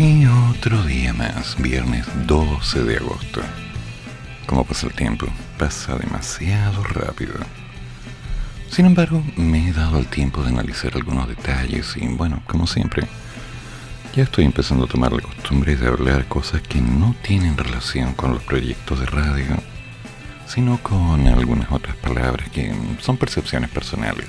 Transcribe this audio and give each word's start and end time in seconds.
Sí, 0.00 0.24
otro 0.48 0.82
día 0.84 1.12
más, 1.12 1.60
viernes 1.60 2.06
12 2.26 2.84
de 2.84 2.96
agosto. 2.96 3.42
¿Cómo 4.46 4.64
pasa 4.64 4.86
el 4.86 4.94
tiempo? 4.94 5.26
Pasa 5.58 5.94
demasiado 5.94 6.82
rápido. 6.84 7.34
Sin 8.70 8.86
embargo, 8.86 9.22
me 9.36 9.68
he 9.68 9.74
dado 9.74 9.98
el 9.98 10.06
tiempo 10.06 10.42
de 10.42 10.48
analizar 10.48 10.92
algunos 10.94 11.28
detalles 11.28 11.98
y, 11.98 12.08
bueno, 12.08 12.42
como 12.46 12.66
siempre, 12.66 13.06
ya 14.16 14.22
estoy 14.22 14.46
empezando 14.46 14.86
a 14.86 14.88
tomar 14.88 15.12
la 15.12 15.20
costumbre 15.20 15.76
de 15.76 15.88
hablar 15.88 16.24
cosas 16.28 16.62
que 16.62 16.80
no 16.80 17.14
tienen 17.20 17.58
relación 17.58 18.14
con 18.14 18.32
los 18.32 18.42
proyectos 18.42 19.00
de 19.00 19.04
radio, 19.04 19.54
sino 20.46 20.78
con 20.82 21.28
algunas 21.28 21.70
otras 21.70 21.96
palabras 21.96 22.48
que 22.48 22.74
son 23.00 23.18
percepciones 23.18 23.68
personales. 23.68 24.28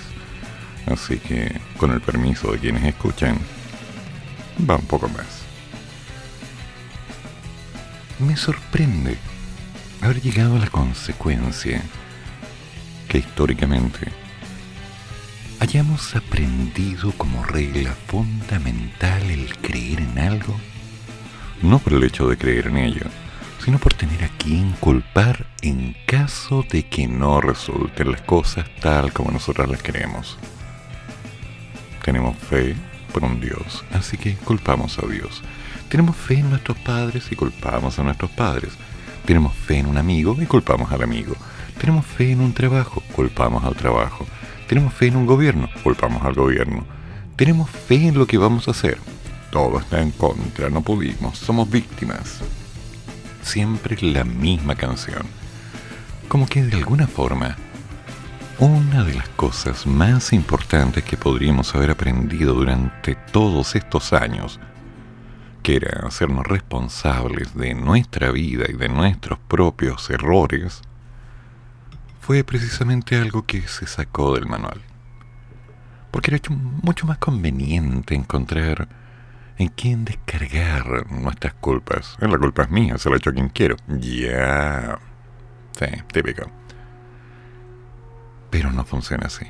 Así 0.85 1.17
que, 1.20 1.62
con 1.77 1.91
el 1.91 2.01
permiso 2.01 2.51
de 2.51 2.59
quienes 2.59 2.84
escuchan, 2.84 3.38
va 4.70 4.76
un 4.76 4.85
poco 4.85 5.07
más. 5.07 5.41
Me 8.21 8.37
sorprende 8.37 9.18
haber 9.99 10.21
llegado 10.21 10.55
a 10.55 10.59
la 10.59 10.70
consecuencia 10.70 11.82
que 13.07 13.18
históricamente 13.18 14.12
hayamos 15.59 16.15
aprendido 16.15 17.13
como 17.13 17.43
regla 17.43 17.96
fundamental 18.07 19.23
el 19.23 19.57
creer 19.57 20.01
en 20.01 20.20
algo, 20.20 20.55
no 21.63 21.79
por 21.79 21.93
el 21.93 22.04
hecho 22.04 22.27
de 22.27 22.37
creer 22.37 22.68
en 22.68 22.77
ello, 22.77 23.05
sino 23.65 23.79
por 23.79 23.96
tener 23.96 24.24
a 24.24 24.29
quien 24.37 24.74
culpar 24.74 25.48
en 25.63 25.96
caso 26.05 26.63
de 26.70 26.84
que 26.84 27.07
no 27.07 27.41
resulten 27.41 28.12
las 28.12 28.21
cosas 28.21 28.68
tal 28.81 29.13
como 29.13 29.31
nosotros 29.31 29.68
las 29.68 29.81
queremos. 29.81 30.37
Tenemos 32.05 32.37
fe 32.37 32.76
por 33.12 33.24
un 33.24 33.41
Dios, 33.41 33.84
así 33.91 34.15
que 34.15 34.35
culpamos 34.35 34.99
a 34.99 35.07
Dios. 35.07 35.41
Tenemos 35.91 36.15
fe 36.15 36.35
en 36.35 36.49
nuestros 36.49 36.77
padres 36.77 37.29
y 37.34 37.35
culpamos 37.35 37.99
a 37.99 38.03
nuestros 38.03 38.31
padres. 38.31 38.71
Tenemos 39.25 39.53
fe 39.53 39.79
en 39.79 39.87
un 39.87 39.97
amigo 39.97 40.37
y 40.41 40.45
culpamos 40.45 40.89
al 40.89 41.03
amigo. 41.03 41.35
Tenemos 41.77 42.05
fe 42.05 42.31
en 42.31 42.39
un 42.39 42.53
trabajo, 42.53 43.03
culpamos 43.13 43.65
al 43.65 43.75
trabajo. 43.75 44.25
Tenemos 44.69 44.93
fe 44.93 45.07
en 45.07 45.17
un 45.17 45.25
gobierno, 45.25 45.69
culpamos 45.84 46.23
al 46.23 46.34
gobierno. 46.34 46.85
Tenemos 47.35 47.69
fe 47.69 48.07
en 48.07 48.17
lo 48.17 48.25
que 48.25 48.37
vamos 48.37 48.69
a 48.69 48.71
hacer. 48.71 48.99
Todo 49.51 49.79
está 49.79 50.01
en 50.01 50.12
contra, 50.12 50.69
no 50.69 50.81
pudimos, 50.81 51.37
somos 51.37 51.69
víctimas. 51.69 52.39
Siempre 53.41 53.97
la 53.99 54.23
misma 54.23 54.75
canción. 54.75 55.23
Como 56.29 56.47
que 56.47 56.63
de 56.63 56.77
alguna 56.77 57.07
forma, 57.07 57.57
una 58.59 59.03
de 59.03 59.15
las 59.15 59.27
cosas 59.27 59.85
más 59.85 60.31
importantes 60.31 61.03
que 61.03 61.17
podríamos 61.17 61.75
haber 61.75 61.91
aprendido 61.91 62.53
durante 62.53 63.15
todos 63.34 63.75
estos 63.75 64.13
años 64.13 64.57
que 65.62 65.75
era 65.75 66.07
hacernos 66.07 66.45
responsables 66.45 67.56
de 67.56 67.73
nuestra 67.73 68.31
vida 68.31 68.66
y 68.67 68.73
de 68.73 68.90
nuestros 68.90 69.40
propios 69.40 70.09
errores, 70.09 70.81
fue 72.19 72.44
precisamente 72.44 73.18
algo 73.18 73.46
que 73.46 73.62
se 73.68 73.88
sacó 73.88 74.36
del 74.36 74.47
manual. 74.47 74.81
Porque 76.12 76.34
era 76.34 76.41
mucho 76.84 77.08
más 77.08 77.18
conveniente 77.18 78.16
encontrar 78.16 78.90
en 79.58 79.69
quién 79.69 80.06
descargar 80.06 81.12
nuestras 81.12 81.53
culpas. 81.53 82.18
La 82.19 82.38
culpa 82.38 82.63
es 82.63 82.72
mía, 82.72 82.97
se 82.97 83.09
la 83.09 83.16
he 83.16 83.18
hecho 83.18 83.30
a 83.30 83.34
quien 83.34 83.50
quiero. 83.50 83.78
Ya. 83.88 85.00
Sí, 85.78 85.86
típico. 86.12 86.50
Pero 88.50 88.72
no 88.72 88.84
funciona 88.84 89.28
así. 89.28 89.46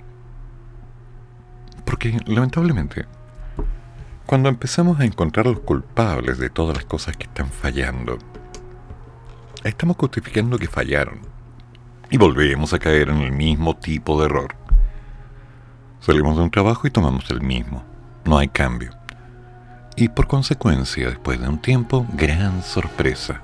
Porque 1.86 2.18
lamentablemente 2.26 3.06
cuando 4.26 4.50
empezamos 4.50 5.00
a 5.00 5.06
encontrar 5.06 5.46
los 5.46 5.60
culpables 5.60 6.38
de 6.38 6.50
todas 6.50 6.76
las 6.76 6.86
cosas 6.86 7.18
que 7.18 7.26
están 7.26 7.48
fallando, 7.48 8.18
estamos 9.64 9.98
justificando 9.98 10.58
que 10.58 10.68
fallaron 10.68 11.20
y 12.10 12.18
volvemos 12.18 12.74
a 12.74 12.80
caer 12.80 13.10
en 13.10 13.18
el 13.18 13.32
mismo 13.32 13.76
tipo 13.76 14.20
de 14.20 14.26
error. 14.26 14.56
Salimos 16.00 16.38
de 16.38 16.44
un 16.44 16.52
trabajo 16.52 16.88
y 16.88 16.92
tomamos 16.92 17.30
el 17.30 17.42
mismo. 17.42 17.84
No 18.26 18.38
hay 18.38 18.48
cambio. 18.48 18.92
Y 19.96 20.10
por 20.10 20.28
consecuencia, 20.28 21.10
después 21.10 21.40
de 21.40 21.48
un 21.48 21.60
tiempo, 21.60 22.06
gran 22.14 22.64
sorpresa. 22.64 23.42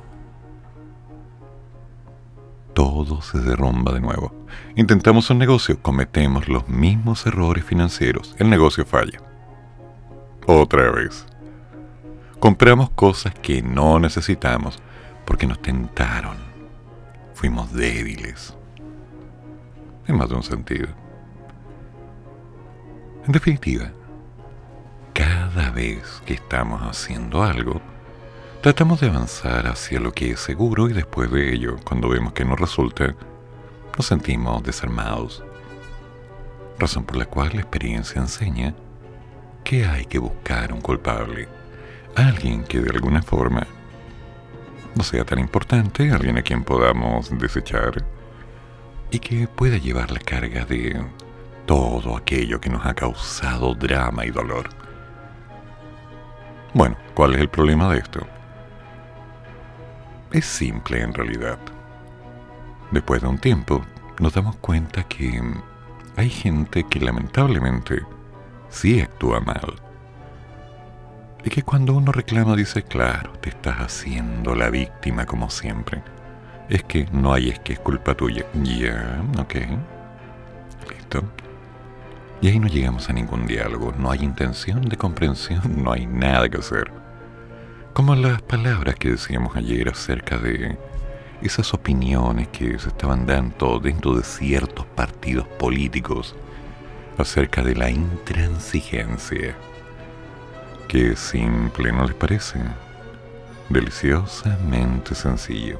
Todo 2.73 3.21
se 3.21 3.39
derrumba 3.39 3.93
de 3.93 3.99
nuevo. 3.99 4.33
Intentamos 4.75 5.29
un 5.29 5.39
negocio, 5.39 5.81
cometemos 5.81 6.47
los 6.47 6.67
mismos 6.67 7.25
errores 7.25 7.63
financieros. 7.63 8.35
El 8.39 8.49
negocio 8.49 8.85
falla 8.85 9.26
otra 10.47 10.89
vez. 10.91 11.25
Compramos 12.39 12.89
cosas 12.91 13.33
que 13.35 13.61
no 13.61 13.99
necesitamos 13.99 14.79
porque 15.25 15.45
nos 15.45 15.61
tentaron. 15.61 16.37
Fuimos 17.33 17.71
débiles. 17.73 18.55
En 20.07 20.17
más 20.17 20.29
de 20.29 20.35
un 20.35 20.43
sentido. 20.43 20.87
En 23.25 23.33
definitiva, 23.33 23.91
cada 25.13 25.69
vez 25.71 26.21
que 26.25 26.35
estamos 26.35 26.81
haciendo 26.81 27.43
algo, 27.43 27.81
tratamos 28.61 29.01
de 29.01 29.09
avanzar 29.09 29.67
hacia 29.67 29.99
lo 29.99 30.13
que 30.13 30.31
es 30.31 30.39
seguro 30.39 30.87
y 30.89 30.93
después 30.93 31.29
de 31.29 31.53
ello, 31.53 31.75
cuando 31.83 32.07
vemos 32.07 32.31
que 32.31 32.45
no 32.45 32.55
resulta, 32.55 33.13
nos 33.97 34.05
sentimos 34.05 34.63
desarmados. 34.63 35.43
Razón 36.79 37.03
por 37.03 37.17
la 37.17 37.25
cual 37.25 37.51
la 37.53 37.61
experiencia 37.61 38.21
enseña 38.21 38.73
que 39.67 39.85
hay 39.85 40.05
que 40.05 40.17
buscar 40.17 40.71
un 40.71 40.79
culpable. 40.79 41.45
Alguien 42.15 42.63
que 42.63 42.79
de 42.79 42.89
alguna 42.89 43.21
forma 43.21 43.67
no 44.95 45.03
sea 45.03 45.25
tan 45.25 45.39
importante, 45.39 46.09
alguien 46.09 46.37
a 46.37 46.41
quien 46.41 46.63
podamos 46.63 47.37
desechar 47.37 48.01
y 49.11 49.19
que 49.19 49.45
pueda 49.45 49.77
llevar 49.77 50.09
la 50.09 50.21
carga 50.21 50.63
de 50.63 50.97
todo 51.65 52.15
aquello 52.15 52.61
que 52.61 52.69
nos 52.69 52.85
ha 52.85 52.93
causado 52.93 53.75
drama 53.75 54.25
y 54.25 54.29
dolor. 54.29 54.69
Bueno, 56.73 56.95
¿cuál 57.13 57.35
es 57.35 57.41
el 57.41 57.49
problema 57.49 57.91
de 57.91 57.99
esto? 57.99 58.25
Es 60.31 60.45
simple 60.45 61.01
en 61.01 61.13
realidad. 61.13 61.59
Después 62.91 63.21
de 63.21 63.27
un 63.27 63.37
tiempo, 63.37 63.85
nos 64.21 64.33
damos 64.33 64.55
cuenta 64.55 65.03
que 65.03 65.41
hay 66.15 66.29
gente 66.29 66.85
que 66.85 67.01
lamentablemente 67.01 68.05
sí 68.69 69.01
actúa 69.01 69.39
mal. 69.39 69.75
Y 71.43 71.49
que 71.49 71.63
cuando 71.63 71.93
uno 71.93 72.11
reclama 72.11 72.55
dice, 72.55 72.83
claro, 72.83 73.31
te 73.39 73.49
estás 73.49 73.77
haciendo 73.77 74.55
la 74.55 74.69
víctima 74.69 75.25
como 75.25 75.49
siempre. 75.49 76.03
Es 76.67 76.83
que 76.83 77.07
no 77.11 77.33
hay 77.33 77.49
es 77.49 77.59
que 77.59 77.73
es 77.73 77.79
culpa 77.79 78.15
tuya. 78.15 78.45
Ya, 78.63 79.21
ok. 79.39 79.55
Listo. 80.89 81.23
Y 82.41 82.49
ahí 82.49 82.59
no 82.59 82.67
llegamos 82.67 83.09
a 83.09 83.13
ningún 83.13 83.47
diálogo, 83.47 83.93
no 83.97 84.11
hay 84.11 84.19
intención 84.23 84.81
de 84.81 84.97
comprensión, 84.97 85.61
no 85.83 85.93
hay 85.93 86.05
nada 86.05 86.49
que 86.49 86.57
hacer. 86.57 86.91
Como 87.93 88.13
las 88.15 88.41
palabras 88.43 88.95
que 88.95 89.11
decíamos 89.11 89.55
ayer 89.55 89.89
acerca 89.89 90.37
de 90.37 90.77
esas 91.41 91.73
opiniones 91.73 92.47
que 92.49 92.77
se 92.77 92.89
estaban 92.89 93.25
dando 93.25 93.79
dentro 93.79 94.15
de 94.15 94.23
ciertos 94.23 94.85
partidos 94.85 95.47
políticos 95.47 96.35
acerca 97.17 97.63
de 97.63 97.75
la 97.75 97.89
intransigencia. 97.89 99.55
Qué 100.87 101.15
simple, 101.15 101.91
¿no 101.91 102.05
les 102.05 102.15
parece? 102.15 102.59
Deliciosamente 103.69 105.15
sencillo. 105.15 105.79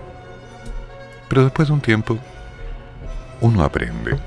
Pero 1.30 1.44
después 1.44 1.68
de 1.68 1.74
un 1.74 1.82
tiempo, 1.82 2.18
uno 3.42 3.64
aprende. 3.64 4.18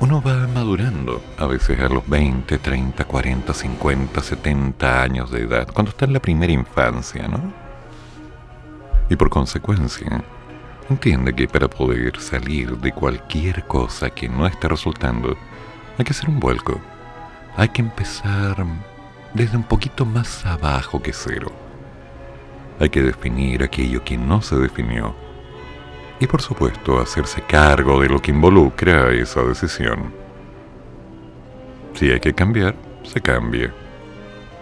Uno 0.00 0.20
va 0.20 0.48
madurando, 0.48 1.22
a 1.38 1.46
veces 1.46 1.78
a 1.78 1.88
los 1.88 2.08
20, 2.08 2.58
30, 2.58 3.04
40, 3.04 3.54
50, 3.54 4.20
70 4.20 5.02
años 5.02 5.30
de 5.30 5.42
edad, 5.42 5.68
cuando 5.72 5.90
está 5.90 6.06
en 6.06 6.14
la 6.14 6.20
primera 6.20 6.52
infancia, 6.52 7.28
¿no? 7.28 7.52
Y 9.08 9.14
por 9.14 9.30
consecuencia, 9.30 10.24
entiende 10.90 11.32
que 11.34 11.46
para 11.46 11.68
poder 11.68 12.18
salir 12.18 12.76
de 12.78 12.90
cualquier 12.90 13.64
cosa 13.66 14.10
que 14.10 14.28
no 14.28 14.44
esté 14.44 14.66
resultando, 14.68 15.36
hay 16.02 16.04
que 16.04 16.12
hacer 16.14 16.28
un 16.28 16.40
vuelco. 16.40 16.80
Hay 17.56 17.68
que 17.68 17.80
empezar 17.80 18.56
desde 19.34 19.56
un 19.56 19.62
poquito 19.62 20.04
más 20.04 20.44
abajo 20.44 21.00
que 21.00 21.12
cero. 21.12 21.52
Hay 22.80 22.90
que 22.90 23.02
definir 23.02 23.62
aquello 23.62 24.02
que 24.02 24.18
no 24.18 24.42
se 24.42 24.56
definió. 24.56 25.14
Y 26.18 26.26
por 26.26 26.42
supuesto 26.42 26.98
hacerse 26.98 27.40
cargo 27.42 28.00
de 28.00 28.08
lo 28.08 28.20
que 28.20 28.32
involucra 28.32 29.12
esa 29.12 29.42
decisión. 29.42 30.12
Si 31.94 32.10
hay 32.10 32.18
que 32.18 32.34
cambiar, 32.34 32.74
se 33.04 33.20
cambia. 33.20 33.72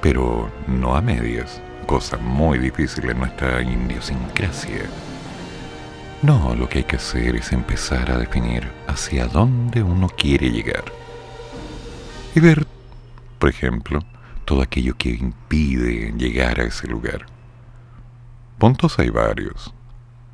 Pero 0.03 0.51
no 0.67 0.95
a 0.95 1.01
medias, 1.01 1.63
cosa 1.87 2.19
muy 2.19 2.59
difícil 2.59 3.09
en 3.09 3.19
nuestra 3.19 3.63
idiosincrasia. 3.63 4.83
No, 6.21 6.55
lo 6.55 6.69
que 6.69 6.79
hay 6.79 6.85
que 6.85 6.97
hacer 6.97 7.35
es 7.37 7.51
empezar 7.53 8.11
a 8.11 8.19
definir 8.19 8.71
hacia 8.87 9.27
dónde 9.27 9.83
uno 9.83 10.07
quiere 10.11 10.51
llegar. 10.51 10.85
Y 12.35 12.41
ver, 12.41 12.67
por 13.39 13.49
ejemplo, 13.49 14.01
todo 14.45 14.63
aquello 14.63 14.97
que 14.97 15.11
impide 15.11 16.13
llegar 16.17 16.61
a 16.61 16.65
ese 16.65 16.87
lugar. 16.87 17.27
Puntos 18.59 18.99
hay 18.99 19.11
varios. 19.11 19.75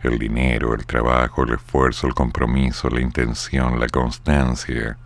El 0.03 0.19
dinero, 0.19 0.75
el 0.75 0.85
trabajo, 0.85 1.45
el 1.45 1.55
esfuerzo, 1.55 2.07
el 2.07 2.15
compromiso, 2.15 2.91
la 2.91 3.01
intención, 3.01 3.81
la 3.81 3.89
constancia, 3.89 4.99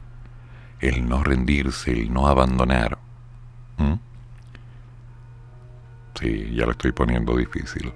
el 0.81 1.09
no 1.09 1.23
rendirse, 1.23 1.93
el 1.93 2.13
no 2.13 2.27
abandonar. 2.27 2.99
¿Mm? 3.79 3.95
Sí, 6.19 6.51
ya 6.55 6.65
lo 6.65 6.73
estoy 6.73 6.93
poniendo 6.93 7.37
difícil. 7.37 7.93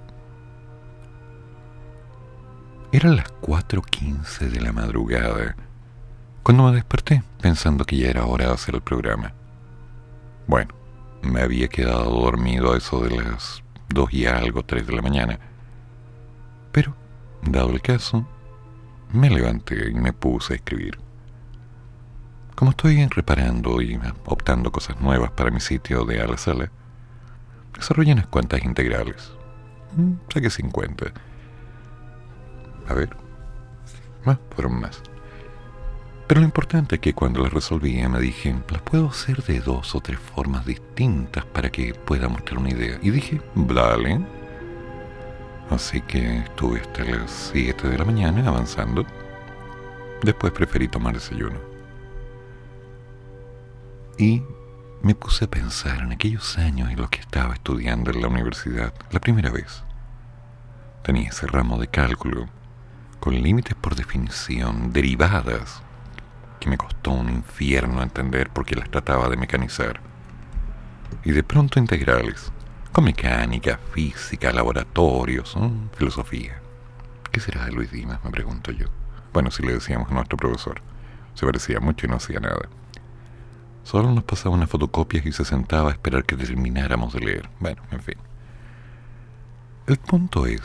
Eran 2.93 3.17
las 3.17 3.33
4.15 3.41 4.51
de 4.51 4.61
la 4.61 4.73
madrugada 4.73 5.57
cuando 6.45 6.65
me 6.65 6.73
desperté 6.73 7.23
pensando 7.41 7.87
que 7.87 7.97
ya 7.97 8.11
era 8.11 8.27
hora 8.27 8.49
de 8.49 8.53
hacer 8.53 8.75
el 8.75 8.83
programa. 8.83 9.33
Bueno, 10.47 10.75
me 11.23 11.41
había 11.41 11.69
quedado 11.69 12.11
dormido 12.11 12.75
a 12.75 12.77
eso 12.77 13.01
de 13.01 13.17
las 13.17 13.63
2 13.89 14.13
y 14.13 14.27
algo, 14.27 14.63
3 14.63 14.87
de 14.87 14.93
la 14.93 15.01
mañana. 15.01 15.39
Pero, 16.71 16.95
dado 17.43 17.71
el 17.71 17.81
caso, 17.81 18.29
me 19.11 19.31
levanté 19.31 19.89
y 19.91 19.95
me 19.95 20.13
puse 20.13 20.53
a 20.53 20.57
escribir. 20.57 20.99
Como 22.55 22.73
estoy 22.73 23.07
reparando 23.07 23.81
y 23.81 23.99
optando 24.27 24.71
cosas 24.71 25.01
nuevas 25.01 25.31
para 25.31 25.51
mi 25.51 25.61
sitio 25.61 26.05
de 26.05 26.21
a 26.21 26.27
la 26.27 26.37
sala, 26.37 26.71
desarrollé 27.75 28.13
unas 28.13 28.27
cuantas 28.27 28.63
integrales. 28.63 29.33
Mm, 29.97 30.13
saqué 30.29 30.51
50. 30.51 31.07
A 32.87 32.93
ver, 32.93 33.17
más, 34.27 34.39
fueron 34.55 34.79
más. 34.79 35.03
Pero 36.27 36.41
lo 36.41 36.47
importante 36.47 36.97
es 36.97 37.01
que 37.01 37.13
cuando 37.13 37.43
las 37.43 37.53
resolvía 37.53 38.09
me 38.09 38.19
dije, 38.19 38.55
las 38.71 38.83
puedo 38.83 39.09
hacer 39.09 39.43
de 39.43 39.61
dos 39.61 39.95
o 39.95 40.01
tres 40.01 40.19
formas 40.19 40.65
distintas 40.65 41.45
para 41.45 41.71
que 41.71 41.95
pueda 41.95 42.29
mostrar 42.29 42.59
una 42.59 42.71
idea. 42.71 42.99
Y 43.03 43.11
dije, 43.11 43.41
vale. 43.55 44.21
Así 45.71 46.01
que 46.01 46.39
estuve 46.39 46.81
hasta 46.81 47.05
las 47.05 47.51
7 47.53 47.89
de 47.89 47.99
la 47.99 48.05
mañana 48.05 48.49
avanzando. 48.49 49.05
Después 50.23 50.53
preferí 50.53 50.89
tomar 50.89 51.15
desayuno 51.15 51.75
y 54.19 54.43
me 55.03 55.15
puse 55.15 55.45
a 55.45 55.51
pensar 55.51 56.01
en 56.01 56.13
aquellos 56.13 56.57
años 56.59 56.91
en 56.91 56.97
los 56.97 57.11
que 57.11 57.21
estaba 57.21 57.55
estudiando 57.55 58.11
en 58.11 58.23
la 58.23 58.29
universidad, 58.29 58.95
la 59.11 59.21
primera 59.21 59.51
vez. 59.51 59.83
Tenía 61.03 61.29
ese 61.29 61.47
ramo 61.47 61.79
de 61.79 61.89
cálculo, 61.89 62.47
con 63.21 63.35
límites 63.35 63.75
por 63.75 63.95
definición, 63.95 64.93
derivadas, 64.93 65.83
que 66.65 66.71
me 66.71 66.79
costó 66.79 67.11
un 67.11 67.29
infierno 67.29 68.03
entender 68.03 68.49
porque 68.49 68.75
las 68.75 68.89
trataba 68.91 69.29
de 69.29 69.37
mecanizar. 69.37 70.01
Y 71.23 71.33
de 71.33 71.43
pronto 71.43 71.79
integrales, 71.79 72.51
con 72.91 73.05
mecánica, 73.05 73.79
física, 73.93 74.51
laboratorios, 74.51 75.55
filosofía. 75.99 76.59
¿Qué 77.31 77.41
será 77.41 77.67
de 77.67 77.73
Luis 77.73 77.91
Dimas? 77.91 78.25
Me 78.25 78.31
pregunto 78.31 78.73
yo. 78.73 78.87
Bueno, 79.35 79.51
si 79.51 79.63
le 79.63 79.75
decíamos 79.75 80.11
a 80.11 80.15
nuestro 80.15 80.39
profesor. 80.39 80.81
Se 81.35 81.45
parecía 81.45 81.81
mucho 81.81 82.07
y 82.07 82.09
no 82.09 82.17
hacía 82.17 82.41
nada. 82.41 82.71
Solo 83.83 84.11
nos 84.11 84.25
pasaba 84.25 84.55
unas 84.55 84.71
fotocopias 84.71 85.27
y 85.27 85.33
se 85.33 85.45
sentaba 85.45 85.91
a 85.91 85.93
esperar 85.93 86.25
que 86.25 86.35
termináramos 86.35 87.13
de 87.13 87.21
leer. 87.21 87.51
Bueno, 87.61 87.83
en 87.91 88.01
fin. 88.01 88.17
El 89.87 89.99
punto 89.99 90.47
es 90.47 90.63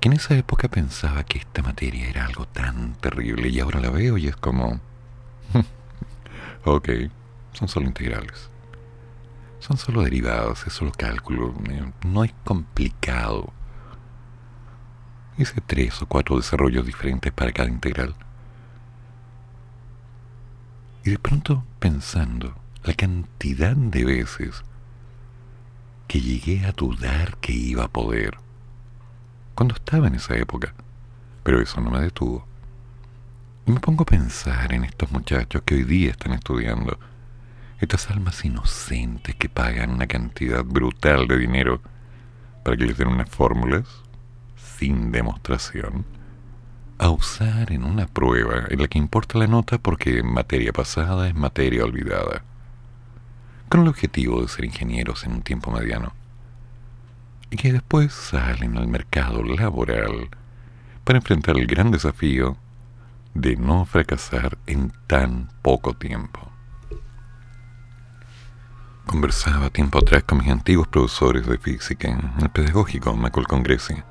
que 0.00 0.08
en 0.08 0.14
esa 0.14 0.36
época 0.36 0.68
pensaba 0.68 1.24
que 1.24 1.38
esta 1.38 1.62
materia 1.62 2.08
era 2.08 2.24
algo 2.26 2.46
tan 2.46 2.94
terrible 2.94 3.48
y 3.48 3.60
ahora 3.60 3.80
la 3.80 3.90
veo 3.90 4.16
y 4.16 4.28
es 4.28 4.36
como... 4.36 4.80
ok, 6.64 6.88
son 7.52 7.68
solo 7.68 7.86
integrales. 7.86 8.50
Son 9.58 9.76
solo 9.76 10.02
derivados, 10.02 10.66
es 10.66 10.72
solo 10.72 10.92
cálculo, 10.92 11.54
no 12.04 12.24
es 12.24 12.32
complicado. 12.44 13.52
Hice 15.36 15.60
tres 15.60 16.00
o 16.02 16.06
cuatro 16.06 16.36
desarrollos 16.36 16.86
diferentes 16.86 17.32
para 17.32 17.52
cada 17.52 17.68
integral. 17.68 18.14
Y 21.04 21.10
de 21.10 21.18
pronto 21.18 21.64
pensando 21.80 22.54
la 22.84 22.94
cantidad 22.94 23.74
de 23.74 24.04
veces 24.04 24.62
que 26.06 26.20
llegué 26.20 26.64
a 26.66 26.72
dudar 26.72 27.36
que 27.38 27.52
iba 27.52 27.84
a 27.84 27.88
poder. 27.88 28.38
Cuando 29.58 29.74
estaba 29.74 30.06
en 30.06 30.14
esa 30.14 30.36
época. 30.36 30.72
Pero 31.42 31.60
eso 31.60 31.80
no 31.80 31.90
me 31.90 31.98
detuvo. 31.98 32.46
Y 33.66 33.72
me 33.72 33.80
pongo 33.80 34.04
a 34.04 34.06
pensar 34.06 34.72
en 34.72 34.84
estos 34.84 35.10
muchachos 35.10 35.62
que 35.62 35.74
hoy 35.74 35.82
día 35.82 36.12
están 36.12 36.32
estudiando. 36.32 36.96
Estas 37.80 38.08
almas 38.08 38.44
inocentes 38.44 39.34
que 39.34 39.48
pagan 39.48 39.90
una 39.90 40.06
cantidad 40.06 40.62
brutal 40.62 41.26
de 41.26 41.38
dinero 41.38 41.80
para 42.62 42.76
que 42.76 42.86
les 42.86 42.96
den 42.96 43.08
unas 43.08 43.28
fórmulas 43.28 43.88
sin 44.54 45.10
demostración 45.10 46.04
a 46.98 47.10
usar 47.10 47.72
en 47.72 47.82
una 47.82 48.06
prueba 48.06 48.62
en 48.70 48.80
la 48.80 48.86
que 48.86 48.98
importa 48.98 49.40
la 49.40 49.48
nota 49.48 49.78
porque 49.78 50.22
materia 50.22 50.72
pasada 50.72 51.26
es 51.26 51.34
materia 51.34 51.82
olvidada, 51.82 52.44
con 53.68 53.80
el 53.80 53.88
objetivo 53.88 54.40
de 54.40 54.46
ser 54.46 54.66
ingenieros 54.66 55.24
en 55.24 55.32
un 55.32 55.42
tiempo 55.42 55.72
mediano, 55.72 56.12
y 57.50 57.56
que 57.56 57.72
después 57.72 58.12
salen 58.12 58.76
al 58.76 58.88
mercado 58.88 59.42
laboral 59.42 60.28
para 61.04 61.18
enfrentar 61.18 61.56
el 61.56 61.66
gran 61.66 61.90
desafío 61.90 62.56
de 63.34 63.56
no 63.56 63.84
fracasar 63.84 64.58
en 64.66 64.92
tan 65.06 65.48
poco 65.62 65.94
tiempo. 65.94 66.40
Conversaba 69.06 69.70
tiempo 69.70 69.98
atrás 69.98 70.24
con 70.24 70.38
mis 70.38 70.48
antiguos 70.48 70.88
profesores 70.88 71.46
de 71.46 71.58
física 71.58 72.08
en 72.08 72.32
el 72.42 72.50
pedagógico 72.50 73.14
Macol 73.16 73.46
Congrese 73.46 74.04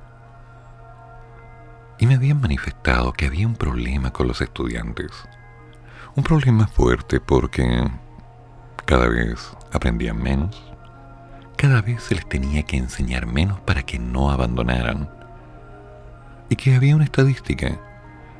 y 1.99 2.05
me 2.05 2.15
habían 2.15 2.41
manifestado 2.41 3.13
que 3.13 3.25
había 3.25 3.47
un 3.47 3.55
problema 3.55 4.11
con 4.11 4.27
los 4.27 4.41
estudiantes. 4.41 5.11
Un 6.15 6.23
problema 6.23 6.67
fuerte 6.67 7.19
porque 7.19 7.89
cada 8.85 9.07
vez 9.07 9.55
aprendían 9.71 10.21
menos, 10.21 10.63
cada 11.57 11.81
vez 11.81 12.03
se 12.03 12.15
les 12.15 12.27
tenía 12.29 12.63
que 12.63 12.77
enseñar 12.77 13.25
menos 13.25 13.59
para 13.61 13.83
que 13.83 13.97
no 13.97 14.29
abandonaran, 14.29 15.09
y 16.49 16.55
que 16.55 16.75
había 16.75 16.95
una 16.95 17.05
estadística 17.05 17.77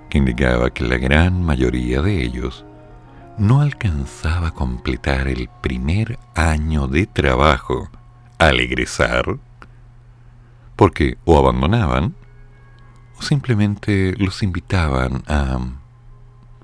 que 0.09 0.17
indicaba 0.19 0.69
que 0.69 0.85
la 0.85 0.97
gran 0.97 1.43
mayoría 1.43 2.01
de 2.01 2.21
ellos 2.23 2.63
no 3.37 3.61
alcanzaba 3.61 4.49
a 4.49 4.53
completar 4.53 5.27
el 5.27 5.49
primer 5.61 6.17
año 6.35 6.87
de 6.87 7.05
trabajo 7.07 7.89
al 8.37 8.59
egresar, 8.59 9.37
porque 10.75 11.17
o 11.25 11.37
abandonaban 11.37 12.15
o 13.17 13.21
simplemente 13.23 14.13
los 14.17 14.43
invitaban 14.43 15.23
a 15.27 15.59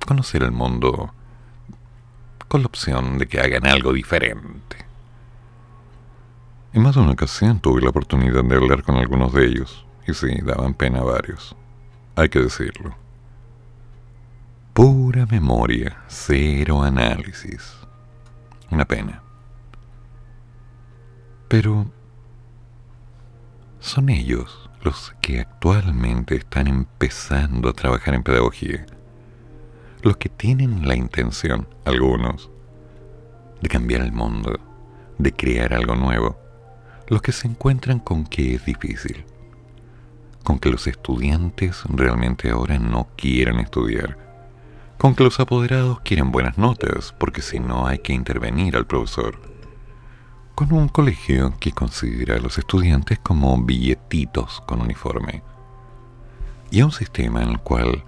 conocer 0.06 0.44
el 0.44 0.52
mundo 0.52 1.14
con 2.48 2.62
la 2.62 2.68
opción 2.68 3.18
de 3.18 3.28
que 3.28 3.40
hagan 3.40 3.66
algo 3.66 3.92
diferente. 3.92 4.83
En 6.74 6.82
más 6.82 6.96
de 6.96 7.02
una 7.02 7.12
ocasión 7.12 7.60
tuve 7.60 7.82
la 7.82 7.90
oportunidad 7.90 8.44
de 8.44 8.56
hablar 8.56 8.82
con 8.82 8.96
algunos 8.96 9.32
de 9.32 9.46
ellos, 9.46 9.86
y 10.08 10.14
sí, 10.16 10.40
daban 10.44 10.74
pena 10.74 11.02
a 11.02 11.04
varios, 11.04 11.56
hay 12.16 12.30
que 12.30 12.40
decirlo. 12.40 12.96
Pura 14.74 15.28
memoria, 15.28 16.04
cero 16.08 16.82
análisis. 16.82 17.76
Una 18.72 18.86
pena. 18.86 19.22
Pero 21.48 21.86
son 23.80 24.10
ellos 24.10 24.68
los 24.82 25.14
que 25.22 25.42
actualmente 25.42 26.38
están 26.38 26.68
empezando 26.68 27.70
a 27.70 27.74
trabajar 27.74 28.16
en 28.16 28.24
pedagogía, 28.24 28.88
los 30.02 30.18
que 30.18 30.30
tienen 30.30 30.88
la 30.88 30.96
intención, 30.96 31.68
algunos, 31.86 32.50
de 33.62 33.70
cambiar 33.70 34.02
el 34.02 34.12
mundo, 34.12 34.60
de 35.20 35.32
crear 35.32 35.72
algo 35.76 35.96
nuevo, 35.96 36.43
los 37.08 37.22
que 37.22 37.32
se 37.32 37.48
encuentran 37.48 38.00
con 38.00 38.26
que 38.26 38.56
es 38.56 38.66
difícil, 38.66 39.26
con 40.44 40.60
que 40.60 40.70
los 40.70 40.88
estudiantes 40.88 41.84
realmente 41.90 42.50
ahora 42.50 42.80
no 42.80 43.08
quieren 43.16 43.60
estudiar, 43.60 44.18
con 44.98 45.16
que 45.16 45.24
los 45.24 45.40
apoderados 45.40 46.00
quieren 46.02 46.32
buenas 46.32 46.58
notas, 46.58 47.14
porque 47.18 47.42
si 47.42 47.60
no 47.60 47.88
hay 47.88 48.00
que 48.00 48.14
intervenir 48.14 48.76
al 48.76 48.88
profesor, 48.88 49.40
con 50.56 50.72
un 50.72 50.88
colegio 50.88 51.54
que 51.60 51.72
considera 51.72 52.36
a 52.36 52.40
los 52.40 52.58
estudiantes 52.58 53.20
como 53.20 53.58
billetitos 53.64 54.62
con 54.68 54.82
uniforme 54.82 55.42
y 56.70 56.80
a 56.80 56.86
un 56.86 56.92
sistema 56.92 57.42
en 57.42 57.50
el 57.50 57.60
cual, 57.60 58.04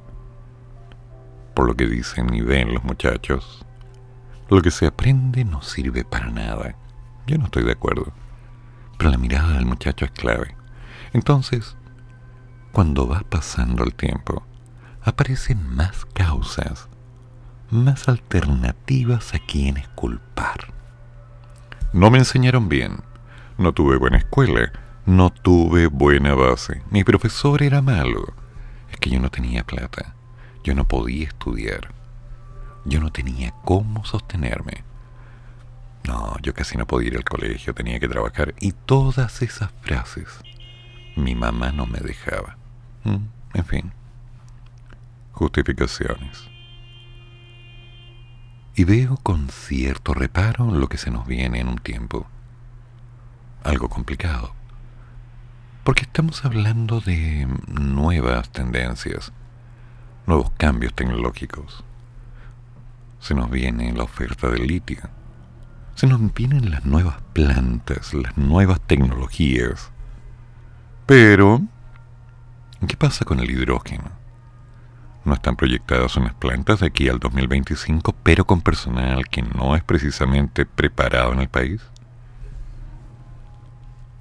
por 1.53 1.67
lo 1.67 1.75
que 1.75 1.87
dicen 1.87 2.33
y 2.33 2.41
ven 2.41 2.73
los 2.73 2.83
muchachos, 2.83 3.65
lo 4.49 4.61
que 4.61 4.71
se 4.71 4.85
aprende 4.85 5.43
no 5.43 5.61
sirve 5.61 6.03
para 6.03 6.29
nada. 6.29 6.75
Yo 7.25 7.37
no 7.37 7.45
estoy 7.45 7.63
de 7.63 7.71
acuerdo, 7.71 8.13
pero 8.97 9.11
la 9.11 9.17
mirada 9.17 9.53
del 9.53 9.65
muchacho 9.65 10.05
es 10.05 10.11
clave. 10.11 10.55
Entonces, 11.13 11.75
cuando 12.71 13.07
va 13.07 13.21
pasando 13.21 13.83
el 13.83 13.93
tiempo, 13.93 14.45
aparecen 15.01 15.75
más 15.75 16.05
causas, 16.05 16.89
más 17.69 18.07
alternativas 18.07 19.33
a 19.33 19.39
quienes 19.39 19.87
culpar. 19.89 20.73
No 21.93 22.11
me 22.11 22.17
enseñaron 22.17 22.67
bien. 22.67 23.01
No 23.57 23.71
tuve 23.73 23.95
buena 23.97 24.17
escuela. 24.17 24.71
No 25.05 25.29
tuve 25.29 25.87
buena 25.87 26.33
base. 26.33 26.81
Mi 26.89 27.03
profesor 27.03 27.63
era 27.63 27.81
malo. 27.81 28.33
Es 28.91 28.97
que 28.97 29.09
yo 29.09 29.19
no 29.19 29.29
tenía 29.29 29.63
plata. 29.63 30.15
Yo 30.63 30.73
no 30.75 30.87
podía 30.87 31.27
estudiar. 31.27 31.93
Yo 32.85 32.99
no 32.99 33.11
tenía 33.11 33.53
cómo 33.63 34.03
sostenerme. 34.03 34.83
No, 36.07 36.37
yo 36.41 36.53
casi 36.53 36.77
no 36.77 36.85
podía 36.85 37.09
ir 37.09 37.17
al 37.17 37.23
colegio, 37.23 37.73
tenía 37.73 37.99
que 37.99 38.07
trabajar. 38.07 38.53
Y 38.59 38.73
todas 38.73 39.41
esas 39.41 39.71
frases, 39.81 40.27
mi 41.15 41.35
mamá 41.35 41.71
no 41.71 41.85
me 41.85 41.99
dejaba. 41.99 42.57
Mm, 43.03 43.27
en 43.53 43.65
fin, 43.65 43.93
justificaciones 45.31 46.49
y 48.77 48.83
veo 48.83 49.17
con 49.23 49.47
cierto 49.49 50.13
reparo 50.13 50.69
lo 50.69 50.89
que 50.89 50.97
se 50.97 51.09
nos 51.09 51.25
viene 51.25 51.61
en 51.61 51.69
un 51.69 51.77
tiempo. 51.77 52.27
Algo 53.63 53.89
complicado. 53.89 54.53
Porque 55.85 56.01
estamos 56.01 56.43
hablando 56.43 56.99
de 56.99 57.47
nuevas 57.67 58.49
tendencias, 58.49 59.31
nuevos 60.27 60.51
cambios 60.57 60.93
tecnológicos. 60.93 61.85
Se 63.21 63.33
nos 63.33 63.49
viene 63.49 63.93
la 63.93 64.03
oferta 64.03 64.49
del 64.49 64.67
litio. 64.67 64.99
Se 65.95 66.07
nos 66.07 66.33
vienen 66.33 66.71
las 66.71 66.85
nuevas 66.85 67.15
plantas, 67.33 68.13
las 68.13 68.37
nuevas 68.37 68.81
tecnologías. 68.81 69.91
Pero, 71.05 71.61
¿qué 72.87 72.97
pasa 72.97 73.25
con 73.25 73.39
el 73.39 73.49
hidrógeno? 73.49 74.25
no 75.25 75.33
están 75.33 75.55
proyectadas 75.55 76.15
unas 76.17 76.35
plantas 76.35 76.79
de 76.79 76.87
aquí 76.87 77.09
al 77.09 77.19
2025, 77.19 78.15
pero 78.23 78.45
con 78.45 78.61
personal 78.61 79.27
que 79.27 79.41
no 79.41 79.75
es 79.75 79.83
precisamente 79.83 80.65
preparado 80.65 81.33
en 81.33 81.39
el 81.39 81.49
país? 81.49 81.81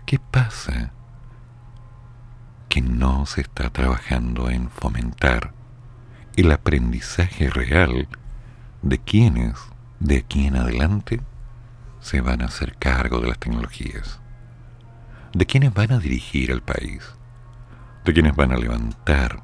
¿Qué 0.06 0.18
pasa? 0.18 0.92
Que 2.68 2.80
no 2.80 3.26
se 3.26 3.42
está 3.42 3.70
trabajando 3.70 4.48
en 4.48 4.70
fomentar 4.70 5.52
el 6.36 6.50
aprendizaje 6.50 7.50
real 7.50 8.08
de 8.82 8.98
quienes 8.98 9.54
de 10.00 10.18
aquí 10.18 10.46
en 10.46 10.56
adelante 10.56 11.20
se 12.04 12.20
van 12.20 12.42
a 12.42 12.46
hacer 12.46 12.76
cargo 12.76 13.18
de 13.20 13.28
las 13.28 13.38
tecnologías, 13.38 14.20
de 15.32 15.46
quienes 15.46 15.72
van 15.72 15.90
a 15.90 15.98
dirigir 15.98 16.50
el 16.50 16.60
país, 16.60 17.02
de 18.04 18.12
quienes 18.12 18.36
van 18.36 18.52
a 18.52 18.58
levantar 18.58 19.42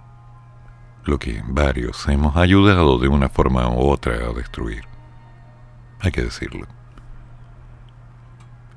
lo 1.06 1.18
que 1.18 1.42
varios 1.46 2.06
hemos 2.06 2.36
ayudado 2.36 2.98
de 2.98 3.08
una 3.08 3.30
forma 3.30 3.66
u 3.70 3.88
otra 3.88 4.12
a 4.12 4.34
destruir. 4.34 4.84
Hay 6.00 6.12
que 6.12 6.22
decirlo. 6.22 6.66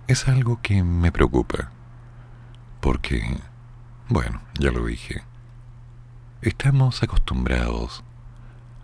Es 0.08 0.30
algo 0.30 0.62
que 0.62 0.82
me 0.82 1.12
preocupa, 1.12 1.70
porque, 2.80 3.38
bueno, 4.08 4.42
ya 4.58 4.72
lo 4.72 4.86
dije, 4.86 5.26
estamos 6.42 7.04
acostumbrados 7.04 8.02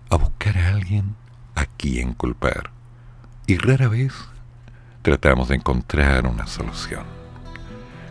a 0.10 0.18
buscar 0.18 0.58
a 0.58 0.68
alguien 0.68 1.16
a 1.56 1.68
quien 1.68 2.14
culpar 2.14 2.72
y 3.48 3.56
rara 3.58 3.88
vez 3.88 4.14
tratamos 5.02 5.50
de 5.50 5.56
encontrar 5.56 6.28
una 6.28 6.48
solución. 6.48 7.04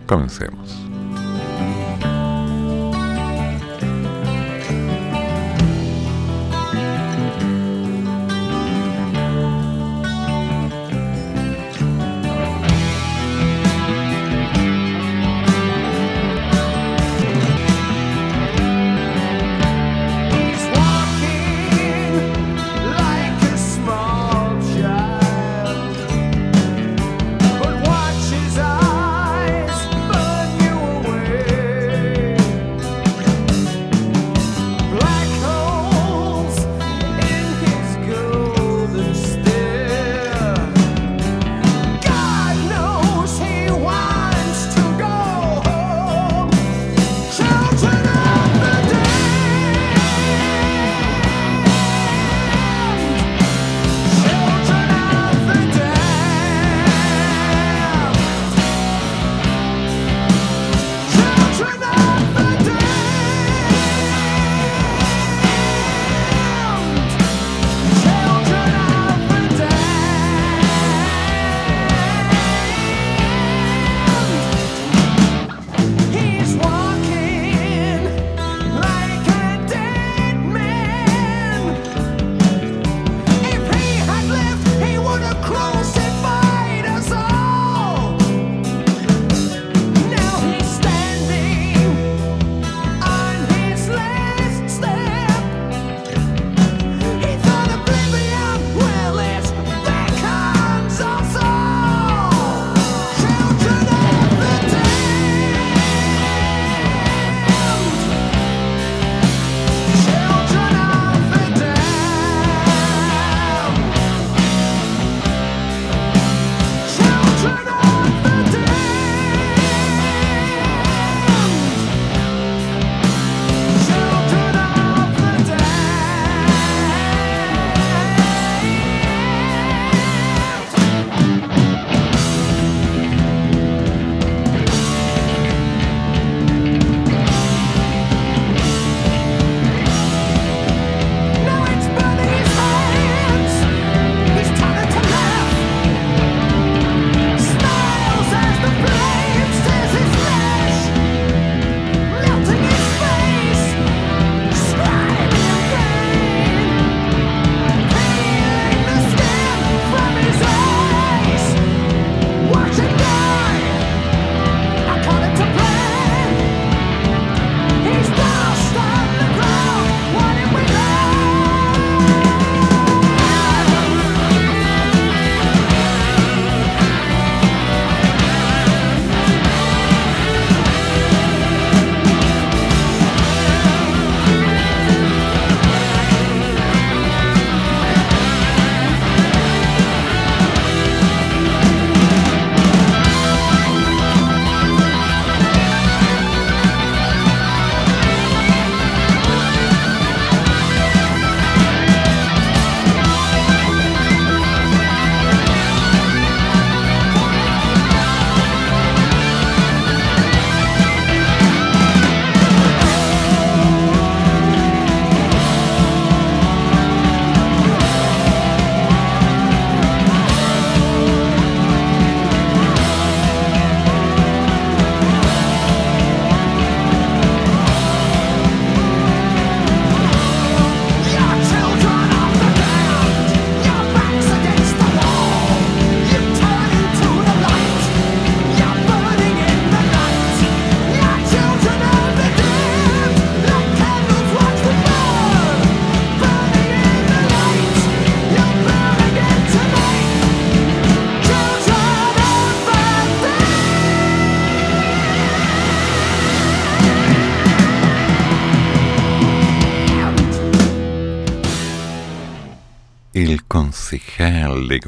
Comencemos. 0.07 0.89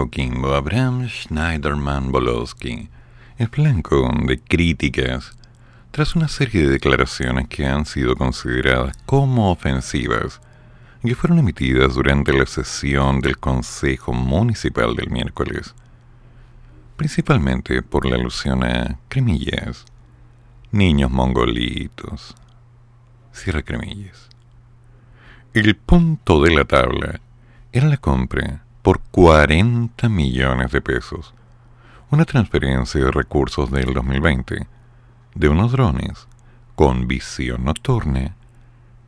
De 0.00 0.06
Coquimbo, 0.06 0.54
Abraham 0.54 1.08
Schneiderman 1.08 2.10
Bolowski, 2.10 2.88
es 3.36 3.50
blanco 3.50 4.10
de 4.26 4.38
críticas 4.38 5.36
tras 5.90 6.16
una 6.16 6.28
serie 6.28 6.62
de 6.62 6.72
declaraciones 6.72 7.48
que 7.48 7.66
han 7.66 7.84
sido 7.84 8.16
consideradas 8.16 8.96
como 9.04 9.50
ofensivas 9.50 10.40
y 11.02 11.08
que 11.08 11.14
fueron 11.14 11.40
emitidas 11.40 11.94
durante 11.94 12.32
la 12.32 12.46
sesión 12.46 13.20
del 13.20 13.38
Consejo 13.38 14.12
Municipal 14.12 14.94
del 14.94 15.10
miércoles, 15.10 15.74
principalmente 16.96 17.82
por 17.82 18.06
la 18.06 18.16
alusión 18.16 18.64
a 18.64 18.98
cremillas, 19.08 19.84
niños 20.70 21.10
mongolitos, 21.10 22.34
cierra 23.32 23.62
cremillas. 23.62 24.28
El 25.52 25.76
punto 25.76 26.42
de 26.42 26.54
la 26.54 26.64
tabla 26.64 27.20
era 27.72 27.88
la 27.88 27.96
compra 27.98 28.64
por 28.82 29.00
40 29.10 30.08
millones 30.08 30.72
de 30.72 30.80
pesos, 30.80 31.34
una 32.10 32.24
transferencia 32.24 33.04
de 33.04 33.10
recursos 33.10 33.70
del 33.70 33.92
2020 33.92 34.66
de 35.34 35.48
unos 35.48 35.72
drones 35.72 36.26
con 36.74 37.06
visión 37.06 37.64
nocturna 37.64 38.34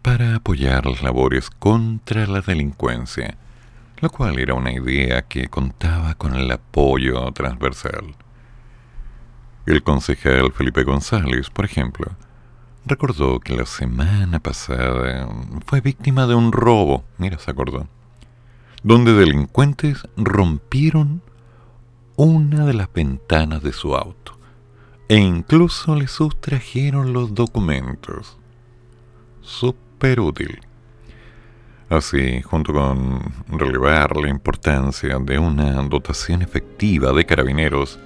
para 0.03 0.37
apoyar 0.37 0.85
las 0.85 1.03
labores 1.03 1.49
contra 1.49 2.27
la 2.27 2.41
delincuencia, 2.41 3.37
lo 4.01 4.11
cual 4.11 4.39
era 4.39 4.55
una 4.55 4.73
idea 4.73 5.23
que 5.23 5.49
contaba 5.49 6.15
con 6.17 6.35
el 6.35 6.51
apoyo 6.51 7.33
transversal. 7.33 8.15
El 9.65 9.83
concejal 9.83 10.53
Felipe 10.53 10.83
González, 10.83 11.49
por 11.51 11.65
ejemplo, 11.65 12.13
recordó 12.85 13.41
que 13.41 13.57
la 13.57 13.65
semana 13.65 14.41
pasada 14.41 15.29
fue 15.67 15.81
víctima 15.81 16.27
de 16.27 16.35
un 16.35 16.53
robo, 16.53 17.05
mira, 17.17 17.39
se 17.39 17.51
acordó, 17.51 17.87
donde 18.83 19.15
delincuentes 19.15 20.09
rompieron 20.17 21.23
una 22.17 22.67
de 22.67 22.75
las 22.75 22.93
ventanas 22.93 23.63
de 23.63 23.73
su 23.73 23.95
auto 23.95 24.39
e 25.09 25.17
incluso 25.17 25.95
le 25.95 26.09
sustrajeron 26.09 27.13
los 27.13 27.35
documentos. 27.35 28.39
Súper 29.43 30.21
útil. 30.21 30.61
Así, 31.91 32.41
junto 32.41 32.73
con 32.73 33.21
relevar 33.49 34.17
la 34.17 34.31
importancia 34.31 35.19
de 35.19 35.39
una 35.39 35.73
dotación 35.83 36.41
efectiva 36.41 37.13
de 37.13 37.27
carabineros, 37.27 37.99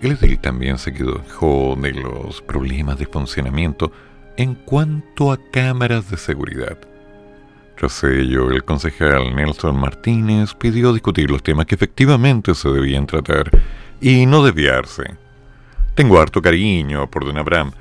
el 0.00 0.12
edil 0.12 0.40
también 0.40 0.78
se 0.78 0.92
quejó 0.92 1.76
de 1.80 1.92
los 1.92 2.42
problemas 2.42 2.98
de 2.98 3.06
funcionamiento 3.06 3.92
en 4.36 4.54
cuanto 4.54 5.30
a 5.30 5.38
cámaras 5.52 6.10
de 6.10 6.16
seguridad. 6.16 6.76
Tras 7.76 8.04
ello, 8.04 8.50
el 8.50 8.64
concejal 8.64 9.34
Nelson 9.34 9.78
Martínez 9.78 10.54
pidió 10.54 10.92
discutir 10.92 11.30
los 11.30 11.42
temas 11.42 11.66
que 11.66 11.74
efectivamente 11.74 12.54
se 12.54 12.68
debían 12.68 13.06
tratar 13.06 13.50
y 14.00 14.26
no 14.26 14.44
desviarse 14.44 15.24
tengo 15.94 16.20
harto 16.20 16.42
cariño 16.42 17.08
por 17.08 17.24
don 17.24 17.38
Abraham, 17.38 17.72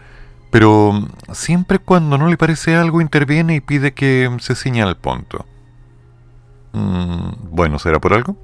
pero 0.51 1.07
siempre 1.31 1.79
cuando 1.79 2.17
no 2.17 2.27
le 2.27 2.37
parece 2.37 2.75
algo 2.75 3.01
interviene 3.01 3.55
y 3.55 3.61
pide 3.61 3.93
que 3.93 4.29
se 4.39 4.55
ciña 4.55 4.85
al 4.85 4.97
punto. 4.97 5.45
Mm, 6.73 7.49
bueno, 7.49 7.79
¿será 7.79 7.99
por 7.99 8.13
algo? 8.13 8.37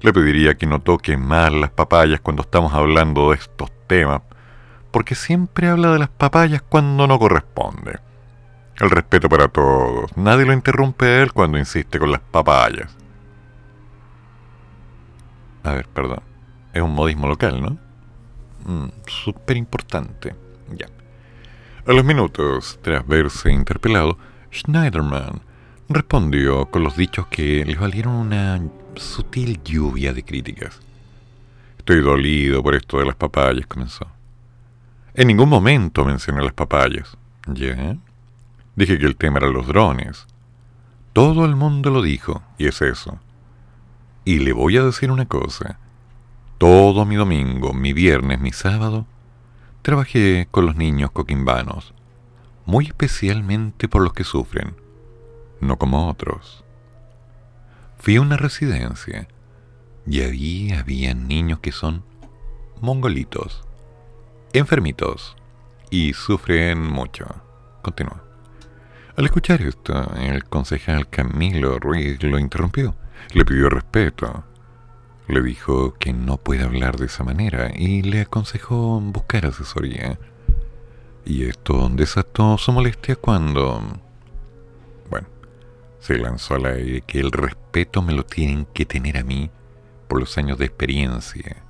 Le 0.00 0.12
pediría 0.12 0.54
que 0.54 0.66
no 0.66 0.80
toque 0.80 1.16
más 1.16 1.52
las 1.52 1.70
papayas 1.70 2.20
cuando 2.20 2.42
estamos 2.42 2.72
hablando 2.74 3.30
de 3.30 3.36
estos 3.36 3.70
temas, 3.86 4.22
porque 4.90 5.14
siempre 5.14 5.68
habla 5.68 5.92
de 5.92 5.98
las 5.98 6.10
papayas 6.10 6.62
cuando 6.62 7.06
no 7.06 7.18
corresponde. 7.18 7.98
El 8.80 8.90
respeto 8.90 9.28
para 9.28 9.48
todos. 9.48 10.16
Nadie 10.16 10.46
lo 10.46 10.52
interrumpe 10.52 11.06
a 11.06 11.22
él 11.22 11.32
cuando 11.32 11.58
insiste 11.58 11.98
con 11.98 12.12
las 12.12 12.20
papayas. 12.20 12.96
A 15.64 15.72
ver, 15.72 15.88
perdón. 15.88 16.20
Es 16.72 16.82
un 16.82 16.94
modismo 16.94 17.26
local, 17.26 17.60
¿no? 17.60 17.78
Mm, 18.64 18.90
súper 19.06 19.56
importante. 19.56 20.34
Ya. 20.76 20.86
A 21.86 21.92
los 21.92 22.04
minutos, 22.04 22.78
tras 22.82 23.06
verse 23.06 23.50
interpelado, 23.50 24.16
Schneiderman 24.52 25.40
respondió 25.88 26.66
con 26.66 26.84
los 26.84 26.96
dichos 26.96 27.26
que 27.28 27.64
le 27.64 27.74
valieron 27.74 28.14
una 28.14 28.60
sutil 28.94 29.60
lluvia 29.64 30.12
de 30.12 30.24
críticas. 30.24 30.80
Estoy 31.78 32.00
dolido 32.00 32.62
por 32.62 32.74
esto 32.74 32.98
de 32.98 33.06
las 33.06 33.16
papayas, 33.16 33.66
comenzó. 33.66 34.06
En 35.14 35.26
ningún 35.26 35.48
momento 35.48 36.04
mencioné 36.04 36.44
las 36.44 36.52
papayas. 36.52 37.16
¿Ya? 37.46 37.96
Dije 38.78 38.96
que 38.96 39.06
el 39.06 39.16
tema 39.16 39.38
era 39.38 39.48
los 39.48 39.66
drones. 39.66 40.28
Todo 41.12 41.44
el 41.44 41.56
mundo 41.56 41.90
lo 41.90 42.00
dijo, 42.00 42.44
y 42.58 42.68
es 42.68 42.80
eso. 42.80 43.18
Y 44.24 44.38
le 44.38 44.52
voy 44.52 44.76
a 44.76 44.84
decir 44.84 45.10
una 45.10 45.26
cosa. 45.26 45.80
Todo 46.58 47.04
mi 47.04 47.16
domingo, 47.16 47.74
mi 47.74 47.92
viernes, 47.92 48.38
mi 48.38 48.52
sábado, 48.52 49.04
trabajé 49.82 50.46
con 50.52 50.64
los 50.64 50.76
niños 50.76 51.10
coquimbanos, 51.10 51.92
muy 52.66 52.86
especialmente 52.86 53.88
por 53.88 54.02
los 54.02 54.12
que 54.12 54.22
sufren, 54.22 54.76
no 55.60 55.76
como 55.76 56.08
otros. 56.08 56.62
Fui 57.98 58.14
a 58.14 58.20
una 58.20 58.36
residencia 58.36 59.26
y 60.06 60.22
allí 60.22 60.72
había 60.72 61.14
niños 61.14 61.58
que 61.58 61.72
son 61.72 62.04
mongolitos, 62.80 63.60
enfermitos 64.52 65.36
y 65.90 66.12
sufren 66.12 66.80
mucho. 66.80 67.26
Continúa. 67.82 68.27
Al 69.18 69.24
escuchar 69.26 69.60
esto, 69.60 70.10
el 70.14 70.44
concejal 70.44 71.10
Camilo 71.10 71.78
Ruiz 71.78 72.22
lo 72.22 72.38
interrumpió. 72.38 72.94
Le 73.34 73.44
pidió 73.44 73.68
respeto 73.68 74.44
le 75.28 75.42
dijo 75.42 75.94
que 75.98 76.12
no 76.12 76.38
puede 76.38 76.64
hablar 76.64 76.96
de 76.96 77.06
esa 77.06 77.22
manera 77.22 77.70
y 77.74 78.02
le 78.02 78.22
aconsejó 78.22 78.98
buscar 79.00 79.44
asesoría. 79.44 80.18
Y 81.24 81.44
esto 81.44 81.88
desató 81.90 82.56
su 82.56 82.72
molestia 82.72 83.16
cuando... 83.16 83.82
Bueno, 85.10 85.28
se 86.00 86.16
lanzó 86.16 86.54
al 86.54 86.64
aire 86.64 87.02
que 87.02 87.20
el 87.20 87.30
respeto 87.30 88.00
me 88.00 88.14
lo 88.14 88.24
tienen 88.24 88.66
que 88.72 88.86
tener 88.86 89.18
a 89.18 89.24
mí 89.24 89.50
por 90.08 90.18
los 90.18 90.38
años 90.38 90.56
de 90.56 90.64
experiencia. 90.64 91.62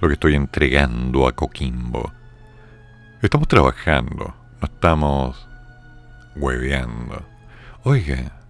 Lo 0.00 0.08
que 0.08 0.14
estoy 0.14 0.34
entregando 0.34 1.28
a 1.28 1.32
Coquimbo. 1.32 2.10
Estamos 3.20 3.48
trabajando, 3.48 4.34
no 4.60 4.64
estamos 4.66 5.46
hueveando. 6.36 7.24
Oiga, 7.84 8.40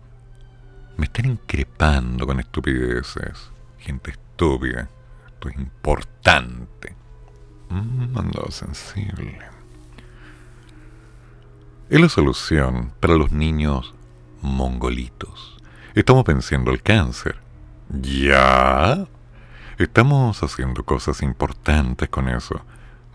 me 0.96 1.06
están 1.06 1.26
increpando 1.26 2.26
con 2.26 2.40
estupideces 2.40 3.52
gente 3.82 4.12
estúpida. 4.12 4.88
Esto 5.26 5.48
es 5.48 5.56
importante. 5.56 6.94
Mm, 7.68 8.50
sensible. 8.50 9.38
Es 11.88 12.00
la 12.00 12.08
solución 12.08 12.92
para 13.00 13.14
los 13.14 13.32
niños 13.32 13.94
mongolitos. 14.40 15.56
Estamos 15.94 16.24
pensando 16.24 16.70
el 16.70 16.82
cáncer. 16.82 17.36
¿Ya? 17.90 19.06
Estamos 19.78 20.42
haciendo 20.42 20.84
cosas 20.84 21.22
importantes 21.22 22.08
con 22.08 22.28
eso. 22.28 22.62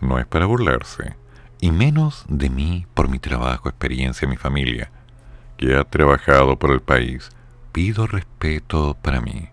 No 0.00 0.18
es 0.18 0.26
para 0.26 0.46
burlarse. 0.46 1.16
Y 1.60 1.72
menos 1.72 2.24
de 2.28 2.50
mí 2.50 2.86
por 2.94 3.08
mi 3.08 3.18
trabajo, 3.18 3.68
experiencia, 3.68 4.28
mi 4.28 4.36
familia, 4.36 4.90
que 5.56 5.74
ha 5.74 5.84
trabajado 5.84 6.58
por 6.58 6.70
el 6.70 6.80
país. 6.80 7.30
Pido 7.72 8.06
respeto 8.06 8.96
para 9.02 9.20
mí. 9.20 9.48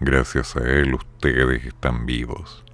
Gracias 0.00 0.56
a 0.56 0.60
él 0.60 0.94
ustedes 0.94 1.64
están 1.66 2.06
vivos. 2.06 2.64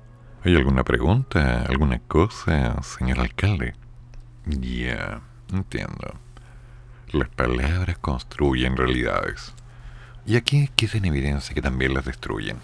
¿Hay 0.42 0.56
alguna 0.56 0.84
pregunta, 0.84 1.64
alguna 1.68 1.98
cosa, 1.98 2.80
señor 2.82 3.20
alcalde? 3.20 3.74
Ya, 4.46 5.20
entiendo. 5.52 6.14
Las 7.12 7.28
palabras 7.28 7.98
construyen 7.98 8.76
realidades. 8.76 9.52
Y 10.24 10.36
aquí 10.36 10.70
queda 10.76 10.98
en 10.98 11.06
evidencia 11.06 11.54
que 11.54 11.62
también 11.62 11.92
las 11.92 12.04
destruyen. 12.04 12.56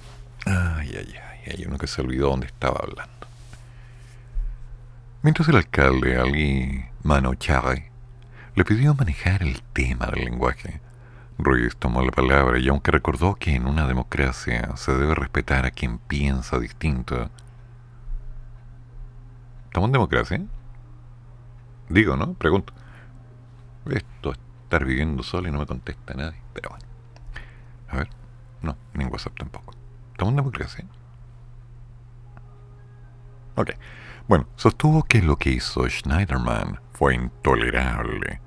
Ay, 0.46 0.94
ay, 0.96 1.14
ay, 1.16 1.52
hay 1.52 1.64
uno 1.66 1.78
que 1.78 1.86
se 1.86 2.00
olvidó 2.00 2.30
dónde 2.30 2.46
estaba 2.46 2.78
hablando. 2.80 3.15
Mientras 5.26 5.48
el 5.48 5.56
alcalde, 5.56 6.16
Ali 6.16 6.84
Manochare, 7.02 7.90
le 8.54 8.64
pidió 8.64 8.94
manejar 8.94 9.42
el 9.42 9.60
tema 9.72 10.06
del 10.06 10.24
lenguaje, 10.26 10.80
Ruiz 11.36 11.74
tomó 11.76 12.00
la 12.02 12.12
palabra 12.12 12.60
y 12.60 12.68
aunque 12.68 12.92
recordó 12.92 13.34
que 13.34 13.56
en 13.56 13.66
una 13.66 13.88
democracia 13.88 14.76
se 14.76 14.92
debe 14.92 15.16
respetar 15.16 15.66
a 15.66 15.72
quien 15.72 15.98
piensa 15.98 16.60
distinto. 16.60 17.28
¿Estamos 19.64 19.88
en 19.88 19.92
democracia? 19.94 20.40
Digo, 21.88 22.16
¿no? 22.16 22.34
Pregunto. 22.34 22.72
Esto, 23.90 24.32
estar 24.62 24.84
viviendo 24.84 25.24
solo 25.24 25.48
y 25.48 25.50
no 25.50 25.58
me 25.58 25.66
contesta 25.66 26.14
nadie, 26.14 26.40
pero 26.54 26.70
bueno. 26.70 26.86
A 27.88 27.96
ver, 27.96 28.10
no, 28.62 28.76
ni 28.94 29.02
en 29.02 29.10
WhatsApp 29.10 29.36
tampoco. 29.36 29.74
¿Estamos 30.12 30.30
en 30.30 30.36
democracia? 30.36 30.84
Ok. 33.56 33.70
Bueno, 34.28 34.46
sostuvo 34.56 35.02
que 35.02 35.22
lo 35.22 35.36
que 35.36 35.50
hizo 35.50 35.88
Schneiderman 35.88 36.80
fue 36.92 37.14
intolerable 37.14 38.40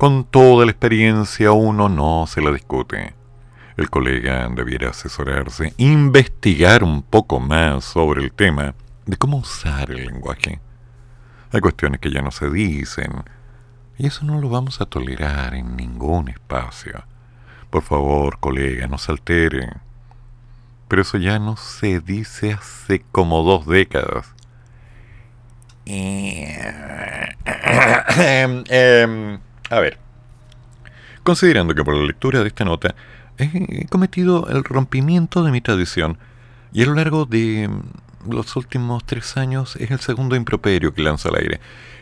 con 0.00 0.24
toda 0.24 0.64
la 0.64 0.70
experiencia 0.70 1.52
uno 1.52 1.90
no 1.90 2.24
se 2.26 2.40
la 2.40 2.50
discute. 2.50 3.12
el 3.76 3.90
colega 3.90 4.48
debiera 4.48 4.88
asesorarse, 4.88 5.74
investigar 5.76 6.82
un 6.82 7.02
poco 7.02 7.38
más 7.38 7.84
sobre 7.84 8.24
el 8.24 8.32
tema 8.32 8.74
de 9.04 9.18
cómo 9.18 9.36
usar 9.36 9.90
el 9.90 10.06
lenguaje. 10.06 10.58
Hay 11.52 11.60
cuestiones 11.60 12.00
que 12.00 12.10
ya 12.10 12.22
no 12.22 12.30
se 12.30 12.48
dicen, 12.48 13.12
y 13.98 14.06
eso 14.06 14.24
no 14.24 14.40
lo 14.40 14.48
vamos 14.48 14.80
a 14.80 14.86
tolerar 14.86 15.54
en 15.54 15.76
ningún 15.76 16.30
espacio. 16.30 17.04
Por 17.68 17.82
favor, 17.82 18.38
colega, 18.40 18.86
no 18.86 18.96
se 18.96 19.12
altere. 19.12 19.68
Pero 20.88 21.02
eso 21.02 21.18
ya 21.18 21.38
no 21.38 21.58
se 21.58 22.00
dice 22.00 22.54
hace 22.54 23.04
como 23.12 23.42
dos 23.42 23.66
décadas. 23.66 24.34
Em, 25.86 26.54
em, 28.68 29.38
a 29.70 29.80
ver, 29.80 29.98
considerando 31.22 31.74
que 31.74 31.84
por 31.84 31.94
la 31.94 32.04
lectura 32.04 32.40
de 32.40 32.48
esta 32.48 32.64
nota 32.64 32.94
he 33.38 33.86
cometido 33.86 34.48
el 34.48 34.64
rompimiento 34.64 35.42
de 35.42 35.50
mi 35.50 35.60
tradición 35.60 36.18
y 36.72 36.82
a 36.82 36.86
lo 36.86 36.94
largo 36.94 37.24
de 37.24 37.70
los 38.28 38.54
últimos 38.56 39.04
tres 39.04 39.36
años 39.36 39.76
es 39.76 39.90
el 39.90 40.00
segundo 40.00 40.36
improperio 40.36 40.92
que 40.92 41.02
lanzo 41.02 41.28
al 41.28 41.36
aire. 41.36 41.60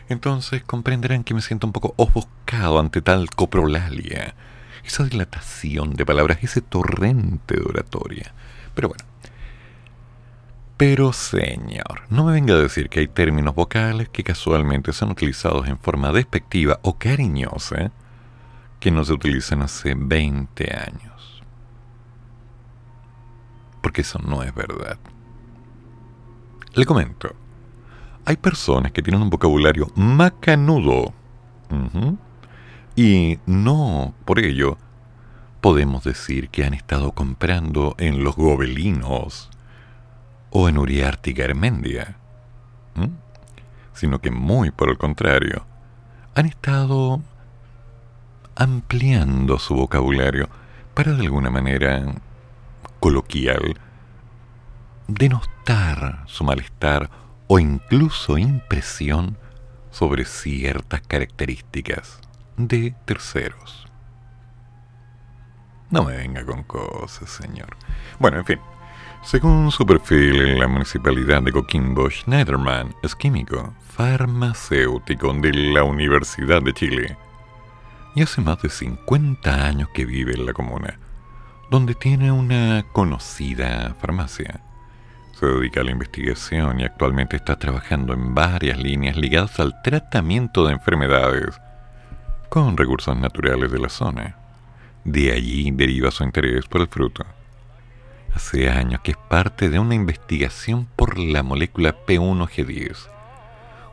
Entonces 0.09 0.63
comprenderán 0.63 1.23
que 1.23 1.33
me 1.33 1.41
siento 1.41 1.67
un 1.67 1.73
poco 1.73 1.93
ofuscado 1.97 2.79
ante 2.79 3.01
tal 3.01 3.29
coprolalia, 3.29 4.33
esa 4.83 5.03
dilatación 5.03 5.93
de 5.93 6.05
palabras, 6.05 6.39
ese 6.41 6.61
torrente 6.61 7.55
de 7.55 7.61
oratoria. 7.61 8.33
Pero 8.73 8.89
bueno. 8.89 9.03
Pero 10.79 11.11
señor, 11.11 12.03
no 12.09 12.23
me 12.23 12.31
venga 12.31 12.53
a 12.53 12.57
decir 12.57 12.87
que 12.87 13.01
hay 13.01 13.09
términos 13.09 13.53
vocales 13.53 14.07
que 14.07 14.23
casualmente 14.23 14.93
son 14.93 15.11
utilizados 15.11 15.67
en 15.67 15.77
forma 15.77 16.13
despectiva 16.13 16.79
o 16.83 16.97
cariñosa 16.97 17.91
que 18.79 18.89
no 18.89 19.03
se 19.03 19.11
utilizan 19.11 19.61
hace 19.61 19.93
20 19.93 20.73
años. 20.73 21.43
Porque 23.81 24.03
eso 24.03 24.19
no 24.19 24.41
es 24.41 24.55
verdad. 24.55 24.97
Le 26.75 26.85
comento, 26.85 27.35
hay 28.23 28.37
personas 28.37 28.93
que 28.93 29.01
tienen 29.01 29.21
un 29.21 29.29
vocabulario 29.29 29.91
macanudo. 29.95 31.13
Y 32.95 33.37
no 33.45 34.13
por 34.23 34.39
ello 34.39 34.77
podemos 35.59 36.05
decir 36.05 36.47
que 36.47 36.63
han 36.63 36.73
estado 36.73 37.11
comprando 37.11 37.95
en 37.97 38.23
los 38.23 38.37
gobelinos 38.37 39.49
o 40.51 40.69
en 40.69 40.77
Uriarte 40.77 41.31
y 41.31 41.33
Garmendia, 41.33 42.17
sino 43.93 44.19
que 44.19 44.31
muy 44.31 44.71
por 44.71 44.89
el 44.89 44.97
contrario, 44.97 45.65
han 46.35 46.45
estado 46.45 47.21
ampliando 48.55 49.59
su 49.59 49.75
vocabulario 49.75 50.49
para 50.93 51.13
de 51.13 51.23
alguna 51.23 51.49
manera 51.49 52.13
coloquial, 52.99 53.79
denostar 55.07 56.23
su 56.27 56.43
malestar 56.43 57.09
o 57.47 57.59
incluso 57.59 58.37
impresión 58.37 59.37
sobre 59.91 60.25
ciertas 60.25 61.01
características 61.01 62.19
de 62.57 62.93
terceros. 63.05 63.87
No 65.89 66.03
me 66.03 66.15
venga 66.15 66.45
con 66.45 66.63
cosas, 66.63 67.29
señor. 67.29 67.75
Bueno, 68.19 68.37
en 68.37 68.45
fin. 68.45 68.59
Según 69.23 69.71
su 69.71 69.85
perfil 69.85 70.41
en 70.41 70.59
la 70.59 70.67
municipalidad 70.67 71.41
de 71.43 71.51
Coquimbo, 71.51 72.09
Schneiderman 72.09 72.95
es 73.03 73.15
químico, 73.15 73.73
farmacéutico 73.81 75.33
de 75.33 75.53
la 75.53 75.83
Universidad 75.83 76.61
de 76.61 76.73
Chile. 76.73 77.17
Y 78.15 78.23
hace 78.23 78.41
más 78.41 78.61
de 78.61 78.69
50 78.69 79.65
años 79.65 79.89
que 79.93 80.05
vive 80.05 80.33
en 80.33 80.45
la 80.45 80.53
comuna 80.53 80.97
donde 81.69 81.93
tiene 81.93 82.31
una 82.31 82.83
conocida 82.91 83.95
farmacia. 83.99 84.61
Se 85.39 85.45
dedica 85.45 85.81
a 85.81 85.83
la 85.83 85.91
investigación 85.91 86.79
y 86.79 86.83
actualmente 86.83 87.35
está 87.35 87.57
trabajando 87.57 88.13
en 88.13 88.33
varias 88.33 88.77
líneas 88.79 89.15
ligadas 89.15 89.59
al 89.59 89.81
tratamiento 89.83 90.65
de 90.65 90.73
enfermedades 90.73 91.59
con 92.49 92.75
recursos 92.75 93.15
naturales 93.15 93.71
de 93.71 93.79
la 93.79 93.89
zona. 93.89 94.35
De 95.05 95.31
allí 95.31 95.69
deriva 95.71 96.11
su 96.11 96.23
interés 96.23 96.65
por 96.65 96.81
el 96.81 96.87
fruto. 96.87 97.23
Hace 98.33 98.69
años 98.69 99.01
que 99.01 99.11
es 99.11 99.17
parte 99.17 99.69
de 99.69 99.79
una 99.79 99.95
investigación 99.95 100.87
por 100.95 101.17
la 101.17 101.43
molécula 101.43 101.95
P1G10, 102.05 103.09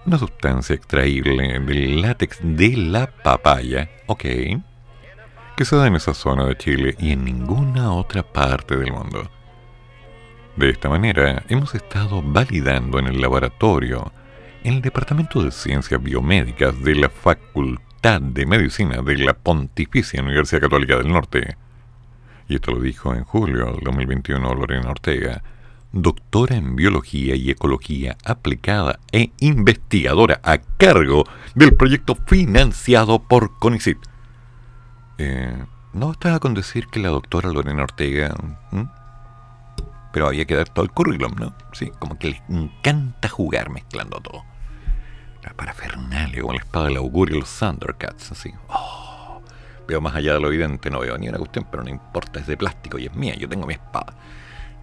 una 0.06 0.18
sustancia 0.18 0.74
extraíble 0.74 1.58
del 1.60 2.00
látex 2.02 2.38
de 2.42 2.76
la 2.76 3.06
papaya, 3.08 3.90
ok, 4.06 4.24
que 5.56 5.64
se 5.64 5.76
da 5.76 5.86
en 5.86 5.96
esa 5.96 6.14
zona 6.14 6.44
de 6.44 6.56
Chile 6.56 6.94
y 6.98 7.12
en 7.12 7.24
ninguna 7.24 7.92
otra 7.92 8.22
parte 8.22 8.76
del 8.76 8.92
mundo. 8.92 9.30
De 10.56 10.70
esta 10.70 10.88
manera, 10.88 11.42
hemos 11.48 11.74
estado 11.74 12.22
validando 12.22 12.98
en 12.98 13.08
el 13.08 13.20
laboratorio, 13.20 14.12
en 14.64 14.74
el 14.74 14.82
Departamento 14.82 15.42
de 15.42 15.50
Ciencias 15.50 16.02
Biomédicas 16.02 16.80
de 16.82 16.94
la 16.94 17.08
Facultad 17.08 18.20
de 18.20 18.46
Medicina 18.46 19.02
de 19.02 19.18
la 19.18 19.34
Pontificia 19.34 20.22
Universidad 20.22 20.62
Católica 20.62 20.96
del 20.96 21.08
Norte. 21.08 21.56
Y 22.48 22.56
esto 22.56 22.72
lo 22.72 22.80
dijo 22.80 23.14
en 23.14 23.24
julio 23.24 23.66
del 23.66 23.80
2021 23.80 24.54
Lorena 24.54 24.90
Ortega, 24.90 25.42
doctora 25.92 26.56
en 26.56 26.76
Biología 26.76 27.34
y 27.34 27.50
Ecología 27.50 28.16
aplicada 28.24 29.00
e 29.12 29.30
investigadora 29.40 30.40
a 30.42 30.58
cargo 30.58 31.24
del 31.54 31.74
proyecto 31.74 32.16
financiado 32.26 33.20
por 33.20 33.58
CONICIT 33.58 33.98
eh, 35.18 35.64
no 35.92 36.08
bastaba 36.08 36.40
con 36.40 36.54
decir 36.54 36.88
que 36.88 37.00
la 37.00 37.08
doctora 37.08 37.50
Lorena 37.50 37.82
Ortega... 37.82 38.34
Pero 40.12 40.28
había 40.28 40.46
que 40.46 40.56
dar 40.56 40.68
todo 40.70 40.82
el 40.82 40.90
currículum, 40.92 41.34
¿no? 41.38 41.54
Sí, 41.72 41.92
como 41.98 42.18
que 42.18 42.30
les 42.30 42.42
encanta 42.48 43.28
jugar 43.28 43.68
mezclando 43.68 44.18
todo. 44.20 44.44
La 45.42 45.52
parafernalia, 45.52 46.40
con 46.40 46.54
la 46.54 46.62
espada 46.62 46.86
del 46.86 46.96
augurio 46.96 47.40
los 47.40 47.58
Thundercats, 47.58 48.32
así. 48.32 48.50
Oh, 48.68 49.05
veo 49.86 50.00
más 50.00 50.14
allá 50.14 50.34
de 50.34 50.40
lo 50.40 50.48
evidente, 50.48 50.90
no 50.90 51.00
veo 51.00 51.16
ni 51.18 51.28
una 51.28 51.38
cuestión, 51.38 51.66
pero 51.70 51.82
no 51.82 51.90
importa, 51.90 52.40
es 52.40 52.46
de 52.46 52.56
plástico 52.56 52.98
y 52.98 53.06
es 53.06 53.14
mía, 53.14 53.34
yo 53.36 53.48
tengo 53.48 53.66
mi 53.66 53.74
espada. 53.74 54.14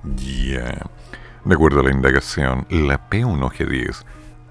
Ya. 0.03 0.77
De 1.45 1.55
acuerdo 1.55 1.81
a 1.81 1.83
la 1.83 1.91
indagación, 1.91 2.65
la 2.69 3.09
P1G10 3.09 4.05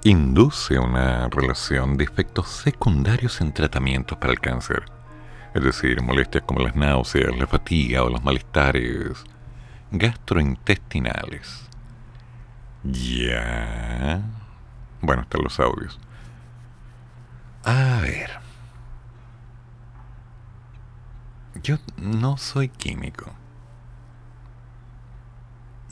induce 0.04 0.78
una 0.78 1.28
relación 1.28 1.96
de 1.96 2.04
efectos 2.04 2.48
secundarios 2.48 3.40
en 3.40 3.52
tratamientos 3.52 4.18
para 4.18 4.32
el 4.32 4.40
cáncer 4.40 4.82
es 5.54 5.62
decir, 5.62 6.00
molestias 6.02 6.44
como 6.44 6.60
las 6.60 6.74
náuseas, 6.74 7.36
la 7.36 7.46
fatiga 7.46 8.02
o 8.04 8.08
los 8.08 8.22
malestares 8.22 9.24
gastrointestinales. 9.90 11.68
Ya. 12.84 14.22
Bueno, 15.02 15.22
están 15.22 15.42
los 15.42 15.60
audios. 15.60 16.00
A 17.64 18.00
ver. 18.00 18.41
Yo 21.62 21.76
no 21.96 22.38
soy 22.38 22.68
químico. 22.68 23.30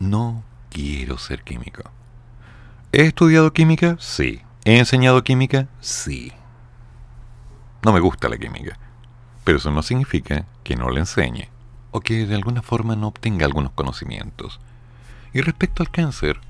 No 0.01 0.43
quiero 0.69 1.17
ser 1.17 1.45
químico. 1.45 1.85
¿He 2.91 3.03
estudiado 3.03 3.53
química? 3.53 3.97
Sí. 4.01 4.43
¿He 4.65 4.79
enseñado 4.79 5.23
química? 5.23 5.69
Sí. 5.81 6.33
No 7.85 7.93
me 7.93 8.01
gusta 8.01 8.29
la 8.29 8.37
química. 8.37 8.79
Pero 9.45 9.59
eso 9.59 9.71
no 9.71 9.83
significa 9.83 10.45
que 10.65 10.75
no 10.75 10.91
le 10.91 11.01
enseñe 11.01 11.49
o 11.93 12.01
que 12.01 12.27
de 12.27 12.35
alguna 12.35 12.63
forma 12.63 12.97
no 12.97 13.07
obtenga 13.07 13.47
algunos 13.47 13.73
conocimientos. 13.73 14.61
Y 15.33 15.41
respecto 15.41 15.85
al 15.85 15.91
cáncer, 15.91 16.41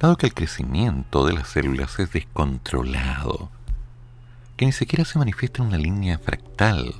dado 0.00 0.16
que 0.16 0.26
el 0.26 0.34
crecimiento 0.34 1.26
de 1.26 1.34
las 1.34 1.48
células 1.48 1.98
es 1.98 2.12
descontrolado, 2.12 3.50
que 4.56 4.64
ni 4.64 4.72
siquiera 4.72 5.04
se 5.04 5.18
manifiesta 5.18 5.62
en 5.62 5.68
una 5.68 5.76
línea 5.76 6.18
fractal 6.18 6.94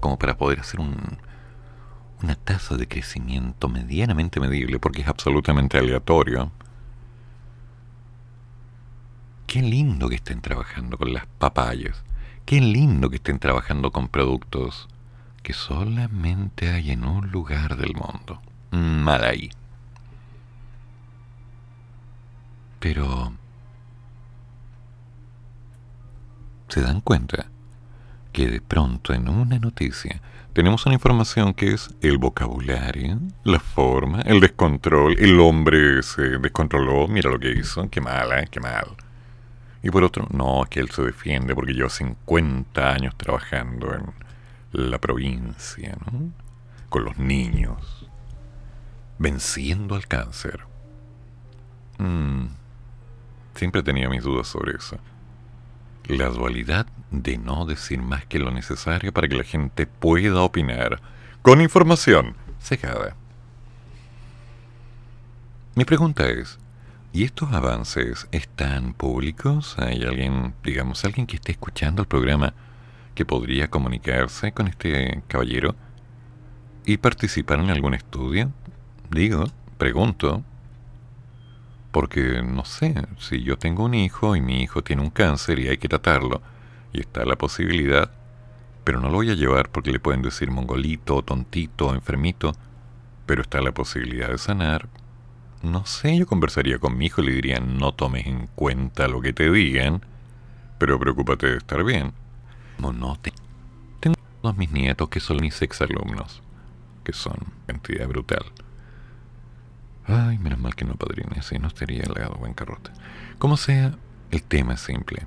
como 0.00 0.18
para 0.18 0.36
poder 0.36 0.60
hacer 0.60 0.80
una 0.80 2.34
tasa 2.34 2.76
de 2.76 2.88
crecimiento 2.88 3.68
medianamente 3.68 4.40
medible 4.40 4.78
porque 4.78 5.02
es 5.02 5.08
absolutamente 5.08 5.78
aleatorio. 5.78 6.50
Qué 9.46 9.62
lindo 9.62 10.08
que 10.08 10.16
estén 10.16 10.40
trabajando 10.40 10.96
con 10.96 11.12
las 11.12 11.26
papayas. 11.26 12.04
Qué 12.46 12.60
lindo 12.60 13.10
que 13.10 13.16
estén 13.16 13.38
trabajando 13.38 13.90
con 13.90 14.08
productos 14.08 14.88
que 15.42 15.52
solamente 15.52 16.70
hay 16.70 16.90
en 16.90 17.04
un 17.04 17.30
lugar 17.30 17.76
del 17.76 17.94
mundo. 17.94 18.40
Mal 18.70 19.24
ahí. 19.24 19.50
Pero... 22.78 23.32
¿Se 26.68 26.80
dan 26.80 27.00
cuenta 27.00 27.50
de 28.46 28.60
pronto 28.60 29.12
en 29.12 29.28
una 29.28 29.58
noticia 29.58 30.20
tenemos 30.52 30.84
una 30.84 30.94
información 30.94 31.54
que 31.54 31.72
es 31.72 31.90
el 32.00 32.18
vocabulario, 32.18 33.20
la 33.44 33.60
forma, 33.60 34.20
el 34.22 34.40
descontrol, 34.40 35.16
el 35.18 35.38
hombre 35.38 36.02
se 36.02 36.22
descontroló, 36.38 37.06
mira 37.06 37.30
lo 37.30 37.38
que 37.38 37.52
hizo, 37.52 37.88
qué 37.88 38.00
mala, 38.00 38.44
qué 38.46 38.58
mal. 38.58 38.88
Y 39.82 39.90
por 39.90 40.02
otro, 40.02 40.26
no, 40.32 40.64
es 40.64 40.68
que 40.68 40.80
él 40.80 40.90
se 40.90 41.02
defiende 41.02 41.54
porque 41.54 41.72
lleva 41.72 41.88
50 41.88 42.90
años 42.90 43.14
trabajando 43.16 43.94
en 43.94 44.90
la 44.90 44.98
provincia, 44.98 45.96
¿no? 46.10 46.32
con 46.88 47.04
los 47.04 47.16
niños, 47.16 48.08
venciendo 49.18 49.94
al 49.94 50.08
cáncer. 50.08 50.60
Mm, 51.98 52.46
siempre 53.54 53.84
tenía 53.84 54.08
mis 54.08 54.24
dudas 54.24 54.48
sobre 54.48 54.76
eso. 54.76 54.98
La 56.06 56.28
dualidad 56.28 56.86
de 57.10 57.38
no 57.38 57.66
decir 57.66 58.00
más 58.00 58.24
que 58.26 58.38
lo 58.38 58.50
necesario 58.50 59.12
para 59.12 59.28
que 59.28 59.36
la 59.36 59.44
gente 59.44 59.86
pueda 59.86 60.42
opinar 60.42 61.00
con 61.42 61.60
información 61.60 62.34
secada. 62.58 63.16
Mi 65.74 65.84
pregunta 65.84 66.28
es, 66.28 66.58
¿y 67.12 67.24
estos 67.24 67.52
avances 67.52 68.28
están 68.32 68.92
públicos? 68.92 69.76
¿Hay 69.78 70.02
alguien, 70.02 70.54
digamos, 70.64 71.04
alguien 71.04 71.26
que 71.26 71.36
esté 71.36 71.52
escuchando 71.52 72.02
el 72.02 72.08
programa 72.08 72.54
que 73.14 73.24
podría 73.24 73.68
comunicarse 73.68 74.52
con 74.52 74.68
este 74.68 75.22
caballero 75.28 75.74
y 76.84 76.96
participar 76.96 77.60
en 77.60 77.70
algún 77.70 77.94
estudio? 77.94 78.52
Digo, 79.10 79.46
pregunto, 79.78 80.44
porque 81.92 82.42
no 82.42 82.64
sé, 82.64 82.94
si 83.18 83.42
yo 83.42 83.56
tengo 83.56 83.84
un 83.84 83.94
hijo 83.94 84.36
y 84.36 84.40
mi 84.40 84.62
hijo 84.62 84.82
tiene 84.82 85.02
un 85.02 85.10
cáncer 85.10 85.58
y 85.58 85.68
hay 85.68 85.78
que 85.78 85.88
tratarlo, 85.88 86.42
y 86.92 87.00
está 87.00 87.24
la 87.24 87.36
posibilidad, 87.36 88.10
pero 88.84 89.00
no 89.00 89.08
lo 89.08 89.16
voy 89.16 89.30
a 89.30 89.34
llevar 89.34 89.70
porque 89.70 89.92
le 89.92 90.00
pueden 90.00 90.22
decir 90.22 90.50
mongolito, 90.50 91.22
tontito, 91.22 91.94
enfermito, 91.94 92.52
pero 93.26 93.42
está 93.42 93.60
la 93.60 93.72
posibilidad 93.72 94.28
de 94.28 94.38
sanar. 94.38 94.88
No 95.62 95.84
sé, 95.86 96.16
yo 96.16 96.26
conversaría 96.26 96.78
con 96.78 96.96
mi 96.96 97.06
hijo 97.06 97.20
y 97.22 97.26
le 97.26 97.32
diría, 97.32 97.60
no 97.60 97.92
tomes 97.92 98.26
en 98.26 98.46
cuenta 98.54 99.08
lo 99.08 99.20
que 99.20 99.32
te 99.32 99.50
digan, 99.50 100.02
pero 100.78 100.98
preocúpate 100.98 101.46
de 101.46 101.58
estar 101.58 101.84
bien. 101.84 102.12
No 102.78 103.16
te... 103.20 103.32
Tengo 104.00 104.16
todos 104.40 104.56
mis 104.56 104.72
nietos 104.72 105.08
que 105.10 105.20
son 105.20 105.36
mis 105.36 105.60
exalumnos, 105.60 106.42
que 107.04 107.12
son 107.12 107.36
cantidad 107.66 108.08
brutal. 108.08 108.44
Ay, 110.06 110.38
menos 110.38 110.58
mal 110.58 110.74
que 110.74 110.86
no 110.86 110.94
padrine, 110.94 111.42
si 111.42 111.58
no 111.58 111.68
estaría 111.68 112.02
en 112.02 112.40
bancarrota. 112.40 112.92
Como 113.38 113.56
sea, 113.56 113.94
el 114.30 114.42
tema 114.42 114.74
es 114.74 114.80
simple. 114.80 115.26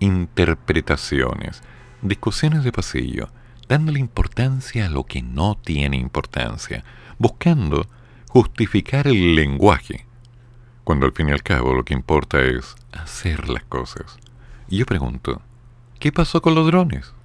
Interpretaciones, 0.00 1.62
discusiones 2.02 2.64
de 2.64 2.72
pasillo, 2.72 3.28
dándole 3.68 3.98
importancia 3.98 4.86
a 4.86 4.90
lo 4.90 5.04
que 5.04 5.22
no 5.22 5.56
tiene 5.56 5.96
importancia, 5.96 6.84
buscando 7.18 7.86
justificar 8.28 9.08
el 9.08 9.34
lenguaje, 9.34 10.06
cuando 10.84 11.06
al 11.06 11.12
fin 11.12 11.30
y 11.30 11.32
al 11.32 11.42
cabo 11.42 11.74
lo 11.74 11.84
que 11.84 11.94
importa 11.94 12.42
es 12.42 12.76
hacer 12.92 13.48
las 13.48 13.64
cosas. 13.64 14.18
Y 14.68 14.78
yo 14.78 14.86
pregunto, 14.86 15.40
¿qué 15.98 16.12
pasó 16.12 16.42
con 16.42 16.54
los 16.54 16.66
drones? 16.66 17.15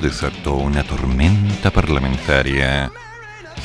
Desató 0.00 0.54
una 0.54 0.82
tormenta 0.82 1.70
parlamentaria 1.70 2.90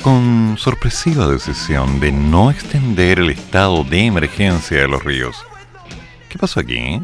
con 0.02 0.56
sorpresiva 0.58 1.28
decisión 1.28 2.00
de 2.00 2.12
no 2.12 2.52
extender 2.52 3.20
el 3.20 3.30
estado 3.30 3.84
de 3.84 4.06
emergencia 4.06 4.82
de 4.82 4.88
los 4.88 5.04
ríos. 5.04 5.38
¿Qué 6.30 6.38
pasó 6.38 6.60
aquí? 6.60 7.00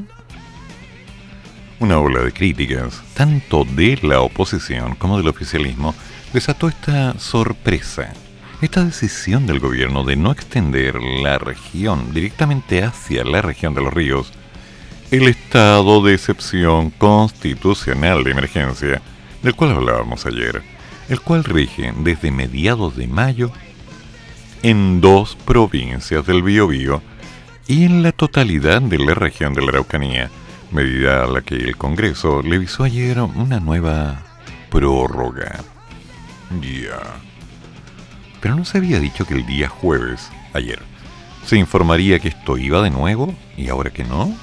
Una 1.80 2.00
ola 2.00 2.22
de 2.22 2.34
críticas, 2.34 3.02
tanto 3.14 3.64
de 3.64 3.98
la 4.04 4.20
oposición 4.20 4.96
como 4.96 5.18
del 5.18 5.30
oficialismo, 5.30 5.96
desató 6.34 6.68
esta 6.68 7.18
sorpresa, 7.18 8.14
esta 8.62 8.84
decisión 8.84 9.48
del 9.48 9.60
gobierno 9.60 10.04
de 10.04 10.18
no 10.18 10.32
extender 10.32 11.02
la 11.02 11.38
región 11.38 12.14
directamente 12.14 12.84
hacia 12.84 13.24
la 13.24 13.42
región 13.42 13.74
de 13.74 13.82
los 13.82 13.94
ríos, 13.94 14.32
el 15.10 15.28
estado 15.28 16.04
de 16.04 16.14
excepción 16.14 16.90
constitucional 16.92 18.24
de 18.24 18.32
emergencia 18.32 19.02
del 19.44 19.56
cual 19.56 19.72
hablábamos 19.72 20.26
ayer, 20.26 20.62
el 21.10 21.22
cual 21.22 21.44
rige 21.44 21.94
desde 21.98 22.32
mediados 22.32 22.96
de 22.96 23.08
mayo 23.08 23.52
en 24.64 25.02
dos 25.02 25.36
provincias 25.46 26.26
del 26.26 26.44
Biobío 26.44 27.02
y 27.68 27.86
en 27.86 28.04
la 28.04 28.12
totalidad 28.12 28.82
de 28.82 29.00
la 29.00 29.14
región 29.14 29.54
de 29.54 29.62
la 29.62 29.70
Araucanía, 29.70 30.30
medida 30.72 31.24
a 31.24 31.28
la 31.28 31.42
que 31.42 31.56
el 31.56 31.78
Congreso 31.78 32.42
le 32.42 32.60
visó 32.60 32.84
ayer 32.84 33.20
una 33.20 33.60
nueva 33.60 34.24
prórroga. 34.70 35.60
Ya. 36.62 37.00
Pero 38.40 38.56
no 38.56 38.66
se 38.66 38.78
había 38.78 39.00
dicho 39.00 39.26
que 39.26 39.36
el 39.36 39.46
día 39.46 39.70
jueves, 39.70 40.30
ayer, 40.54 40.80
se 41.46 41.58
informaría 41.58 42.20
que 42.20 42.28
esto 42.28 42.58
iba 42.58 42.82
de 42.82 42.90
nuevo 42.90 43.34
y 43.58 43.70
ahora 43.70 43.90
que 43.92 44.04
no. 44.04 44.36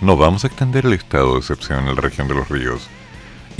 No 0.00 0.16
vamos 0.16 0.44
a 0.44 0.46
extender 0.46 0.86
el 0.86 0.94
estado 0.94 1.34
de 1.34 1.40
excepción 1.40 1.88
en 1.88 1.94
la 1.94 2.00
región 2.00 2.26
de 2.28 2.34
los 2.34 2.48
ríos 2.48 2.88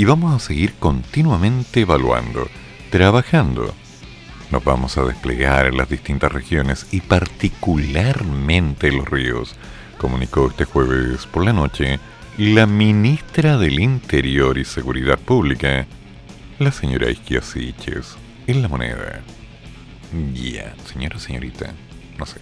y 0.00 0.06
vamos 0.06 0.34
a 0.34 0.38
seguir 0.38 0.72
continuamente 0.78 1.82
evaluando, 1.82 2.48
trabajando. 2.88 3.74
Nos 4.50 4.64
vamos 4.64 4.96
a 4.96 5.04
desplegar 5.04 5.66
en 5.66 5.76
las 5.76 5.90
distintas 5.90 6.32
regiones 6.32 6.86
y 6.90 7.02
particularmente 7.02 8.92
los 8.92 9.06
ríos, 9.06 9.56
comunicó 9.98 10.48
este 10.48 10.64
jueves 10.64 11.26
por 11.26 11.44
la 11.44 11.52
noche 11.52 12.00
la 12.38 12.64
ministra 12.64 13.58
del 13.58 13.78
Interior 13.78 14.56
y 14.56 14.64
Seguridad 14.64 15.18
Pública, 15.18 15.86
la 16.58 16.72
señora 16.72 17.10
Isquia 17.10 17.42
Siches, 17.42 18.16
en 18.46 18.62
la 18.62 18.68
moneda. 18.68 19.20
Ya, 20.32 20.74
señora, 20.90 21.18
señorita, 21.18 21.74
no 22.16 22.24
sé. 22.24 22.40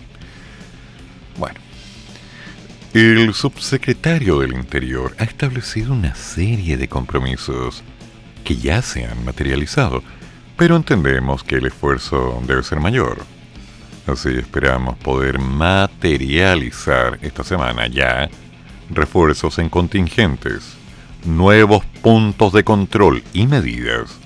Bueno. 1.37 1.68
El 2.95 3.35
subsecretario 3.35 4.39
del 4.39 4.55
Interior 4.55 5.15
ha 5.19 5.25
establecido 5.25 5.93
una 5.93 6.15
serie 6.15 6.79
de 6.79 6.89
compromisos 6.89 7.85
que 8.45 8.57
ya 8.57 8.81
se 8.81 9.05
han 9.05 9.27
materializado, 9.27 10.03
pero 10.57 10.75
entendemos 10.75 11.45
que 11.45 11.57
el 11.57 11.67
esfuerzo 11.67 12.43
debe 12.47 12.63
ser 12.63 12.81
mayor. 12.81 13.19
Así 14.07 14.31
esperamos 14.31 14.97
poder 14.97 15.39
materializar 15.39 17.19
esta 17.21 17.45
semana 17.45 17.89
ya 17.89 18.31
refuerzos 18.89 19.59
en 19.59 19.69
contingentes, 19.69 20.79
nuevos 21.27 21.85
puntos 22.01 22.55
de 22.55 22.65
control 22.65 23.23
y 23.35 23.47
medidas 23.47 24.19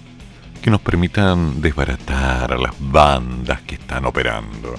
que 0.63 0.71
nos 0.71 0.81
permitan 0.81 1.61
desbaratar 1.61 2.53
a 2.53 2.59
las 2.59 2.75
bandas 2.79 3.61
que 3.63 3.75
están 3.75 4.05
operando. 4.05 4.77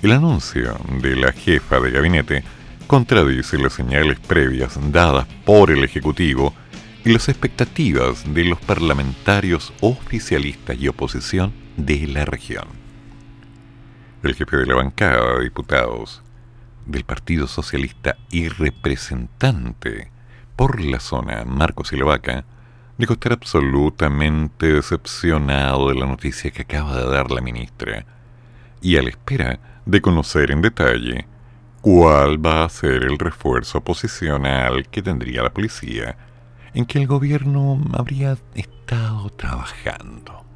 El 0.00 0.12
anuncio 0.12 0.78
de 1.00 1.16
la 1.16 1.32
jefa 1.32 1.80
de 1.80 1.90
gabinete 1.90 2.44
contradice 2.86 3.58
las 3.58 3.72
señales 3.72 4.18
previas 4.20 4.78
dadas 4.92 5.26
por 5.44 5.70
el 5.70 5.84
Ejecutivo 5.84 6.54
y 7.04 7.12
las 7.12 7.28
expectativas 7.28 8.24
de 8.32 8.44
los 8.44 8.60
parlamentarios 8.60 9.72
oficialistas 9.80 10.76
y 10.78 10.88
oposición 10.88 11.52
de 11.76 12.06
la 12.06 12.24
región. 12.24 12.66
El 14.22 14.34
jefe 14.34 14.56
de 14.56 14.66
la 14.66 14.76
bancada 14.76 15.38
de 15.38 15.44
diputados 15.44 16.22
del 16.86 17.04
Partido 17.04 17.46
Socialista 17.46 18.16
y 18.30 18.48
representante 18.48 20.10
por 20.56 20.80
la 20.80 21.00
zona, 21.00 21.44
Marcos 21.44 21.88
Silovaca, 21.88 22.44
dijo 22.96 23.14
estar 23.14 23.32
absolutamente 23.32 24.72
decepcionado 24.72 25.88
de 25.88 25.96
la 25.96 26.06
noticia 26.06 26.50
que 26.50 26.62
acaba 26.62 26.96
de 26.96 27.10
dar 27.10 27.30
la 27.30 27.40
ministra 27.40 28.06
y 28.80 28.96
a 28.96 29.02
la 29.02 29.08
espera 29.08 29.58
de 29.84 30.00
conocer 30.00 30.50
en 30.50 30.62
detalle 30.62 31.26
cuál 31.84 32.42
va 32.42 32.64
a 32.64 32.68
ser 32.70 33.02
el 33.02 33.18
refuerzo 33.18 33.82
posicional 33.82 34.88
que 34.88 35.02
tendría 35.02 35.42
la 35.42 35.52
policía 35.52 36.16
en 36.72 36.86
que 36.86 36.98
el 36.98 37.06
gobierno 37.06 37.78
habría 37.92 38.38
estado 38.54 39.28
trabajando. 39.28 40.46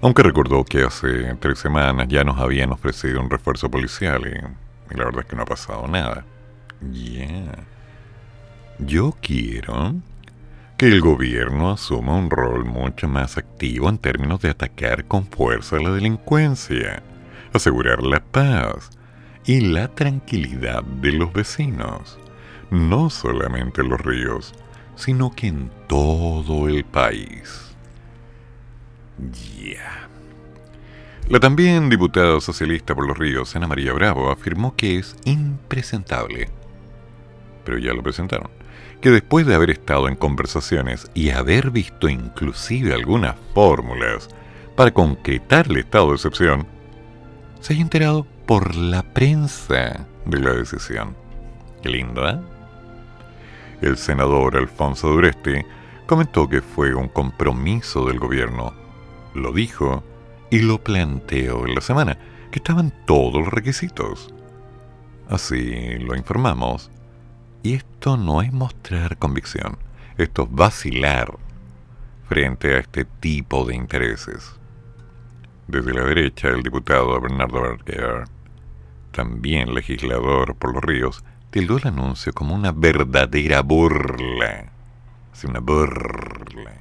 Aunque 0.00 0.24
recordó 0.24 0.64
que 0.64 0.82
hace 0.82 1.36
tres 1.38 1.60
semanas 1.60 2.08
ya 2.08 2.24
nos 2.24 2.40
habían 2.40 2.72
ofrecido 2.72 3.20
un 3.20 3.30
refuerzo 3.30 3.70
policial 3.70 4.22
y, 4.26 4.96
la 4.96 5.04
verdad 5.04 5.20
es 5.20 5.26
que 5.26 5.36
no 5.36 5.42
ha 5.42 5.46
pasado 5.46 5.86
nada. 5.86 6.24
Ya. 6.90 7.64
Yo 8.80 9.14
quiero 9.22 9.94
que 10.76 10.88
el 10.88 11.02
gobierno 11.02 11.70
asuma 11.70 12.16
un 12.16 12.30
rol 12.30 12.64
mucho 12.64 13.06
más 13.06 13.38
activo 13.38 13.88
en 13.88 13.98
términos 13.98 14.40
de 14.40 14.50
atacar 14.50 15.04
con 15.04 15.28
fuerza 15.28 15.76
la 15.76 15.90
delincuencia, 15.90 17.00
asegurar 17.52 18.02
la 18.02 18.18
paz, 18.18 18.90
y 19.46 19.60
la 19.60 19.88
tranquilidad 19.88 20.82
de 20.82 21.12
los 21.12 21.32
vecinos, 21.32 22.18
no 22.70 23.10
solamente 23.10 23.80
en 23.80 23.88
los 23.88 24.00
ríos, 24.00 24.54
sino 24.96 25.30
que 25.30 25.48
en 25.48 25.70
todo 25.88 26.68
el 26.68 26.84
país. 26.84 27.74
Ya. 29.62 30.08
La 31.28 31.38
también 31.40 31.88
diputada 31.88 32.40
socialista 32.40 32.94
por 32.94 33.06
los 33.06 33.16
ríos, 33.16 33.54
Ana 33.54 33.68
María 33.68 33.92
Bravo, 33.92 34.30
afirmó 34.30 34.74
que 34.76 34.98
es 34.98 35.16
impresentable, 35.24 36.48
pero 37.64 37.78
ya 37.78 37.92
lo 37.92 38.02
presentaron, 38.02 38.50
que 39.00 39.10
después 39.10 39.46
de 39.46 39.54
haber 39.54 39.70
estado 39.70 40.08
en 40.08 40.16
conversaciones 40.16 41.10
y 41.14 41.30
haber 41.30 41.70
visto 41.70 42.08
inclusive 42.08 42.92
algunas 42.92 43.36
fórmulas 43.54 44.28
para 44.76 44.92
concretar 44.92 45.66
el 45.68 45.78
estado 45.78 46.08
de 46.08 46.14
excepción, 46.16 46.66
se 47.60 47.74
haya 47.74 47.82
enterado 47.82 48.26
por 48.50 48.74
la 48.74 49.04
prensa 49.04 50.08
de 50.24 50.40
la 50.40 50.52
decisión. 50.52 51.14
Qué 51.84 51.88
lindo, 51.88 52.28
¿eh? 52.28 52.36
El 53.80 53.96
senador 53.96 54.56
Alfonso 54.56 55.06
Dureste 55.06 55.64
comentó 56.08 56.48
que 56.48 56.60
fue 56.60 56.92
un 56.92 57.06
compromiso 57.06 58.06
del 58.06 58.18
gobierno. 58.18 58.74
Lo 59.36 59.52
dijo 59.52 60.02
y 60.50 60.62
lo 60.62 60.82
planteó 60.82 61.64
en 61.64 61.76
la 61.76 61.80
semana, 61.80 62.18
que 62.50 62.58
estaban 62.58 62.92
todos 63.06 63.36
los 63.36 63.52
requisitos. 63.52 64.34
Así 65.28 66.00
lo 66.00 66.16
informamos. 66.16 66.90
Y 67.62 67.74
esto 67.74 68.16
no 68.16 68.42
es 68.42 68.52
mostrar 68.52 69.16
convicción, 69.16 69.78
esto 70.18 70.42
es 70.42 70.48
vacilar 70.50 71.38
frente 72.28 72.74
a 72.74 72.78
este 72.80 73.04
tipo 73.04 73.64
de 73.64 73.76
intereses. 73.76 74.56
Desde 75.68 75.94
la 75.94 76.02
derecha, 76.02 76.48
el 76.48 76.64
diputado 76.64 77.20
Bernardo 77.20 77.60
Berger 77.60 78.24
también 79.10 79.74
legislador 79.74 80.54
por 80.56 80.74
los 80.74 80.82
ríos, 80.82 81.24
tildó 81.50 81.78
el 81.78 81.88
anuncio 81.88 82.32
como 82.32 82.54
una 82.54 82.72
verdadera 82.72 83.62
burla. 83.62 84.70
Así 85.32 85.46
una 85.46 85.60
burla. 85.60 86.80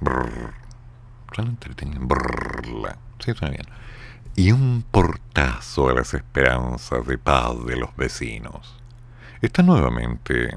Brr. 0.00 0.54
Suena 1.32 1.50
entretenido. 1.50 2.00
Burla. 2.02 2.96
Sí, 3.18 3.32
suena 3.34 3.54
bien. 3.54 3.66
Y 4.36 4.52
un 4.52 4.84
portazo 4.90 5.88
a 5.88 5.94
las 5.94 6.14
esperanzas 6.14 7.06
de 7.06 7.18
paz 7.18 7.64
de 7.66 7.76
los 7.76 7.94
vecinos. 7.96 8.76
Está 9.42 9.62
nuevamente 9.62 10.56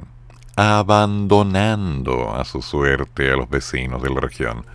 abandonando 0.56 2.36
a 2.36 2.46
su 2.46 2.62
suerte 2.62 3.32
a 3.32 3.36
los 3.36 3.50
vecinos 3.50 4.02
de 4.04 4.10
la 4.10 4.22
región, 4.22 4.66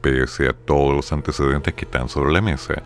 pese 0.00 0.48
a 0.48 0.52
todos 0.52 0.94
los 0.94 1.12
antecedentes 1.12 1.74
que 1.74 1.84
están 1.84 2.08
sobre 2.08 2.32
la 2.32 2.40
mesa 2.40 2.82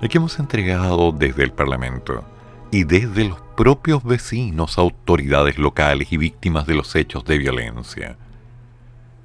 el 0.00 0.08
que 0.08 0.18
hemos 0.18 0.38
entregado 0.38 1.12
desde 1.12 1.44
el 1.44 1.52
Parlamento 1.52 2.24
y 2.70 2.84
desde 2.84 3.24
los 3.24 3.40
propios 3.56 4.04
vecinos, 4.04 4.78
autoridades 4.78 5.58
locales 5.58 6.12
y 6.12 6.16
víctimas 6.16 6.66
de 6.66 6.74
los 6.74 6.94
hechos 6.94 7.24
de 7.24 7.38
violencia. 7.38 8.16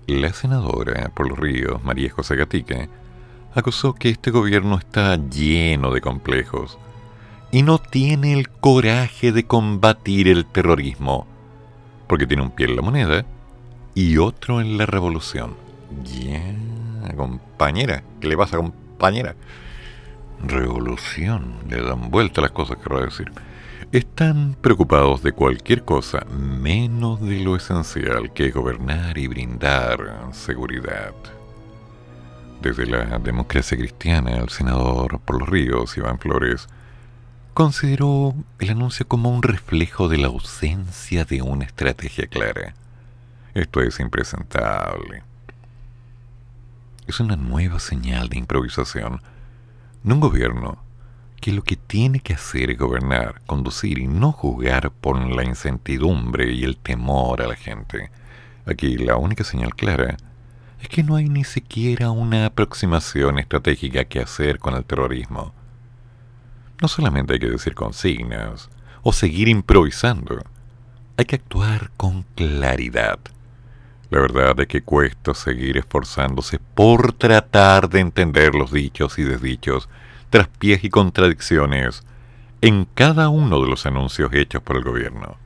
La 0.07 0.34
senadora 0.34 1.11
por 1.13 1.30
los 1.30 1.38
ríos, 1.38 1.84
María 1.84 2.11
José 2.11 2.36
Gatica, 2.36 2.88
acusó 3.53 3.93
que 3.93 4.09
este 4.09 4.32
gobierno 4.32 4.78
está 4.78 5.15
lleno 5.15 5.91
de 5.91 6.01
complejos 6.01 6.78
y 7.51 7.61
no 7.61 7.78
tiene 7.78 8.34
el 8.34 8.49
coraje 8.49 9.32
de 9.32 9.45
combatir 9.45 10.28
el 10.28 10.45
terrorismo, 10.45 11.28
porque 12.07 12.26
tiene 12.26 12.43
un 12.43 12.51
pie 12.51 12.65
en 12.65 12.76
la 12.76 12.82
moneda 12.82 13.26
y 13.93 14.17
otro 14.17 14.59
en 14.59 14.78
la 14.78 14.88
revolución. 14.88 15.55
Ya, 16.03 16.55
compañera, 17.15 18.03
¿qué 18.19 18.28
le 18.28 18.38
pasa, 18.38 18.57
compañera? 18.57 19.36
Revolución, 20.48 21.56
le 21.70 21.82
dan 21.82 22.10
vuelta 22.10 22.41
las 22.41 22.52
cosas, 22.52 22.78
quiero 22.78 23.04
decir. 23.04 23.32
Están 23.91 24.56
preocupados 24.60 25.22
de 25.22 25.34
cualquier 25.34 25.84
cosa 25.84 26.26
menos 26.26 27.22
de 27.22 27.39
lo 27.41 27.56
esencial 27.56 28.34
que 28.34 28.48
es 28.48 28.54
gobernar 28.54 29.18
y 29.18 29.28
brindar 29.28 30.30
seguridad. 30.32 31.14
Desde 32.62 32.86
la 32.86 33.20
democracia 33.20 33.78
cristiana, 33.78 34.38
el 34.38 34.50
senador 34.50 35.20
por 35.20 35.39
los 35.39 35.50
ríos, 35.50 35.96
Iván 35.98 36.18
Flores, 36.18 36.68
consideró 37.54 38.34
el 38.58 38.70
anuncio 38.72 39.08
como 39.08 39.30
un 39.30 39.44
reflejo 39.44 40.08
de 40.08 40.18
la 40.18 40.28
ausencia 40.28 41.26
de 41.26 41.41
una 41.41 41.66
estrategia 41.66 42.26
clara. 42.28 42.74
Esto 43.54 43.82
es 43.82 44.00
impresentable. 44.00 45.24
Es 47.06 47.20
una 47.20 47.36
nueva 47.36 47.80
señal 47.80 48.30
de 48.30 48.38
improvisación 48.38 49.22
un 50.12 50.20
gobierno 50.20 50.78
que 51.39 51.51
lo 51.51 51.64
que 51.64 51.76
tiene 51.76 52.20
que 52.20 52.34
hacer 52.34 52.72
es 52.72 52.78
gobernar, 52.78 53.41
conducir 53.45 53.99
y 53.99 54.08
no 54.08 54.32
jugar 54.32 54.91
por 54.91 55.20
la 55.20 55.43
incertidumbre 55.43 56.51
y 56.54 56.64
el 56.64 56.78
temor 56.78 57.41
a 57.41 57.47
la 57.47 57.56
gente. 57.56 58.12
Aquí 58.66 58.97
la 58.97 59.18
única 59.18 59.43
señal 59.43 59.76
clara 59.76 60.18
es 60.82 60.88
que 60.88 61.04
no 61.04 61.16
hay 61.16 61.30
ni 61.30 61.43
siquiera 61.43 62.12
una 62.12 62.45
aproximación 62.45 63.39
estratégica 63.39 64.06
que 64.06 64.20
hacer 64.20 64.60
con 64.60 64.74
el 64.76 64.86
terrorismo. 64.86 65.54
No 66.82 66.88
solamente 66.88 67.34
hay 67.34 67.39
que 67.39 67.49
decir 67.49 67.76
consignas 67.76 68.70
o 69.01 69.14
seguir 69.14 69.47
improvisando, 69.47 70.39
hay 71.18 71.26
que 71.26 71.36
actuar 71.36 71.91
con 71.97 72.24
claridad. 72.36 73.20
La 74.14 74.20
verdad 74.20 74.59
es 74.59 74.68
que 74.68 74.84
cuesta 74.84 75.34
seguir 75.34 75.76
esforzándose 75.76 76.59
por 76.59 77.14
tratar 77.14 77.89
de 77.89 77.99
entender 77.99 78.53
los 78.53 78.72
dichos 78.72 79.18
y 79.18 79.24
desdichos, 79.24 79.89
traspiés 80.30 80.84
y 80.84 80.91
contradicciones 80.91 82.03
en 82.61 82.86
cada 82.93 83.30
uno 83.30 83.59
de 83.59 83.68
los 83.68 83.88
anuncios 83.88 84.32
hechos 84.34 84.61
por 84.61 84.78
el 84.78 84.84
gobierno. 84.84 85.38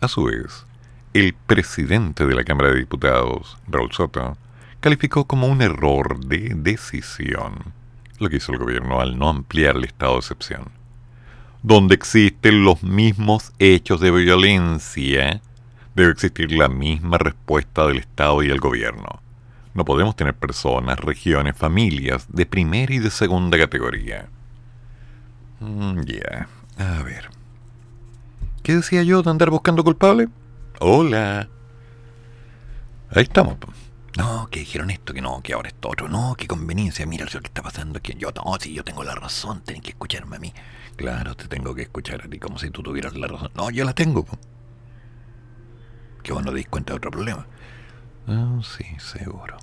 A 0.00 0.08
su 0.08 0.24
vez, 0.24 0.64
el 1.12 1.34
presidente 1.34 2.26
de 2.26 2.34
la 2.34 2.44
Cámara 2.44 2.70
de 2.70 2.78
Diputados, 2.78 3.58
Raúl 3.68 3.92
Soto, 3.92 4.38
calificó 4.80 5.26
como 5.26 5.46
un 5.46 5.60
error 5.60 6.24
de 6.24 6.54
decisión 6.56 7.74
lo 8.20 8.30
que 8.30 8.36
hizo 8.36 8.52
el 8.52 8.58
gobierno 8.58 9.02
al 9.02 9.18
no 9.18 9.28
ampliar 9.28 9.76
el 9.76 9.84
estado 9.84 10.12
de 10.12 10.20
excepción. 10.20 10.70
Donde 11.62 11.94
existen 11.94 12.64
los 12.64 12.82
mismos 12.82 13.52
hechos 13.58 14.00
de 14.00 14.10
violencia, 14.12 15.42
debe 15.94 16.12
existir 16.12 16.52
la 16.52 16.68
misma 16.68 17.18
respuesta 17.18 17.86
del 17.86 17.98
Estado 17.98 18.42
y 18.42 18.48
del 18.48 18.60
gobierno. 18.60 19.20
No 19.74 19.84
podemos 19.84 20.14
tener 20.16 20.34
personas, 20.34 20.98
regiones, 21.00 21.56
familias 21.56 22.26
de 22.28 22.46
primera 22.46 22.94
y 22.94 22.98
de 22.98 23.10
segunda 23.10 23.58
categoría. 23.58 24.28
Mm, 25.60 26.00
ya, 26.02 26.48
a 26.78 27.02
ver. 27.02 27.28
¿Qué 28.62 28.76
decía 28.76 29.02
yo 29.02 29.22
de 29.22 29.30
andar 29.30 29.50
buscando 29.50 29.84
culpable? 29.84 30.28
Hola. 30.80 31.48
Ahí 33.10 33.24
estamos. 33.24 33.56
No, 34.16 34.48
que 34.48 34.60
dijeron 34.60 34.90
esto, 34.90 35.12
que 35.12 35.20
no, 35.20 35.40
que 35.42 35.54
ahora 35.54 35.68
esto 35.68 35.88
otro. 35.90 36.08
No, 36.08 36.36
qué 36.36 36.46
conveniencia. 36.46 37.04
Mira 37.04 37.24
lo 37.24 37.40
que 37.40 37.48
está 37.48 37.62
pasando. 37.62 38.00
Que 38.00 38.14
yo, 38.14 38.30
no, 38.30 38.56
si 38.60 38.72
yo 38.72 38.84
tengo 38.84 39.02
la 39.02 39.14
razón, 39.14 39.62
tienen 39.62 39.82
que 39.82 39.90
escucharme 39.90 40.36
a 40.36 40.38
mí. 40.38 40.52
Claro, 40.96 41.34
te 41.34 41.48
tengo 41.48 41.74
que 41.74 41.82
escuchar 41.82 42.22
a 42.24 42.28
ti 42.28 42.38
como 42.38 42.58
si 42.58 42.70
tú 42.70 42.82
tuvieras 42.82 43.14
la 43.16 43.26
razón. 43.26 43.50
No, 43.54 43.70
yo 43.70 43.84
la 43.84 43.92
tengo. 43.92 44.24
Que 46.24 46.32
vos 46.32 46.44
no 46.44 46.52
te 46.52 46.64
cuenta 46.64 46.92
de 46.92 46.96
otro 46.96 47.12
problema. 47.12 47.46
Ah, 48.26 48.58
sí, 48.62 48.84
seguro. 48.98 49.56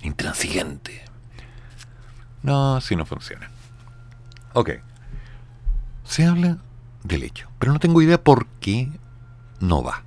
Intransigente. 0.00 1.04
No, 2.42 2.76
así 2.76 2.96
no 2.96 3.04
funciona. 3.04 3.50
Ok. 4.54 4.70
Se 6.04 6.24
habla 6.24 6.58
del 7.04 7.24
hecho, 7.24 7.50
pero 7.58 7.72
no 7.72 7.78
tengo 7.78 8.00
idea 8.00 8.22
por 8.22 8.46
qué 8.60 8.88
no 9.60 9.82
va. 9.82 10.04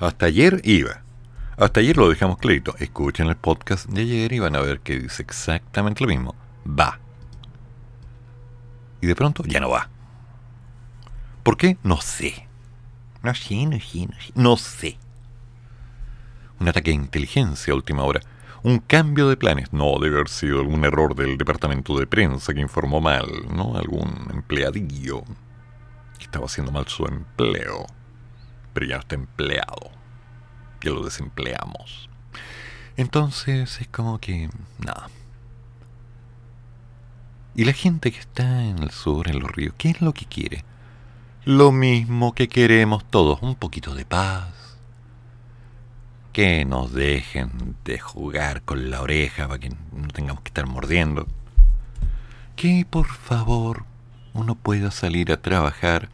Hasta 0.00 0.26
ayer 0.26 0.60
iba. 0.64 1.02
Hasta 1.58 1.80
ayer 1.80 1.96
lo 1.96 2.08
dejamos 2.08 2.38
clarito. 2.38 2.74
Escuchen 2.78 3.26
el 3.26 3.36
podcast 3.36 3.86
de 3.88 4.02
ayer 4.02 4.32
y 4.32 4.38
van 4.38 4.56
a 4.56 4.60
ver 4.60 4.80
que 4.80 4.98
dice 4.98 5.22
exactamente 5.22 6.04
lo 6.04 6.08
mismo. 6.08 6.34
Va. 6.66 6.98
Y 9.00 9.06
de 9.06 9.14
pronto 9.14 9.42
ya 9.44 9.60
no 9.60 9.68
va. 9.68 9.88
¿Por 11.42 11.56
qué? 11.56 11.76
No 11.82 12.00
sé. 12.00 12.47
No 13.22 13.34
sé, 13.34 13.56
no. 14.34 14.56
Un 16.60 16.68
ataque 16.68 16.90
de 16.90 16.96
inteligencia 16.96 17.72
a 17.72 17.76
última 17.76 18.04
hora. 18.04 18.20
Un 18.62 18.78
cambio 18.78 19.28
de 19.28 19.36
planes. 19.36 19.72
No, 19.72 19.98
debe 20.00 20.16
haber 20.16 20.28
sido 20.28 20.60
algún 20.60 20.84
error 20.84 21.14
del 21.14 21.38
departamento 21.38 21.98
de 21.98 22.06
prensa 22.06 22.52
que 22.52 22.60
informó 22.60 23.00
mal, 23.00 23.26
¿no? 23.54 23.76
Algún 23.76 24.28
empleadillo 24.32 25.22
que 26.18 26.24
estaba 26.24 26.46
haciendo 26.46 26.72
mal 26.72 26.88
su 26.88 27.06
empleo 27.06 27.86
pero 28.78 28.86
ya 28.86 28.94
no 28.94 29.00
está 29.00 29.14
empleado. 29.16 29.90
Ya 30.82 30.90
lo 30.92 31.04
desempleamos. 31.04 32.08
Entonces 32.96 33.80
es 33.80 33.88
como 33.88 34.20
que... 34.20 34.50
nada. 34.78 35.10
Y 37.56 37.64
la 37.64 37.72
gente 37.72 38.12
que 38.12 38.20
está 38.20 38.62
en 38.62 38.78
el 38.78 38.92
sur, 38.92 39.28
en 39.28 39.40
los 39.40 39.50
ríos, 39.50 39.74
¿qué 39.76 39.90
es 39.90 40.00
lo 40.00 40.14
que 40.14 40.26
quiere? 40.26 40.64
Lo 41.48 41.72
mismo 41.72 42.34
que 42.34 42.46
queremos 42.46 43.06
todos, 43.06 43.40
un 43.40 43.54
poquito 43.54 43.94
de 43.94 44.04
paz. 44.04 44.76
Que 46.30 46.66
nos 46.66 46.92
dejen 46.92 47.74
de 47.86 47.98
jugar 47.98 48.60
con 48.60 48.90
la 48.90 49.00
oreja 49.00 49.48
para 49.48 49.58
que 49.58 49.70
no 49.70 50.08
tengamos 50.12 50.42
que 50.42 50.48
estar 50.48 50.66
mordiendo. 50.66 51.26
Que 52.54 52.84
por 52.84 53.06
favor 53.06 53.86
uno 54.34 54.56
pueda 54.56 54.90
salir 54.90 55.32
a 55.32 55.40
trabajar 55.40 56.10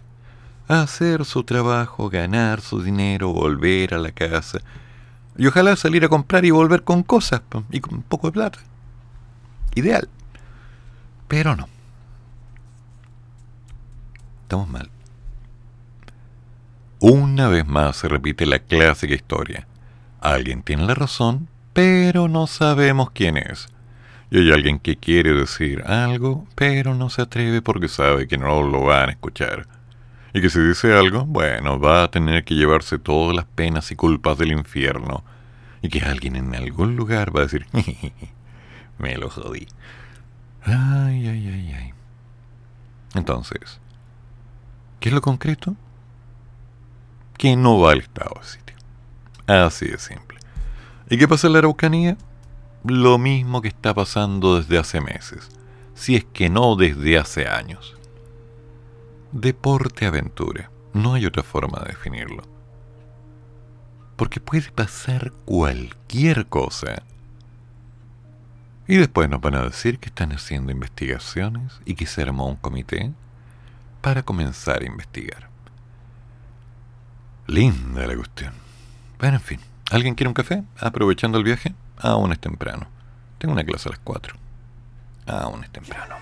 hacer 0.68 1.24
su 1.24 1.42
trabajo, 1.42 2.08
ganar 2.10 2.60
su 2.60 2.80
dinero, 2.80 3.32
volver 3.32 3.92
a 3.94 3.98
la 3.98 4.12
casa. 4.12 4.60
Y 5.36 5.48
ojalá 5.48 5.74
salir 5.74 6.04
a 6.04 6.08
comprar 6.08 6.44
y 6.44 6.52
volver 6.52 6.84
con 6.84 7.02
cosas 7.02 7.42
y 7.72 7.80
con 7.80 7.94
un 7.94 8.02
poco 8.02 8.28
de 8.28 8.34
plata. 8.34 8.60
Ideal. 9.74 10.08
Pero 11.26 11.56
no. 11.56 11.66
Estamos 14.44 14.68
mal. 14.68 14.93
Una 17.06 17.48
vez 17.48 17.66
más 17.66 17.96
se 17.96 18.08
repite 18.08 18.46
la 18.46 18.60
clásica 18.60 19.12
historia. 19.12 19.66
Alguien 20.22 20.62
tiene 20.62 20.86
la 20.86 20.94
razón, 20.94 21.48
pero 21.74 22.28
no 22.28 22.46
sabemos 22.46 23.10
quién 23.10 23.36
es. 23.36 23.68
Y 24.30 24.38
hay 24.38 24.52
alguien 24.52 24.78
que 24.78 24.96
quiere 24.96 25.34
decir 25.34 25.82
algo, 25.82 26.46
pero 26.54 26.94
no 26.94 27.10
se 27.10 27.20
atreve 27.20 27.60
porque 27.60 27.88
sabe 27.88 28.26
que 28.26 28.38
no 28.38 28.62
lo 28.62 28.84
van 28.84 29.10
a 29.10 29.12
escuchar 29.12 29.66
y 30.32 30.40
que 30.40 30.48
si 30.48 30.60
dice 30.60 30.94
algo, 30.94 31.26
bueno, 31.26 31.78
va 31.78 32.04
a 32.04 32.10
tener 32.10 32.42
que 32.42 32.54
llevarse 32.54 32.98
todas 32.98 33.36
las 33.36 33.44
penas 33.44 33.92
y 33.92 33.96
culpas 33.96 34.38
del 34.38 34.52
infierno, 34.52 35.22
y 35.82 35.90
que 35.90 36.00
alguien 36.00 36.36
en 36.36 36.54
algún 36.54 36.96
lugar 36.96 37.36
va 37.36 37.40
a 37.40 37.44
decir, 37.44 37.66
me 38.98 39.18
lo 39.18 39.28
jodí. 39.28 39.68
Ay, 40.64 41.28
ay, 41.28 41.48
ay, 41.48 41.74
ay. 41.78 41.92
Entonces, 43.14 43.78
¿qué 45.00 45.10
es 45.10 45.14
lo 45.14 45.20
concreto? 45.20 45.76
Que 47.36 47.56
no 47.56 47.78
va 47.80 47.92
al 47.92 48.00
estado 48.00 48.34
de 48.40 48.46
sitio. 48.46 48.76
Así 49.46 49.88
de 49.88 49.98
simple. 49.98 50.38
¿Y 51.10 51.18
qué 51.18 51.28
pasa 51.28 51.46
en 51.46 51.52
la 51.54 51.60
Araucanía? 51.60 52.16
Lo 52.84 53.18
mismo 53.18 53.62
que 53.62 53.68
está 53.68 53.94
pasando 53.94 54.56
desde 54.56 54.78
hace 54.78 55.00
meses, 55.00 55.48
si 55.94 56.16
es 56.16 56.24
que 56.24 56.50
no 56.50 56.76
desde 56.76 57.18
hace 57.18 57.46
años 57.46 57.94
deporte-aventura. 59.34 60.70
No 60.92 61.14
hay 61.14 61.26
otra 61.26 61.42
forma 61.42 61.80
de 61.80 61.88
definirlo. 61.88 62.44
Porque 64.16 64.40
puede 64.40 64.70
pasar 64.70 65.32
cualquier 65.44 66.46
cosa. 66.46 67.02
Y 68.86 68.96
después 68.96 69.28
nos 69.28 69.40
van 69.40 69.56
a 69.56 69.64
decir 69.64 69.98
que 69.98 70.08
están 70.08 70.30
haciendo 70.30 70.70
investigaciones 70.70 71.80
y 71.84 71.96
que 71.96 72.06
se 72.06 72.22
armó 72.22 72.46
un 72.46 72.56
comité 72.56 73.12
para 74.02 74.22
comenzar 74.22 74.82
a 74.82 74.86
investigar. 74.86 75.48
Linda 77.46 78.06
la 78.06 78.16
cuestión. 78.16 78.52
Bueno, 79.18 79.36
en 79.36 79.42
fin. 79.42 79.60
¿Alguien 79.90 80.14
quiere 80.14 80.28
un 80.28 80.34
café? 80.34 80.62
Aprovechando 80.78 81.38
el 81.38 81.44
viaje. 81.44 81.74
Aún 81.98 82.32
es 82.32 82.38
temprano. 82.38 82.86
Tengo 83.38 83.52
una 83.52 83.64
clase 83.64 83.88
a 83.88 83.92
las 83.92 84.00
4. 84.00 84.34
Aún 85.26 85.64
es 85.64 85.70
temprano. 85.70 86.16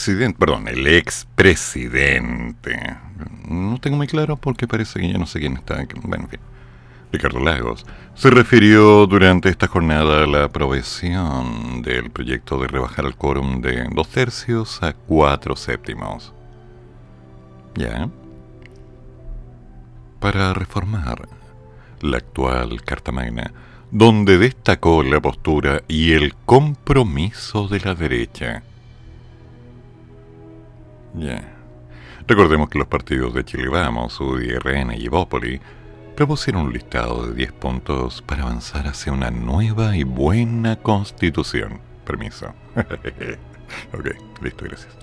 Presidente, 0.00 0.38
perdón, 0.38 0.66
el 0.66 0.86
expresidente, 0.86 2.96
no 3.46 3.78
tengo 3.80 3.98
muy 3.98 4.06
claro 4.06 4.36
porque 4.36 4.66
parece 4.66 4.98
que 4.98 5.12
ya 5.12 5.18
no 5.18 5.26
sé 5.26 5.40
quién 5.40 5.58
está, 5.58 5.86
bueno, 6.04 6.24
en 6.24 6.30
fin, 6.30 6.40
Ricardo 7.12 7.38
Lagos, 7.38 7.84
se 8.14 8.30
refirió 8.30 9.06
durante 9.06 9.50
esta 9.50 9.66
jornada 9.66 10.24
a 10.24 10.26
la 10.26 10.44
aprobación 10.44 11.82
del 11.82 12.10
proyecto 12.10 12.58
de 12.58 12.68
rebajar 12.68 13.04
el 13.04 13.14
quórum 13.14 13.60
de 13.60 13.88
dos 13.92 14.08
tercios 14.08 14.82
a 14.82 14.94
cuatro 14.94 15.54
séptimos. 15.54 16.32
¿Ya? 17.74 18.08
Para 20.18 20.54
reformar 20.54 21.28
la 22.00 22.16
actual 22.16 22.82
Carta 22.84 23.12
Magna, 23.12 23.52
donde 23.90 24.38
destacó 24.38 25.02
la 25.02 25.20
postura 25.20 25.82
y 25.88 26.12
el 26.12 26.34
compromiso 26.46 27.68
de 27.68 27.80
la 27.80 27.94
derecha. 27.94 28.62
Ya. 31.14 31.42
Recordemos 32.26 32.68
que 32.68 32.78
los 32.78 32.88
partidos 32.88 33.34
de 33.34 33.44
Chile 33.44 33.68
Vamos, 33.68 34.20
UDRN 34.20 34.92
y 34.92 35.06
Evópoli 35.06 35.60
propusieron 36.16 36.66
un 36.66 36.72
listado 36.72 37.26
de 37.26 37.34
10 37.34 37.52
puntos 37.52 38.22
para 38.22 38.42
avanzar 38.42 38.86
hacia 38.86 39.12
una 39.12 39.30
nueva 39.30 39.96
y 39.96 40.04
buena 40.04 40.76
constitución. 40.76 41.80
Permiso. 42.04 42.54
ok, 43.92 44.06
listo, 44.42 44.64
gracias. 44.64 44.96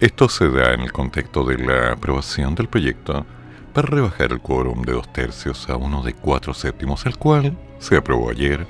Esto 0.00 0.28
se 0.28 0.50
da 0.50 0.74
en 0.74 0.80
el 0.80 0.90
contexto 0.90 1.44
de 1.44 1.58
la 1.58 1.92
aprobación 1.92 2.54
del 2.54 2.68
proyecto 2.68 3.24
para 3.72 3.88
rebajar 3.88 4.32
el 4.32 4.40
quórum 4.40 4.82
de 4.82 4.92
dos 4.92 5.12
tercios 5.12 5.68
a 5.68 5.76
uno 5.76 6.02
de 6.02 6.14
cuatro 6.14 6.54
séptimos, 6.54 7.06
el 7.06 7.16
cual 7.18 7.56
se 7.78 7.96
aprobó 7.96 8.30
ayer 8.30 8.66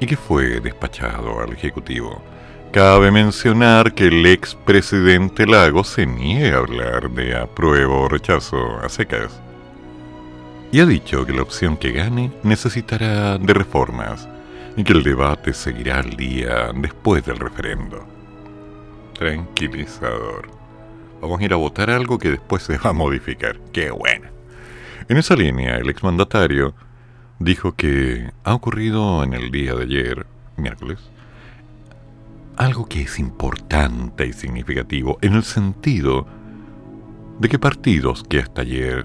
y 0.00 0.06
que 0.06 0.16
fue 0.16 0.60
despachado 0.60 1.40
al 1.40 1.52
Ejecutivo. 1.52 2.22
Cabe 2.76 3.10
mencionar 3.10 3.94
que 3.94 4.08
el 4.08 4.26
expresidente 4.26 5.46
Lago 5.46 5.82
se 5.82 6.04
niega 6.04 6.56
a 6.56 6.58
hablar 6.58 7.10
de 7.10 7.34
apruebo 7.34 8.02
o 8.02 8.08
rechazo 8.10 8.78
a 8.80 8.90
secas 8.90 9.40
y 10.70 10.80
ha 10.80 10.84
dicho 10.84 11.24
que 11.24 11.32
la 11.32 11.40
opción 11.40 11.78
que 11.78 11.92
gane 11.92 12.30
necesitará 12.42 13.38
de 13.38 13.54
reformas 13.54 14.28
y 14.76 14.84
que 14.84 14.92
el 14.92 15.02
debate 15.02 15.54
seguirá 15.54 16.00
al 16.00 16.18
día 16.18 16.70
después 16.74 17.24
del 17.24 17.38
referendo. 17.38 18.06
Tranquilizador. 19.14 20.50
Vamos 21.22 21.40
a 21.40 21.44
ir 21.44 21.54
a 21.54 21.56
votar 21.56 21.88
algo 21.88 22.18
que 22.18 22.32
después 22.32 22.62
se 22.62 22.76
va 22.76 22.90
a 22.90 22.92
modificar. 22.92 23.58
¡Qué 23.72 23.90
bueno! 23.90 24.28
En 25.08 25.16
esa 25.16 25.34
línea, 25.34 25.78
el 25.78 25.88
exmandatario 25.88 26.74
dijo 27.38 27.74
que 27.74 28.30
ha 28.44 28.52
ocurrido 28.52 29.24
en 29.24 29.32
el 29.32 29.50
día 29.50 29.72
de 29.72 29.84
ayer, 29.84 30.26
miércoles, 30.58 30.98
algo 32.56 32.86
que 32.86 33.02
es 33.02 33.18
importante 33.18 34.26
y 34.26 34.32
significativo 34.32 35.18
en 35.20 35.34
el 35.34 35.44
sentido 35.44 36.26
de 37.38 37.48
que 37.48 37.58
partidos 37.58 38.24
que 38.24 38.40
hasta 38.40 38.62
ayer 38.62 39.04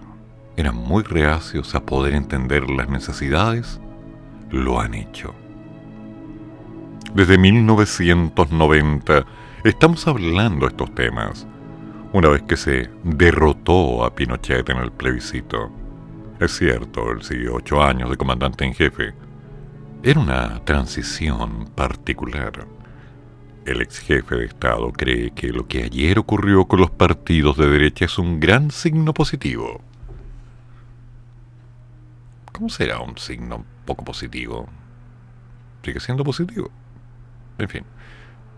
eran 0.56 0.76
muy 0.76 1.04
reacios 1.04 1.76
a 1.76 1.86
poder 1.86 2.14
entender 2.14 2.70
las 2.70 2.90
necesidades, 2.90 3.80
lo 4.50 4.80
han 4.80 4.94
hecho. 4.94 5.34
Desde 7.14 7.38
1990 7.38 9.26
estamos 9.64 10.08
hablando 10.08 10.68
estos 10.68 10.94
temas, 10.96 11.46
una 12.14 12.30
vez 12.30 12.44
que 12.44 12.58
se 12.58 12.90
derrotó 13.04 14.06
a 14.06 14.16
Pinochet 14.16 14.70
en 14.70 14.78
el 14.78 14.92
plebiscito. 14.92 15.72
Es 16.40 16.58
cierto, 16.58 17.12
él 17.12 17.22
siguió 17.22 17.56
ocho 17.56 17.84
años 17.84 18.10
de 18.10 18.18
comandante 18.18 18.66
en 18.66 18.74
jefe. 18.74 19.14
Era 20.04 20.20
una 20.20 20.64
transición 20.66 21.70
particular. 21.76 22.66
El 23.66 23.82
ex 23.82 24.00
jefe 24.00 24.36
de 24.36 24.46
Estado 24.46 24.92
cree 24.92 25.32
que 25.32 25.50
lo 25.50 25.68
que 25.68 25.84
ayer 25.84 26.18
ocurrió 26.18 26.66
con 26.66 26.80
los 26.80 26.90
partidos 26.90 27.58
de 27.58 27.70
derecha 27.70 28.06
es 28.06 28.18
un 28.18 28.40
gran 28.40 28.72
signo 28.72 29.14
positivo. 29.14 29.82
¿Cómo 32.52 32.70
será 32.70 33.00
un 33.00 33.18
signo 33.18 33.64
poco 33.86 34.04
positivo? 34.04 34.68
Sigue 35.84 36.00
siendo 36.00 36.24
positivo. 36.24 36.72
En 37.60 37.70
fin, 37.70 37.84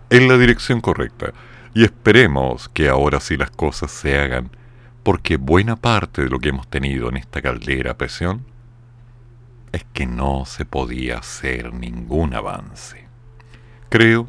en 0.10 0.28
la 0.30 0.38
dirección 0.38 0.80
correcta. 0.80 1.34
Y 1.74 1.84
esperemos 1.84 2.70
que 2.70 2.88
ahora 2.88 3.20
sí 3.20 3.36
las 3.36 3.52
cosas 3.52 3.92
se 3.92 4.18
hagan, 4.18 4.52
porque 5.04 5.36
buena 5.36 5.76
parte 5.76 6.24
de 6.24 6.30
lo 6.30 6.40
que 6.40 6.50
hemos 6.50 6.70
tenido 6.70 7.10
en 7.10 7.18
esta 7.18 7.42
caldera 7.42 7.92
a 7.92 7.98
presión 7.98 8.46
es 9.74 9.84
que 9.92 10.06
no 10.06 10.46
se 10.46 10.66
podía 10.66 11.18
hacer 11.18 11.74
ningún 11.74 12.36
avance. 12.36 13.08
Creo 13.90 14.28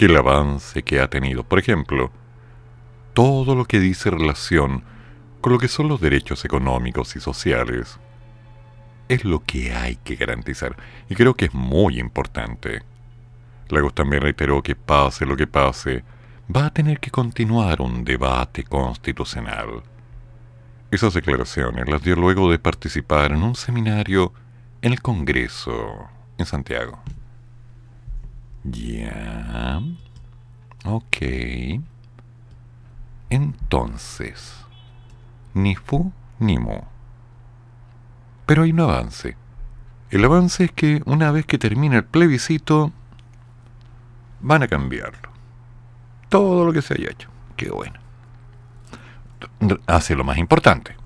que 0.00 0.06
el 0.06 0.16
avance 0.16 0.82
que 0.82 0.98
ha 0.98 1.10
tenido, 1.10 1.44
por 1.44 1.58
ejemplo, 1.58 2.10
todo 3.12 3.54
lo 3.54 3.66
que 3.66 3.78
dice 3.78 4.08
relación 4.08 4.82
con 5.42 5.52
lo 5.52 5.58
que 5.58 5.68
son 5.68 5.88
los 5.88 6.00
derechos 6.00 6.42
económicos 6.46 7.16
y 7.16 7.20
sociales, 7.20 8.00
es 9.10 9.26
lo 9.26 9.40
que 9.40 9.74
hay 9.74 9.96
que 9.96 10.16
garantizar. 10.16 10.74
Y 11.10 11.14
creo 11.16 11.34
que 11.34 11.44
es 11.44 11.52
muy 11.52 12.00
importante. 12.00 12.80
Lagos 13.68 13.94
también 13.94 14.22
reiteró 14.22 14.62
que 14.62 14.74
pase 14.74 15.26
lo 15.26 15.36
que 15.36 15.46
pase, 15.46 16.02
va 16.48 16.64
a 16.64 16.72
tener 16.72 16.98
que 16.98 17.10
continuar 17.10 17.82
un 17.82 18.02
debate 18.02 18.64
constitucional. 18.64 19.82
Esas 20.90 21.12
declaraciones 21.12 21.86
las 21.90 22.02
dio 22.02 22.16
luego 22.16 22.50
de 22.50 22.58
participar 22.58 23.32
en 23.32 23.42
un 23.42 23.54
seminario 23.54 24.32
en 24.80 24.94
el 24.94 25.02
Congreso 25.02 26.08
en 26.38 26.46
Santiago. 26.46 27.02
Ya. 28.64 29.80
Ok. 30.84 31.16
Entonces, 33.30 34.64
ni 35.54 35.76
fu 35.76 36.12
ni 36.38 36.58
mu. 36.58 36.80
Pero 38.46 38.64
hay 38.64 38.72
un 38.72 38.80
avance. 38.80 39.36
El 40.10 40.24
avance 40.24 40.64
es 40.64 40.72
que 40.72 41.02
una 41.06 41.30
vez 41.30 41.46
que 41.46 41.58
termine 41.58 41.96
el 41.96 42.04
plebiscito, 42.04 42.92
van 44.40 44.62
a 44.62 44.68
cambiarlo. 44.68 45.30
Todo 46.28 46.64
lo 46.64 46.72
que 46.72 46.82
se 46.82 46.94
haya 46.94 47.10
hecho. 47.10 47.28
Qué 47.56 47.70
bueno. 47.70 48.00
Hace 49.86 50.16
lo 50.16 50.24
más 50.24 50.38
importante. 50.38 50.96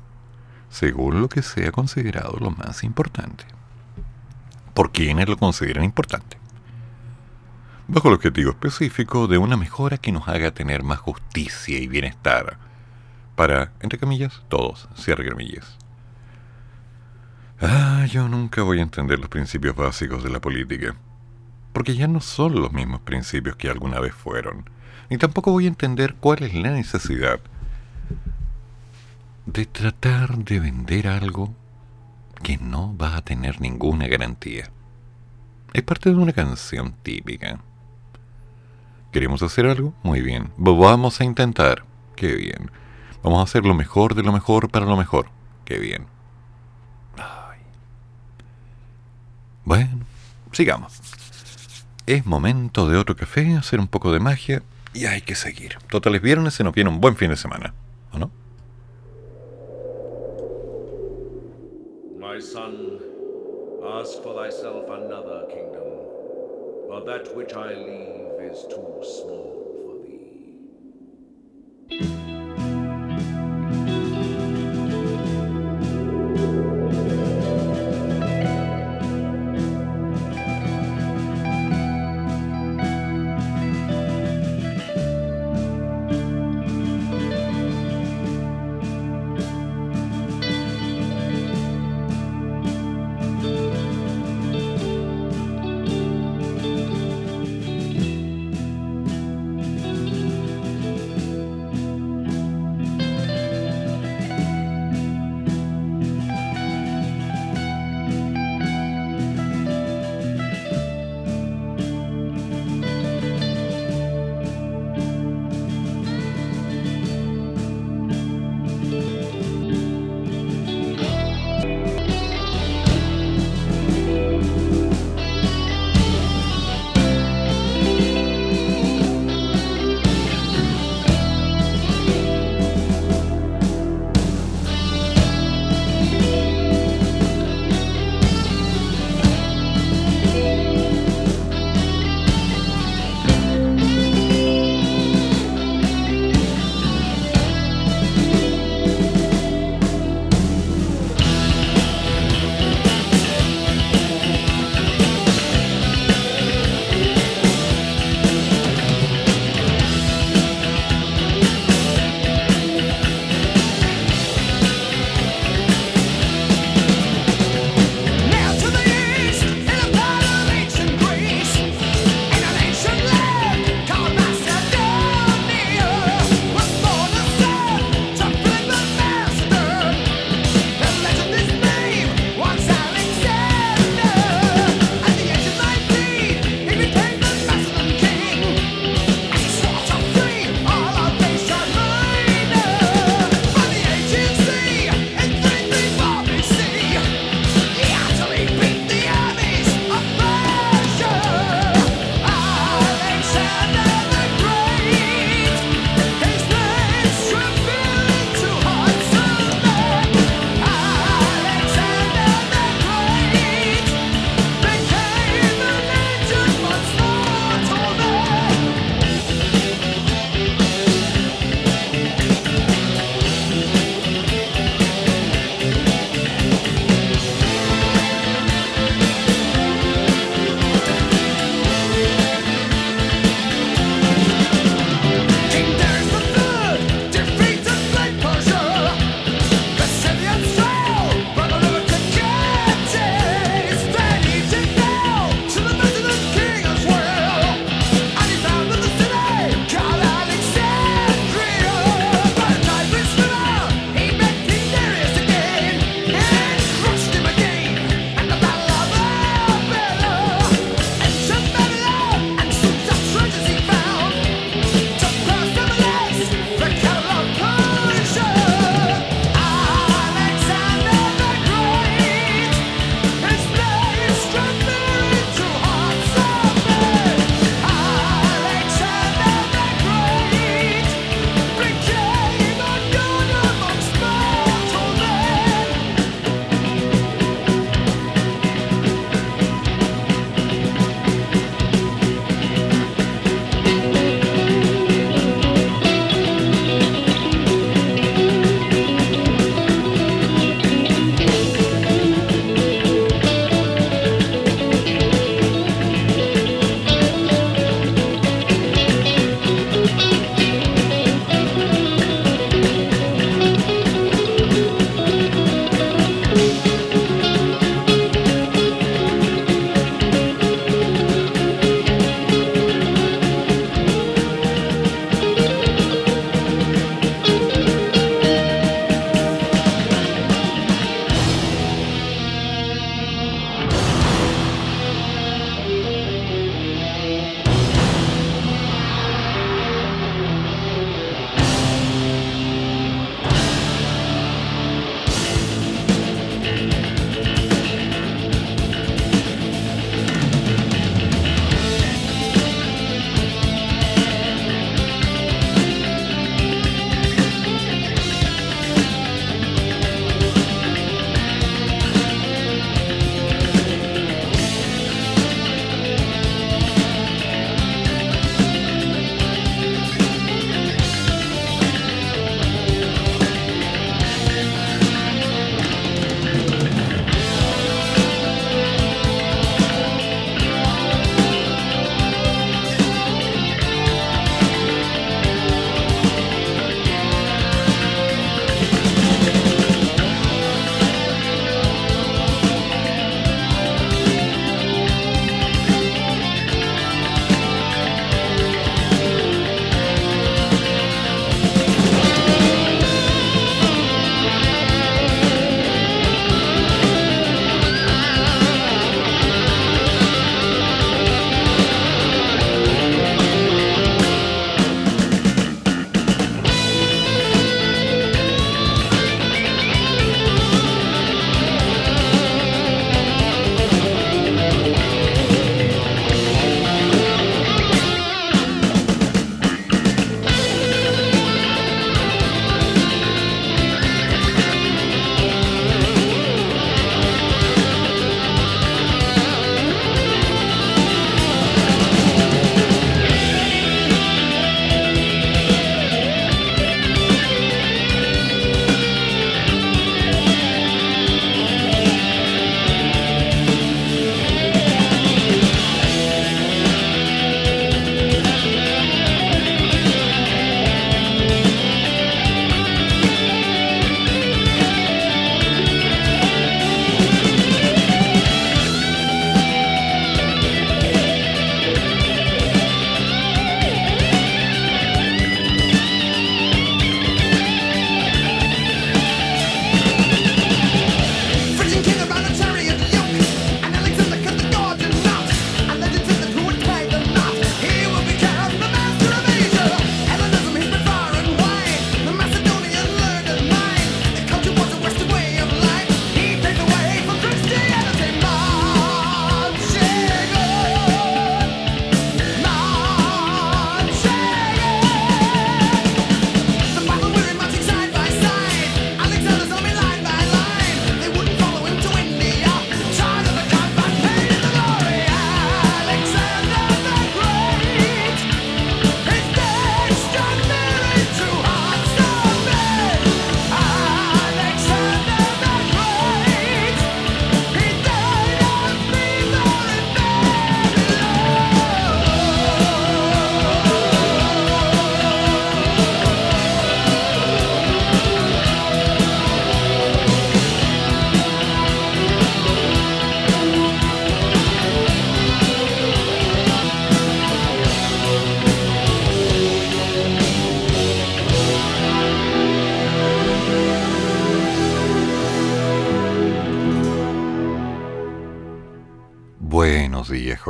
Según 0.70 1.20
lo 1.20 1.28
que 1.28 1.42
sea 1.42 1.70
considerado 1.70 2.38
lo 2.40 2.50
más 2.50 2.82
importante. 2.82 3.44
¿Por 4.72 4.90
quiénes 4.90 5.28
lo 5.28 5.36
consideran 5.36 5.84
importante? 5.84 6.38
Bajo 7.86 8.08
el 8.08 8.14
objetivo 8.14 8.50
específico 8.50 9.26
de 9.26 9.36
una 9.36 9.58
mejora 9.58 9.98
que 9.98 10.10
nos 10.10 10.26
haga 10.26 10.52
tener 10.52 10.82
más 10.82 11.00
justicia 11.00 11.78
y 11.78 11.86
bienestar. 11.86 12.56
Para, 13.36 13.72
entre 13.80 13.98
comillas, 13.98 14.42
todos, 14.48 14.88
cierre 14.96 15.28
comillas. 15.28 15.76
Ah, 17.60 18.06
yo 18.10 18.26
nunca 18.28 18.62
voy 18.62 18.78
a 18.78 18.82
entender 18.82 19.18
los 19.18 19.28
principios 19.28 19.76
básicos 19.76 20.24
de 20.24 20.30
la 20.30 20.40
política, 20.40 20.94
porque 21.74 21.94
ya 21.94 22.08
no 22.08 22.20
son 22.20 22.60
los 22.60 22.72
mismos 22.72 23.00
principios 23.02 23.56
que 23.56 23.68
alguna 23.68 24.00
vez 24.00 24.14
fueron, 24.14 24.68
ni 25.10 25.18
tampoco 25.18 25.52
voy 25.52 25.66
a 25.66 25.68
entender 25.68 26.14
cuál 26.14 26.42
es 26.42 26.54
la 26.54 26.70
necesidad 26.70 27.40
de 29.44 29.66
tratar 29.66 30.38
de 30.38 30.58
vender 30.58 31.06
algo 31.06 31.54
que 32.42 32.56
no 32.56 32.96
va 32.96 33.16
a 33.16 33.22
tener 33.22 33.60
ninguna 33.60 34.06
garantía. 34.06 34.70
Es 35.74 35.82
parte 35.82 36.10
de 36.10 36.16
una 36.16 36.32
canción 36.32 36.94
típica. 37.02 37.60
¿Queremos 39.14 39.44
hacer 39.44 39.66
algo? 39.66 39.94
Muy 40.02 40.22
bien. 40.22 40.50
Vamos 40.56 41.20
a 41.20 41.24
intentar. 41.24 41.84
Qué 42.16 42.34
bien. 42.34 42.72
Vamos 43.22 43.38
a 43.38 43.44
hacer 43.44 43.64
lo 43.64 43.72
mejor 43.72 44.16
de 44.16 44.24
lo 44.24 44.32
mejor 44.32 44.68
para 44.70 44.86
lo 44.86 44.96
mejor. 44.96 45.26
Qué 45.64 45.78
bien. 45.78 46.06
Bueno, 49.64 50.00
sigamos. 50.50 51.00
Es 52.06 52.26
momento 52.26 52.88
de 52.88 52.98
otro 52.98 53.14
café, 53.14 53.54
hacer 53.54 53.78
un 53.78 53.86
poco 53.86 54.10
de 54.10 54.18
magia 54.18 54.64
y 54.92 55.06
hay 55.06 55.20
que 55.20 55.36
seguir. 55.36 55.78
Total 55.88 56.16
es 56.16 56.20
viernes, 56.20 56.54
se 56.54 56.64
nos 56.64 56.74
viene 56.74 56.90
un 56.90 57.00
buen 57.00 57.14
fin 57.14 57.30
de 57.30 57.36
semana, 57.36 57.72
¿o 58.12 58.18
no? 58.18 58.32
My 62.18 62.42
son, 62.42 62.98
ask 63.96 64.20
for 64.24 64.34
thyself 64.44 64.90
another 64.90 65.46
kingdom, 65.48 66.03
for 66.94 67.00
that 67.04 67.34
which 67.34 67.54
I 67.54 67.74
leave 67.74 68.52
is 68.52 68.62
too 68.70 69.02
small 69.02 69.50
for 69.82 69.96
thee. 71.90 72.33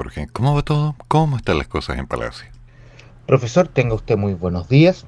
Jorge. 0.04 0.28
¿Cómo 0.34 0.54
va 0.54 0.60
todo? 0.60 0.96
¿Cómo 1.08 1.38
están 1.38 1.56
las 1.56 1.66
cosas 1.66 1.98
en 1.98 2.06
Palacio? 2.06 2.46
Profesor, 3.26 3.68
tenga 3.68 3.94
usted 3.94 4.18
muy 4.18 4.34
buenos 4.34 4.68
días. 4.68 5.06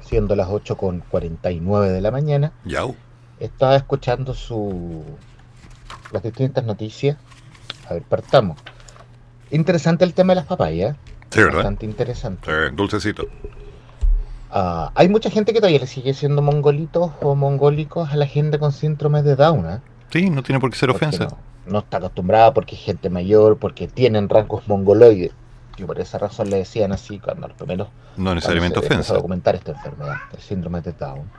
Siendo 0.00 0.34
las 0.34 0.48
8.49 0.48 1.88
de 1.88 2.00
la 2.00 2.10
mañana. 2.10 2.52
Yau. 2.64 2.96
Estaba 3.38 3.76
escuchando 3.76 4.34
su 4.34 5.04
las 6.10 6.20
distintas 6.20 6.64
noticias. 6.64 7.16
A 7.88 7.94
ver, 7.94 8.02
partamos. 8.02 8.58
Interesante 9.52 10.04
el 10.04 10.14
tema 10.14 10.32
de 10.32 10.40
las 10.40 10.46
papayas. 10.46 10.96
Sí, 11.30 11.38
¿verdad? 11.38 11.58
Bastante 11.58 11.86
interesante. 11.86 12.50
Sí, 12.50 12.74
dulcecito. 12.74 13.28
Ah, 14.50 14.90
hay 14.96 15.08
mucha 15.08 15.30
gente 15.30 15.52
que 15.52 15.60
todavía 15.60 15.78
le 15.78 15.86
sigue 15.86 16.12
siendo 16.12 16.42
mongolitos 16.42 17.12
o 17.20 17.36
mongólicos 17.36 18.10
a 18.10 18.16
la 18.16 18.26
gente 18.26 18.58
con 18.58 18.72
síndrome 18.72 19.22
de 19.22 19.36
Down. 19.36 19.70
¿eh? 19.70 19.80
Sí, 20.12 20.28
no 20.30 20.42
tiene 20.42 20.60
por 20.60 20.70
qué 20.70 20.76
ser 20.76 20.90
Porque 20.90 21.06
ofensa. 21.06 21.24
No, 21.24 21.72
no 21.72 21.78
está 21.80 21.96
acostumbrada 21.98 22.52
porque 22.52 22.74
es 22.74 22.82
gente 22.82 23.08
mayor, 23.10 23.58
porque 23.58 23.88
tienen 23.88 24.28
rasgos 24.28 24.68
mongoloides. 24.68 25.32
Y 25.78 25.84
por 25.84 25.98
esa 25.98 26.18
razón 26.18 26.50
le 26.50 26.58
decían 26.58 26.92
así 26.92 27.18
cuando 27.18 27.48
los 27.48 27.56
primeros 27.56 27.88
No 28.16 28.34
necesariamente 28.34 28.78
se 28.80 28.86
ofensa. 28.86 29.14
documentar 29.14 29.54
esta 29.54 29.72
enfermedad, 29.72 30.16
el 30.32 30.40
síndrome 30.40 30.82
de 30.82 30.92
Down. 30.92 31.30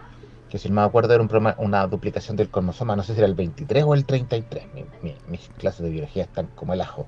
Que 0.50 0.58
si 0.58 0.70
no 0.70 0.76
me 0.76 0.82
acuerdo 0.82 1.14
era 1.14 1.22
un 1.22 1.30
problema- 1.30 1.56
una 1.60 1.86
duplicación 1.88 2.36
del 2.36 2.50
cromosoma, 2.50 2.96
no 2.96 3.04
sé 3.04 3.14
si 3.14 3.20
era 3.20 3.28
el 3.28 3.36
23 3.36 3.84
o 3.84 3.94
el 3.94 4.06
33. 4.06 4.66
Mi- 4.74 4.86
mi- 5.04 5.16
mis 5.28 5.50
clases 5.60 5.82
de 5.84 5.90
biología 5.92 6.24
están 6.24 6.48
como 6.56 6.74
el 6.74 6.82
ajo. 6.82 7.06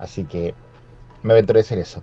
Así 0.00 0.24
que 0.24 0.54
me 1.22 1.32
aventuré 1.32 1.60
a 1.60 1.62
decir 1.62 1.78
eso. 1.78 2.00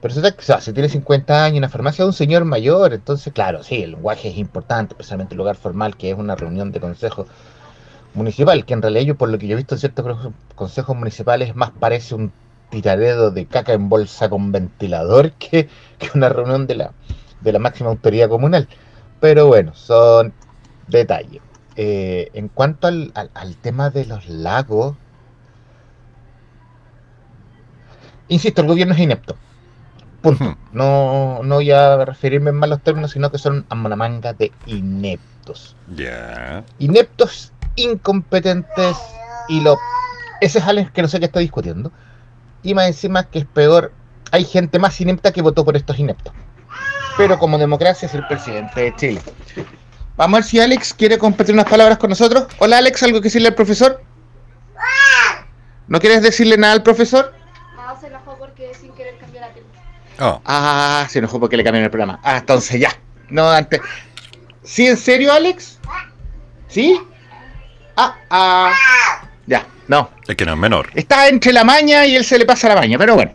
Pero 0.00 0.08
resulta 0.14 0.32
que, 0.32 0.40
o 0.40 0.44
sea, 0.44 0.60
si 0.60 0.72
tiene 0.72 0.88
50 0.88 1.44
años 1.44 1.56
en 1.56 1.62
la 1.62 1.68
farmacia 1.68 2.04
de 2.04 2.08
un 2.08 2.12
señor 2.14 2.44
mayor, 2.44 2.92
entonces, 2.92 3.32
claro, 3.32 3.62
sí, 3.62 3.82
el 3.82 3.92
lenguaje 3.92 4.28
es 4.28 4.36
importante, 4.38 4.92
especialmente 4.94 5.34
el 5.34 5.38
lugar 5.38 5.56
formal, 5.56 5.96
que 5.96 6.10
es 6.10 6.18
una 6.18 6.34
reunión 6.36 6.72
de 6.72 6.80
consejo 6.80 7.26
municipal, 8.16 8.64
que 8.64 8.74
en 8.74 8.82
realidad 8.82 9.04
yo, 9.06 9.16
por 9.16 9.28
lo 9.30 9.38
que 9.38 9.46
yo 9.46 9.54
he 9.54 9.56
visto 9.56 9.74
en 9.74 9.80
ciertos 9.80 10.32
consejos 10.54 10.96
municipales, 10.96 11.54
más 11.56 11.72
parece 11.72 12.14
un 12.14 12.32
tiradedo 12.70 13.30
de 13.30 13.46
caca 13.46 13.72
en 13.74 13.88
bolsa 13.88 14.28
con 14.30 14.52
ventilador 14.52 15.32
que, 15.38 15.68
que 15.98 16.10
una 16.14 16.28
reunión 16.28 16.66
de 16.66 16.76
la, 16.76 16.94
de 17.40 17.52
la 17.52 17.58
máxima 17.58 17.90
autoridad 17.90 18.28
comunal. 18.28 18.68
Pero 19.20 19.46
bueno, 19.46 19.74
son 19.74 20.34
detalles. 20.88 21.42
Eh, 21.76 22.30
en 22.34 22.48
cuanto 22.48 22.86
al, 22.88 23.12
al- 23.14 23.30
al 23.34 23.56
tema 23.58 23.90
de 23.90 24.06
los 24.06 24.28
lagos, 24.28 24.96
insisto, 28.28 28.62
el 28.62 28.68
gobierno 28.68 28.94
es 28.94 29.00
inepto. 29.00 29.36
Punto. 30.22 30.56
No, 30.72 31.42
no 31.44 31.56
voy 31.56 31.70
a 31.70 32.04
referirme 32.04 32.50
en 32.50 32.56
malos 32.56 32.82
términos, 32.82 33.12
sino 33.12 33.30
que 33.30 33.38
son 33.38 33.66
una 33.70 33.96
manga 33.96 34.32
de 34.32 34.52
ineptos 34.66 35.76
Ya. 35.96 36.64
ineptos, 36.78 37.52
incompetentes 37.76 38.96
y 39.48 39.60
lo... 39.60 39.78
Ese 40.40 40.58
es 40.58 40.64
alguien 40.64 40.88
que 40.88 41.02
no 41.02 41.08
sé 41.08 41.18
qué 41.18 41.26
está 41.26 41.40
discutiendo. 41.40 41.92
Y 42.62 42.74
más 42.74 42.86
encima 42.86 43.24
que 43.24 43.38
es 43.40 43.46
peor, 43.46 43.92
hay 44.32 44.44
gente 44.44 44.78
más 44.78 45.00
inepta 45.00 45.32
que 45.32 45.42
votó 45.42 45.64
por 45.64 45.76
estos 45.76 45.98
ineptos. 45.98 46.32
Pero 47.16 47.38
como 47.38 47.56
democracia 47.58 48.06
es 48.06 48.14
el 48.14 48.26
presidente 48.26 48.80
de 48.80 48.96
Chile. 48.96 49.22
Vamos 50.16 50.34
a 50.34 50.38
ver 50.38 50.44
si 50.44 50.60
Alex 50.60 50.94
quiere 50.94 51.18
compartir 51.18 51.54
unas 51.54 51.66
palabras 51.68 51.98
con 51.98 52.10
nosotros. 52.10 52.46
Hola 52.58 52.78
Alex, 52.78 53.02
¿algo 53.02 53.20
que 53.20 53.24
decirle 53.24 53.48
al 53.48 53.54
profesor? 53.54 54.02
¿No 55.88 56.00
quieres 56.00 56.22
decirle 56.22 56.56
nada 56.56 56.72
al 56.72 56.82
profesor? 56.82 57.32
No, 57.76 57.98
se 58.00 58.08
enojó 58.08 58.36
porque 58.38 58.72
sin 58.74 58.92
querer 58.92 59.18
cambió 59.18 59.40
la 59.40 59.52
tele. 59.52 59.66
Oh, 60.18 60.40
Ah, 60.44 61.06
se 61.08 61.20
enojó 61.20 61.38
porque 61.38 61.56
le 61.56 61.62
cambiaron 61.64 61.84
el 61.84 61.90
programa. 61.90 62.18
Ah, 62.22 62.38
entonces 62.38 62.80
ya. 62.80 62.90
No, 63.28 63.48
antes. 63.48 63.80
¿Sí, 64.62 64.86
en 64.86 64.96
serio, 64.96 65.32
Alex? 65.32 65.78
¿Sí? 66.68 67.00
Ah, 67.96 68.16
ah. 68.30 68.72
Ya, 69.46 69.66
no. 69.88 70.10
es 70.26 70.36
que 70.36 70.44
no 70.44 70.52
es 70.52 70.58
menor. 70.58 70.90
Está 70.94 71.28
entre 71.28 71.52
la 71.52 71.64
maña 71.64 72.04
y 72.06 72.16
él 72.16 72.24
se 72.24 72.38
le 72.38 72.44
pasa 72.44 72.68
la 72.68 72.76
maña, 72.76 72.98
pero 72.98 73.14
bueno. 73.14 73.32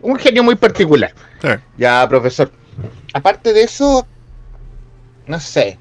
Un 0.00 0.18
genio 0.18 0.44
muy 0.44 0.54
particular. 0.54 1.12
Sí. 1.42 1.48
Ya, 1.76 2.06
profesor. 2.08 2.52
Aparte 3.12 3.52
de 3.52 3.62
eso, 3.64 4.06
no 5.26 5.40
sé. 5.40 5.78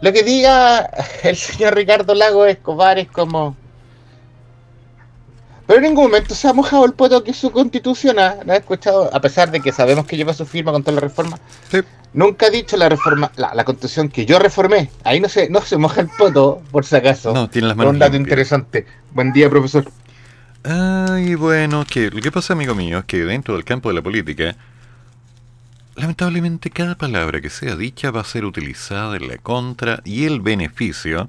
Lo 0.00 0.12
que 0.12 0.22
diga 0.22 0.88
el 1.22 1.36
señor 1.36 1.74
Ricardo 1.74 2.14
Lago 2.14 2.46
Escobar 2.46 2.98
es 2.98 3.08
como. 3.08 3.56
Pero 5.66 5.78
en 5.78 5.84
ningún 5.84 6.04
momento 6.04 6.34
se 6.34 6.48
ha 6.48 6.52
mojado 6.52 6.84
el 6.84 6.92
poto 6.92 7.24
que 7.24 7.32
su 7.32 7.50
constitución. 7.50 8.18
¿ah? 8.18 8.36
¿No 8.44 8.52
ha 8.52 8.56
escuchado? 8.56 9.10
A 9.12 9.20
pesar 9.20 9.50
de 9.50 9.60
que 9.60 9.72
sabemos 9.72 10.06
que 10.06 10.16
lleva 10.16 10.32
su 10.32 10.46
firma 10.46 10.72
con 10.72 10.82
toda 10.82 10.94
la 10.94 11.00
reforma. 11.00 11.38
Sí. 11.70 11.78
Nunca 12.12 12.46
ha 12.46 12.50
dicho 12.50 12.76
la 12.76 12.88
reforma, 12.88 13.30
la, 13.36 13.52
la 13.54 13.64
constitución 13.64 14.08
que 14.08 14.24
yo 14.24 14.38
reformé. 14.38 14.90
Ahí 15.04 15.20
no 15.20 15.28
se, 15.28 15.50
no 15.50 15.60
se 15.60 15.76
moja 15.76 16.00
el 16.00 16.08
poto, 16.08 16.62
por 16.70 16.84
si 16.84 16.96
acaso. 16.96 17.32
No, 17.34 17.50
tiene 17.50 17.68
las 17.68 17.76
manos 17.76 17.92
un 17.92 17.98
dato 17.98 18.12
limpias. 18.12 18.28
interesante. 18.28 18.86
Buen 19.12 19.32
día, 19.32 19.50
profesor. 19.50 19.90
Ay, 20.62 21.34
bueno, 21.34 21.84
que 21.84 22.10
lo 22.10 22.20
que 22.20 22.32
pasa, 22.32 22.54
amigo 22.54 22.74
mío, 22.74 22.98
es 23.00 23.04
que 23.04 23.24
dentro 23.24 23.54
del 23.54 23.64
campo 23.64 23.88
de 23.88 23.96
la 23.96 24.02
política, 24.02 24.56
lamentablemente 25.94 26.70
cada 26.70 26.94
palabra 26.94 27.40
que 27.40 27.50
sea 27.50 27.76
dicha 27.76 28.10
va 28.10 28.20
a 28.20 28.24
ser 28.24 28.44
utilizada 28.44 29.16
en 29.16 29.28
la 29.28 29.38
contra 29.38 30.00
y 30.04 30.24
el 30.24 30.40
beneficio 30.40 31.28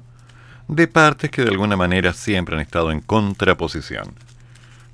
de 0.68 0.86
partes 0.88 1.30
que 1.30 1.42
de 1.42 1.50
alguna 1.50 1.76
manera 1.76 2.12
siempre 2.12 2.54
han 2.54 2.60
estado 2.60 2.92
en 2.92 3.00
contraposición. 3.00 4.14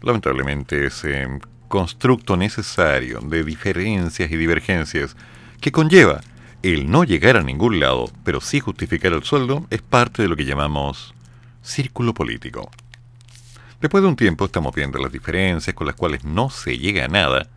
Lamentablemente 0.05 0.87
ese 0.87 1.27
constructo 1.67 2.37
necesario 2.37 3.21
de 3.21 3.43
diferencias 3.43 4.31
y 4.31 4.37
divergencias 4.37 5.17
que 5.63 5.73
conlleva 5.73 6.21
el 6.63 6.91
no 6.91 7.05
llegar 7.05 7.39
a 7.39 7.43
ningún 7.43 7.81
lado, 7.81 8.11
pero 8.23 8.43
sí 8.43 8.61
justificar 8.61 9.15
el 9.15 9.25
sueldo, 9.25 9.67
es 9.71 9.81
parte 9.81 10.23
de 10.23 10.29
lo 10.29 10.37
que 10.37 10.45
llamamos 10.45 11.15
círculo 11.63 12.13
político. 12.13 12.71
Después 13.81 14.03
de 14.03 14.09
un 14.09 14.17
tiempo 14.17 14.45
estamos 14.45 14.75
viendo 14.75 14.99
las 14.99 15.11
diferencias 15.11 15.75
con 15.75 15.87
las 15.87 15.97
cuales 15.97 16.23
no 16.23 16.51
se 16.51 16.77
llega 16.77 17.07
a 17.07 17.09
nada, 17.09 17.49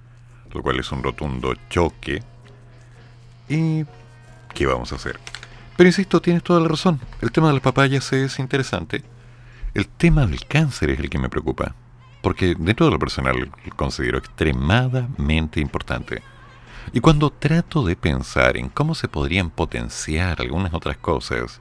lo 0.53 0.63
cual 0.63 0.79
es 0.79 0.89
un 0.91 1.03
rotundo 1.03 1.53
choque. 1.69 2.23
¿Y 3.49 3.83
qué 4.53 4.65
vamos 4.65 4.93
a 4.93 4.95
hacer? 4.95 5.19
Pero 5.75 5.87
insisto, 5.89 6.21
tienes 6.21 6.43
toda 6.43 6.61
la 6.61 6.69
razón. 6.69 6.99
El 7.21 7.31
tema 7.33 7.47
de 7.47 7.55
las 7.55 7.63
papayas 7.63 8.11
es 8.13 8.39
interesante. 8.39 9.03
El 9.73 9.87
tema 9.87 10.25
del 10.25 10.45
cáncer 10.45 10.91
es 10.91 10.99
el 10.99 11.09
que 11.09 11.19
me 11.19 11.29
preocupa. 11.29 11.75
Porque 12.21 12.55
dentro 12.57 12.87
de 12.87 12.91
lo 12.91 12.99
personal 12.99 13.51
considero 13.75 14.17
extremadamente 14.17 15.59
importante. 15.59 16.21
Y 16.93 16.99
cuando 16.99 17.29
trato 17.29 17.83
de 17.85 17.95
pensar 17.95 18.57
en 18.57 18.69
cómo 18.69 18.95
se 18.95 19.07
podrían 19.07 19.49
potenciar 19.49 20.41
algunas 20.41 20.73
otras 20.73 20.97
cosas, 20.97 21.59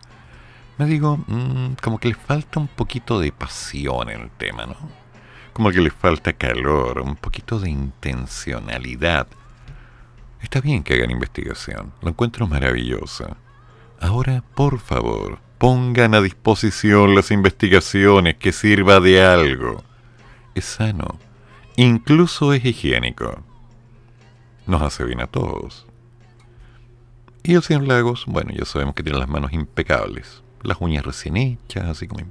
me 0.78 0.86
digo, 0.86 1.18
mm, 1.26 1.74
como 1.82 1.98
que 1.98 2.08
le 2.08 2.14
falta 2.14 2.60
un 2.60 2.68
poquito 2.68 3.18
de 3.18 3.32
pasión 3.32 4.10
en 4.10 4.20
el 4.20 4.30
tema, 4.30 4.66
¿no? 4.66 4.76
Como 5.52 5.70
que 5.70 5.80
le 5.80 5.90
falta 5.90 6.34
calor, 6.34 7.00
un 7.00 7.16
poquito 7.16 7.58
de 7.58 7.70
intencionalidad. 7.70 9.26
Está 10.42 10.60
bien 10.60 10.82
que 10.82 10.94
hagan 10.94 11.10
investigación, 11.10 11.92
lo 12.02 12.10
encuentro 12.10 12.46
maravilloso. 12.46 13.36
Ahora, 14.00 14.44
por 14.54 14.78
favor, 14.78 15.38
pongan 15.58 16.14
a 16.14 16.20
disposición 16.20 17.14
las 17.14 17.30
investigaciones 17.30 18.36
que 18.36 18.52
sirva 18.52 19.00
de 19.00 19.24
algo. 19.24 19.82
Es 20.56 20.64
sano, 20.64 21.18
incluso 21.76 22.54
es 22.54 22.64
higiénico. 22.64 23.44
Nos 24.66 24.80
hace 24.80 25.04
bien 25.04 25.20
a 25.20 25.26
todos. 25.26 25.86
Y 27.42 27.56
el 27.56 27.62
señor 27.62 27.86
Lagos, 27.86 28.24
bueno, 28.26 28.52
ya 28.54 28.64
sabemos 28.64 28.94
que 28.94 29.02
tiene 29.02 29.18
las 29.18 29.28
manos 29.28 29.52
impecables, 29.52 30.42
las 30.62 30.78
uñas 30.80 31.04
recién 31.04 31.36
hechas, 31.36 31.84
así 31.84 32.08
como... 32.08 32.24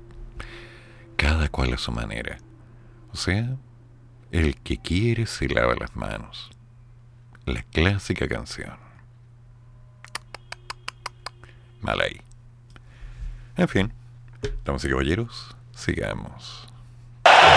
Cada 1.18 1.50
cual 1.50 1.72
a 1.74 1.78
su 1.78 1.92
manera. 1.92 2.40
O 3.14 3.16
sea, 3.16 3.58
el 4.32 4.56
que 4.58 4.78
quiere 4.78 5.28
se 5.28 5.48
lava 5.48 5.76
las 5.80 5.96
manos. 5.96 6.50
La 7.46 7.62
clásica 7.62 8.28
canción. 8.28 8.76
Mal 11.80 12.02
ahí. 12.02 12.20
En 13.56 13.68
fin, 13.68 13.94
damas 14.66 14.84
y 14.84 14.90
caballeros, 14.90 15.56
sigamos. 15.76 16.68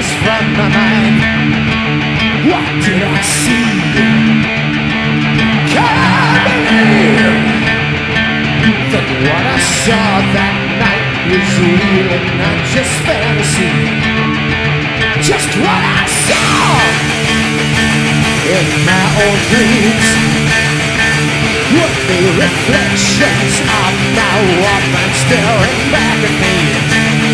memories 0.00 0.12
from 0.24 0.44
my 0.56 0.68
mind. 0.68 1.20
What 2.48 2.66
did 2.84 3.02
I 3.02 3.20
see? 3.20 3.70
Can't 5.72 6.44
believe 6.68 7.40
that 8.92 9.06
What 9.20 9.44
I 9.44 9.60
saw 9.84 10.08
that 10.32 10.56
night 10.80 11.04
is 11.28 11.50
real 11.60 12.08
and 12.16 12.28
not 12.40 12.58
just 12.72 12.92
fantasy. 13.04 13.72
Just 15.20 15.50
what 15.60 15.82
I 15.84 16.04
saw 16.24 16.80
in 18.56 18.66
my 18.88 19.06
own 19.20 19.38
dreams. 19.52 20.08
What 21.76 21.92
the 22.08 22.20
reflections 22.40 23.54
of 23.60 23.92
my 24.16 24.36
woman 24.64 25.08
staring 25.22 25.82
back 25.92 26.18
at 26.24 26.34
me. 26.40 26.99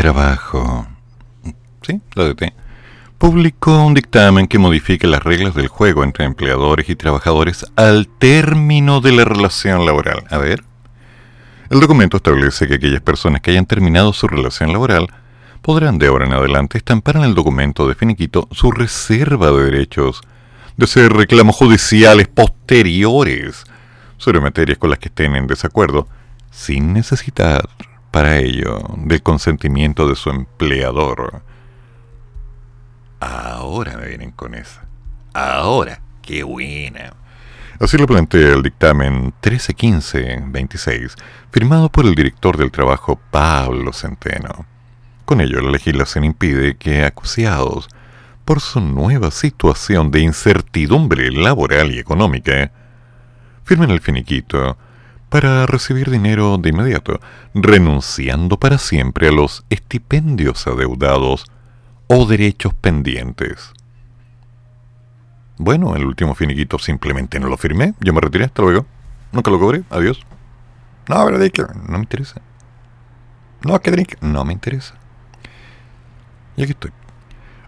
Trabajo, 0.00 0.86
¿sí? 1.82 2.00
La 2.14 2.24
DT, 2.24 2.54
publicó 3.18 3.84
un 3.84 3.92
dictamen 3.92 4.48
que 4.48 4.58
modifica 4.58 5.06
las 5.06 5.22
reglas 5.22 5.54
del 5.54 5.68
juego 5.68 6.04
entre 6.04 6.24
empleadores 6.24 6.88
y 6.88 6.96
trabajadores 6.96 7.66
al 7.76 8.08
término 8.08 9.02
de 9.02 9.12
la 9.12 9.26
relación 9.26 9.84
laboral. 9.84 10.24
A 10.30 10.38
ver. 10.38 10.64
El 11.68 11.80
documento 11.80 12.16
establece 12.16 12.66
que 12.66 12.76
aquellas 12.76 13.02
personas 13.02 13.42
que 13.42 13.50
hayan 13.50 13.66
terminado 13.66 14.14
su 14.14 14.26
relación 14.26 14.72
laboral 14.72 15.06
podrán 15.60 15.98
de 15.98 16.06
ahora 16.06 16.24
en 16.24 16.32
adelante 16.32 16.78
estampar 16.78 17.16
en 17.16 17.24
el 17.24 17.34
documento 17.34 17.86
de 17.86 17.94
finiquito 17.94 18.48
su 18.52 18.72
reserva 18.72 19.50
de 19.50 19.64
derechos 19.64 20.22
de 20.78 20.84
hacer 20.84 21.12
reclamos 21.12 21.56
judiciales 21.56 22.26
posteriores 22.26 23.64
sobre 24.16 24.40
materias 24.40 24.78
con 24.78 24.88
las 24.88 24.98
que 24.98 25.08
estén 25.08 25.36
en 25.36 25.46
desacuerdo 25.46 26.08
sin 26.50 26.94
necesitar 26.94 27.68
para 28.10 28.38
ello 28.38 28.80
del 28.96 29.22
consentimiento 29.22 30.08
de 30.08 30.16
su 30.16 30.30
empleador. 30.30 31.42
Ahora 33.20 33.96
me 33.96 34.08
vienen 34.08 34.32
con 34.32 34.54
esa. 34.54 34.86
Ahora, 35.34 36.00
qué 36.22 36.42
buena. 36.42 37.14
Así 37.78 37.96
lo 37.96 38.06
plantea 38.06 38.54
el 38.54 38.62
dictamen 38.62 39.32
1315-26, 39.42 41.14
firmado 41.50 41.88
por 41.88 42.04
el 42.04 42.14
director 42.14 42.56
del 42.56 42.70
trabajo 42.70 43.18
Pablo 43.30 43.92
Centeno. 43.92 44.66
Con 45.24 45.40
ello, 45.40 45.60
la 45.60 45.70
legislación 45.70 46.24
impide 46.24 46.76
que 46.76 47.04
acuciados 47.04 47.88
por 48.44 48.60
su 48.60 48.80
nueva 48.80 49.30
situación 49.30 50.10
de 50.10 50.20
incertidumbre 50.20 51.30
laboral 51.30 51.92
y 51.92 51.98
económica 51.98 52.72
firmen 53.64 53.90
el 53.90 54.00
finiquito 54.00 54.76
para 55.30 55.64
recibir 55.64 56.10
dinero 56.10 56.58
de 56.58 56.70
inmediato, 56.70 57.20
renunciando 57.54 58.58
para 58.58 58.78
siempre 58.78 59.28
a 59.28 59.32
los 59.32 59.64
estipendios 59.70 60.66
adeudados 60.66 61.46
o 62.08 62.26
derechos 62.26 62.74
pendientes. 62.74 63.72
Bueno, 65.56 65.94
el 65.94 66.04
último 66.04 66.34
finiquito 66.34 66.78
simplemente 66.78 67.38
no 67.38 67.48
lo 67.48 67.56
firmé, 67.56 67.94
yo 68.00 68.12
me 68.12 68.20
retiré, 68.20 68.46
hasta 68.46 68.62
luego. 68.62 68.86
Nunca 69.30 69.50
lo 69.50 69.60
cobré, 69.60 69.84
adiós. 69.90 70.20
No, 71.08 71.24
pero 71.24 71.38
que 71.38 71.62
no 71.62 71.98
me 71.98 72.04
interesa. 72.04 72.40
No, 73.62 73.80
que 73.80 74.06
no 74.20 74.44
me 74.44 74.52
interesa. 74.52 74.94
Y 76.56 76.62
aquí 76.62 76.72
estoy. 76.72 76.90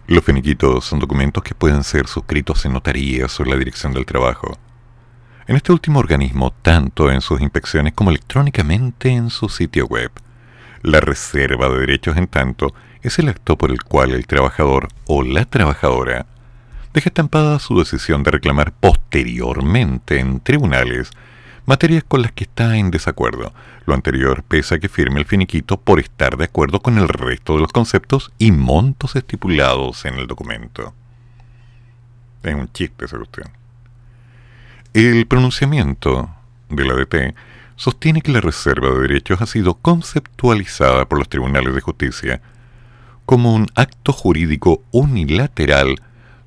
Los 0.07 0.23
finiquitos 0.23 0.83
son 0.83 0.99
documentos 0.99 1.43
que 1.43 1.55
pueden 1.55 1.83
ser 1.83 2.07
suscritos 2.07 2.65
en 2.65 2.73
notarías 2.73 3.39
o 3.39 3.45
la 3.45 3.55
dirección 3.55 3.93
del 3.93 4.05
trabajo. 4.05 4.57
En 5.45 5.57
este 5.57 5.73
último 5.73 5.99
organismo, 5.99 6.53
tanto 6.61 7.11
en 7.11 7.19
sus 7.19 7.41
inspecciones 7.41 7.93
como 7.93 8.11
electrónicamente 8.11 9.09
en 9.09 9.29
su 9.29 9.49
sitio 9.49 9.85
web. 9.87 10.09
La 10.81 11.01
reserva 11.01 11.67
de 11.67 11.79
derechos, 11.79 12.15
en 12.15 12.27
tanto, 12.27 12.73
es 13.01 13.19
el 13.19 13.27
acto 13.27 13.57
por 13.57 13.69
el 13.69 13.83
cual 13.83 14.11
el 14.11 14.25
trabajador 14.25 14.87
o 15.05 15.21
la 15.21 15.43
trabajadora 15.43 16.25
deja 16.93 17.09
estampada 17.09 17.59
su 17.59 17.77
decisión 17.77 18.23
de 18.23 18.31
reclamar 18.31 18.71
posteriormente 18.71 20.19
en 20.19 20.39
tribunales 20.39 21.11
materias 21.65 22.05
con 22.07 22.21
las 22.21 22.31
que 22.31 22.45
está 22.45 22.77
en 22.77 22.89
desacuerdo. 22.89 23.53
Lo 23.85 23.93
anterior 23.93 24.43
pese 24.43 24.75
a 24.75 24.79
que 24.79 24.87
firme 24.87 25.19
el 25.19 25.25
finiquito 25.25 25.77
por 25.77 25.99
estar 25.99 26.37
de 26.37 26.45
acuerdo 26.45 26.79
con 26.79 26.97
el 26.97 27.09
resto 27.09 27.55
de 27.55 27.61
los 27.61 27.73
conceptos 27.73 28.31
y 28.37 28.53
montos 28.53 29.17
estipulados 29.17 30.05
en 30.05 30.15
el 30.15 30.27
documento. 30.27 30.93
Es 32.43 32.55
un 32.55 32.71
chiste 32.71 33.05
esa 33.05 33.17
cuestión. 33.17 33.62
El 34.93 35.25
pronunciamiento 35.25 36.29
de 36.69 36.85
la 36.85 36.93
DT 36.93 37.33
sostiene 37.75 38.21
que 38.21 38.31
la 38.31 38.41
reserva 38.41 38.91
de 38.91 39.01
derechos 39.01 39.41
ha 39.41 39.47
sido 39.47 39.73
conceptualizada 39.73 41.05
por 41.05 41.17
los 41.17 41.29
tribunales 41.29 41.73
de 41.73 41.81
justicia 41.81 42.41
como 43.25 43.55
un 43.55 43.65
acto 43.73 44.13
jurídico 44.13 44.83
unilateral 44.91 45.95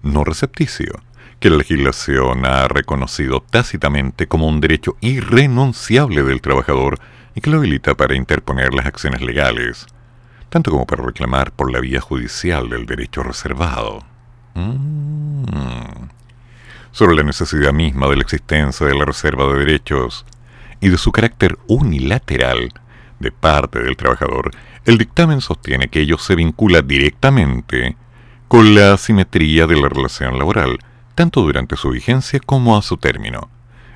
no 0.03 0.23
recepticio, 0.23 1.01
que 1.41 1.51
la 1.51 1.57
legislación 1.57 2.47
ha 2.47 2.69
reconocido 2.69 3.41
tácitamente 3.51 4.29
como 4.29 4.47
un 4.47 4.61
derecho 4.61 4.97
irrenunciable 5.01 6.23
del 6.23 6.41
trabajador 6.41 7.01
y 7.35 7.41
que 7.41 7.51
lo 7.51 7.57
habilita 7.57 7.97
para 7.97 8.15
interponer 8.15 8.75
las 8.75 8.87
acciones 8.87 9.23
legales, 9.23 9.87
tanto 10.51 10.71
como 10.71 10.87
para 10.87 11.03
reclamar 11.03 11.51
por 11.51 11.73
la 11.73 11.81
vía 11.81 12.01
judicial 12.01 12.69
del 12.69 12.87
derecho 12.87 13.25
reservado. 13.25 14.05
Mm. 14.55 15.37
Sobre 16.97 17.15
la 17.15 17.25
necesidad 17.25 17.75
misma 17.75 18.09
de 18.09 18.17
la 18.17 18.23
existencia 18.23 18.87
de 18.87 18.95
la 18.95 19.05
reserva 19.05 19.47
de 19.53 19.59
derechos 19.59 20.25
y 20.81 20.89
de 20.89 20.97
su 20.97 21.13
carácter 21.13 21.59
unilateral 21.67 22.73
de 23.19 23.31
parte 23.31 23.83
del 23.83 23.99
trabajador, 23.99 24.51
el 24.87 24.97
dictamen 24.97 25.43
sostiene 25.43 25.89
que 25.89 26.01
ello 26.01 26.17
se 26.17 26.35
vincula 26.35 26.81
directamente 26.81 27.99
con 28.49 28.75
la 28.75 28.95
asimetría 28.95 29.67
de 29.67 29.79
la 29.79 29.91
relación 29.91 30.39
laboral, 30.39 30.79
tanto 31.15 31.43
durante 31.43 31.77
su 31.77 31.91
vigencia 31.91 32.41
como 32.41 32.79
a 32.79 32.81
su 32.81 32.97
término. 32.97 33.51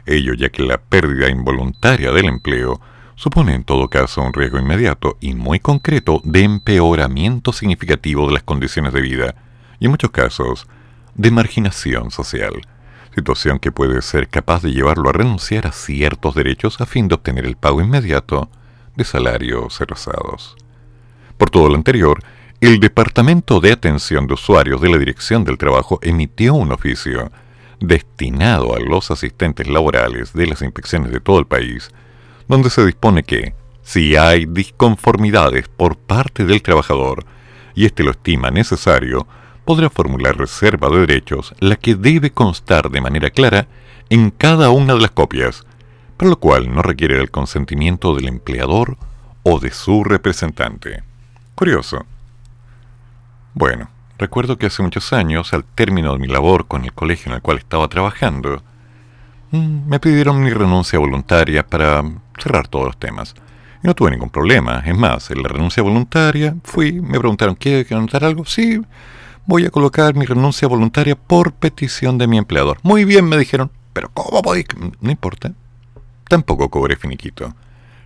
Ello 0.04 0.34
ya 0.34 0.50
que 0.50 0.62
la 0.62 0.76
pérdida 0.76 1.30
involuntaria 1.30 2.12
del 2.12 2.26
empleo 2.26 2.82
supone 3.14 3.54
en 3.54 3.64
todo 3.64 3.88
caso 3.88 4.20
un 4.20 4.34
riesgo 4.34 4.58
inmediato 4.58 5.16
y 5.20 5.32
muy 5.32 5.58
concreto 5.58 6.20
de 6.22 6.42
empeoramiento 6.42 7.54
significativo 7.54 8.26
de 8.26 8.34
las 8.34 8.42
condiciones 8.42 8.92
de 8.92 9.00
vida 9.00 9.36
y 9.78 9.86
en 9.86 9.90
muchos 9.90 10.10
casos 10.10 10.68
de 11.14 11.30
marginación 11.30 12.10
social, 12.10 12.60
situación 13.14 13.58
que 13.58 13.72
puede 13.72 14.02
ser 14.02 14.28
capaz 14.28 14.62
de 14.62 14.72
llevarlo 14.72 15.08
a 15.08 15.12
renunciar 15.12 15.66
a 15.66 15.72
ciertos 15.72 16.34
derechos 16.34 16.80
a 16.80 16.86
fin 16.86 17.08
de 17.08 17.14
obtener 17.14 17.46
el 17.46 17.56
pago 17.56 17.80
inmediato 17.80 18.48
de 18.96 19.04
salarios 19.04 19.80
rosados. 19.80 20.56
Por 21.36 21.50
todo 21.50 21.68
lo 21.68 21.74
anterior, 21.74 22.22
el 22.60 22.78
Departamento 22.78 23.60
de 23.60 23.72
Atención 23.72 24.26
de 24.26 24.34
Usuarios 24.34 24.80
de 24.80 24.90
la 24.90 24.98
Dirección 24.98 25.44
del 25.44 25.58
Trabajo 25.58 25.98
emitió 26.02 26.54
un 26.54 26.72
oficio 26.72 27.32
destinado 27.80 28.76
a 28.76 28.80
los 28.80 29.10
asistentes 29.10 29.66
laborales 29.66 30.34
de 30.34 30.46
las 30.46 30.60
inspecciones 30.60 31.10
de 31.10 31.20
todo 31.20 31.38
el 31.38 31.46
país, 31.46 31.90
donde 32.46 32.68
se 32.68 32.84
dispone 32.84 33.22
que, 33.22 33.54
si 33.82 34.16
hay 34.16 34.44
disconformidades 34.44 35.68
por 35.68 35.96
parte 35.96 36.44
del 36.44 36.62
trabajador 36.62 37.24
y 37.74 37.86
éste 37.86 38.04
lo 38.04 38.10
estima 38.10 38.50
necesario, 38.50 39.26
podrá 39.70 39.88
formular 39.88 40.36
reserva 40.36 40.88
de 40.88 41.06
derechos, 41.06 41.54
la 41.60 41.76
que 41.76 41.94
debe 41.94 42.32
constar 42.32 42.90
de 42.90 43.00
manera 43.00 43.30
clara 43.30 43.68
en 44.08 44.32
cada 44.32 44.70
una 44.70 44.94
de 44.94 45.00
las 45.00 45.12
copias, 45.12 45.64
para 46.16 46.30
lo 46.30 46.40
cual 46.40 46.74
no 46.74 46.82
requiere 46.82 47.20
el 47.20 47.30
consentimiento 47.30 48.16
del 48.16 48.26
empleador 48.26 48.96
o 49.44 49.60
de 49.60 49.70
su 49.70 50.02
representante. 50.02 51.04
Curioso. 51.54 52.04
Bueno, 53.54 53.88
recuerdo 54.18 54.58
que 54.58 54.66
hace 54.66 54.82
muchos 54.82 55.12
años, 55.12 55.54
al 55.54 55.62
término 55.62 56.14
de 56.14 56.18
mi 56.18 56.26
labor 56.26 56.66
con 56.66 56.82
el 56.82 56.92
colegio 56.92 57.30
en 57.30 57.36
el 57.36 57.40
cual 57.40 57.58
estaba 57.58 57.86
trabajando, 57.86 58.64
mm, 59.52 59.88
me 59.88 60.00
pidieron 60.00 60.42
mi 60.42 60.50
renuncia 60.50 60.98
voluntaria 60.98 61.64
para 61.64 62.02
cerrar 62.42 62.66
todos 62.66 62.86
los 62.86 62.96
temas. 62.98 63.36
Y 63.84 63.86
no 63.86 63.94
tuve 63.94 64.10
ningún 64.10 64.30
problema. 64.30 64.82
Es 64.84 64.98
más, 64.98 65.30
en 65.30 65.44
la 65.44 65.48
renuncia 65.48 65.80
voluntaria 65.80 66.56
fui, 66.64 67.00
me 67.00 67.20
preguntaron, 67.20 67.54
¿quiere 67.54 67.86
anotar 67.94 68.24
algo? 68.24 68.44
Sí, 68.44 68.80
voy 69.50 69.66
a 69.66 69.70
colocar 69.70 70.14
mi 70.14 70.26
renuncia 70.26 70.68
voluntaria 70.68 71.16
por 71.16 71.52
petición 71.52 72.18
de 72.18 72.28
mi 72.28 72.38
empleador. 72.38 72.78
Muy 72.84 73.04
bien, 73.04 73.28
me 73.28 73.36
dijeron, 73.36 73.68
pero 73.92 74.08
¿cómo 74.14 74.42
podéis? 74.42 74.66
No 75.00 75.10
importa. 75.10 75.52
Tampoco 76.28 76.68
cobré 76.68 76.94
finiquito. 76.94 77.52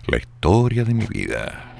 La 0.07 0.17
historia 0.17 0.83
de 0.83 0.95
mi 0.95 1.05
vida. 1.05 1.75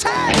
attack! 0.00 0.39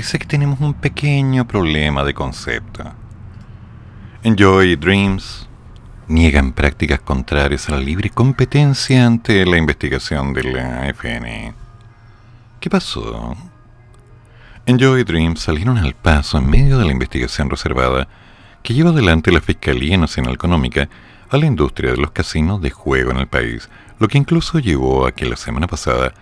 Parece 0.00 0.18
que 0.18 0.26
tenemos 0.26 0.60
un 0.60 0.72
pequeño 0.72 1.46
problema 1.46 2.02
de 2.04 2.14
concepto. 2.14 2.90
Enjoy 4.22 4.76
Dreams 4.76 5.46
niegan 6.08 6.52
prácticas 6.52 7.00
contrarias 7.00 7.68
a 7.68 7.72
la 7.72 7.80
libre 7.80 8.08
competencia 8.08 9.04
ante 9.04 9.44
la 9.44 9.58
investigación 9.58 10.32
de 10.32 10.44
la 10.44 10.88
FN. 10.88 11.52
¿Qué 12.60 12.70
pasó? 12.70 13.36
Enjoy 14.64 15.04
Dreams 15.04 15.40
salieron 15.40 15.76
al 15.76 15.92
paso 15.92 16.38
en 16.38 16.48
medio 16.48 16.78
de 16.78 16.86
la 16.86 16.92
investigación 16.92 17.50
reservada 17.50 18.08
que 18.62 18.72
lleva 18.72 18.92
adelante 18.92 19.30
la 19.30 19.42
Fiscalía 19.42 19.98
Nacional 19.98 20.32
Económica 20.32 20.88
a 21.28 21.36
la 21.36 21.44
industria 21.44 21.90
de 21.90 21.98
los 21.98 22.12
casinos 22.12 22.62
de 22.62 22.70
juego 22.70 23.10
en 23.10 23.18
el 23.18 23.26
país, 23.26 23.68
lo 23.98 24.08
que 24.08 24.16
incluso 24.16 24.60
llevó 24.60 25.06
a 25.06 25.12
que 25.12 25.26
la 25.26 25.36
semana 25.36 25.66
pasada 25.66 26.14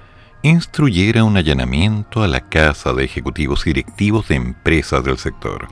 instruyera 0.42 1.24
un 1.24 1.36
allanamiento 1.36 2.22
a 2.22 2.28
la 2.28 2.40
casa 2.40 2.92
de 2.92 3.04
ejecutivos 3.04 3.66
y 3.66 3.70
directivos 3.70 4.28
de 4.28 4.36
empresas 4.36 5.02
del 5.02 5.18
sector. 5.18 5.68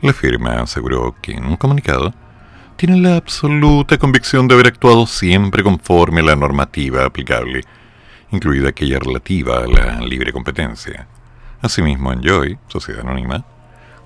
La 0.00 0.12
firma 0.12 0.60
aseguró 0.60 1.16
que 1.20 1.32
en 1.32 1.44
un 1.44 1.56
comunicado 1.56 2.14
tiene 2.76 3.00
la 3.00 3.16
absoluta 3.16 3.98
convicción 3.98 4.48
de 4.48 4.54
haber 4.54 4.68
actuado 4.68 5.06
siempre 5.06 5.62
conforme 5.62 6.20
a 6.20 6.24
la 6.24 6.36
normativa 6.36 7.04
aplicable, 7.04 7.62
incluida 8.30 8.70
aquella 8.70 9.00
relativa 9.00 9.58
a 9.58 9.66
la 9.66 10.00
libre 10.00 10.32
competencia. 10.32 11.06
Asimismo, 11.60 12.12
Enjoy, 12.12 12.58
Sociedad 12.68 13.02
Anónima, 13.02 13.44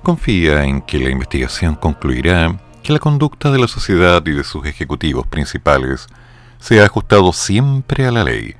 confía 0.02 0.64
en 0.64 0.80
que 0.80 0.98
la 0.98 1.10
investigación 1.10 1.74
concluirá 1.76 2.58
que 2.82 2.92
la 2.92 2.98
conducta 2.98 3.52
de 3.52 3.58
la 3.58 3.68
sociedad 3.68 4.24
y 4.26 4.32
de 4.32 4.42
sus 4.42 4.64
ejecutivos 4.66 5.26
principales 5.26 6.08
se 6.58 6.80
ha 6.80 6.86
ajustado 6.86 7.32
siempre 7.32 8.06
a 8.06 8.10
la 8.10 8.24
ley 8.24 8.56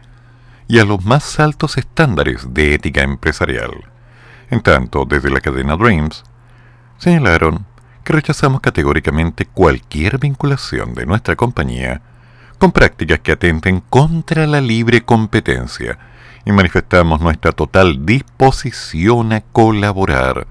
y 0.72 0.78
a 0.78 0.86
los 0.86 1.04
más 1.04 1.38
altos 1.38 1.76
estándares 1.76 2.54
de 2.54 2.72
ética 2.72 3.02
empresarial. 3.02 3.72
En 4.48 4.62
tanto, 4.62 5.04
desde 5.04 5.28
la 5.28 5.42
cadena 5.42 5.76
Dreams, 5.76 6.24
señalaron 6.96 7.66
que 8.02 8.14
rechazamos 8.14 8.62
categóricamente 8.62 9.44
cualquier 9.44 10.16
vinculación 10.16 10.94
de 10.94 11.04
nuestra 11.04 11.36
compañía 11.36 12.00
con 12.56 12.72
prácticas 12.72 13.18
que 13.18 13.32
atenten 13.32 13.80
contra 13.80 14.46
la 14.46 14.62
libre 14.62 15.02
competencia 15.02 15.98
y 16.46 16.52
manifestamos 16.52 17.20
nuestra 17.20 17.52
total 17.52 18.06
disposición 18.06 19.34
a 19.34 19.42
colaborar 19.42 20.46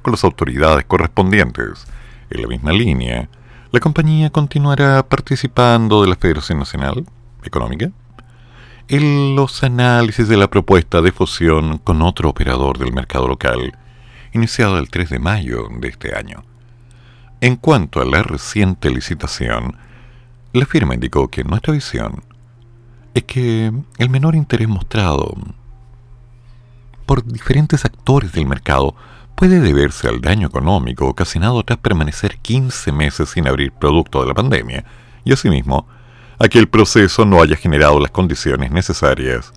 con 0.00 0.12
las 0.12 0.24
autoridades 0.24 0.86
correspondientes. 0.86 1.86
En 2.30 2.40
la 2.40 2.48
misma 2.48 2.72
línea, 2.72 3.28
la 3.72 3.80
compañía 3.80 4.30
continuará 4.30 5.06
participando 5.06 6.00
de 6.00 6.08
la 6.08 6.16
Federación 6.16 6.60
Nacional 6.60 7.04
Económica 7.44 7.90
en 8.88 9.34
los 9.34 9.64
análisis 9.64 10.28
de 10.28 10.36
la 10.36 10.48
propuesta 10.48 11.02
de 11.02 11.10
fusión 11.10 11.78
con 11.78 12.02
otro 12.02 12.28
operador 12.28 12.78
del 12.78 12.92
mercado 12.92 13.26
local, 13.26 13.76
iniciado 14.32 14.78
el 14.78 14.90
3 14.90 15.10
de 15.10 15.18
mayo 15.18 15.68
de 15.80 15.88
este 15.88 16.16
año. 16.16 16.44
En 17.40 17.56
cuanto 17.56 18.00
a 18.00 18.04
la 18.04 18.22
reciente 18.22 18.90
licitación, 18.90 19.76
la 20.52 20.66
firma 20.66 20.94
indicó 20.94 21.28
que 21.28 21.42
nuestra 21.42 21.72
visión 21.72 22.22
es 23.14 23.24
que 23.24 23.72
el 23.98 24.10
menor 24.10 24.36
interés 24.36 24.68
mostrado 24.68 25.34
por 27.06 27.24
diferentes 27.24 27.84
actores 27.84 28.32
del 28.32 28.46
mercado 28.46 28.94
puede 29.34 29.60
deberse 29.60 30.08
al 30.08 30.20
daño 30.20 30.46
económico 30.46 31.06
ocasionado 31.06 31.62
tras 31.64 31.78
permanecer 31.78 32.38
15 32.38 32.92
meses 32.92 33.30
sin 33.30 33.48
abrir 33.48 33.72
producto 33.72 34.20
de 34.22 34.28
la 34.28 34.34
pandemia 34.34 34.84
y 35.24 35.32
asimismo 35.32 35.88
a 36.38 36.48
que 36.48 36.58
el 36.58 36.68
proceso 36.68 37.24
no 37.24 37.40
haya 37.42 37.56
generado 37.56 38.00
las 38.00 38.10
condiciones 38.10 38.70
necesarias 38.70 39.52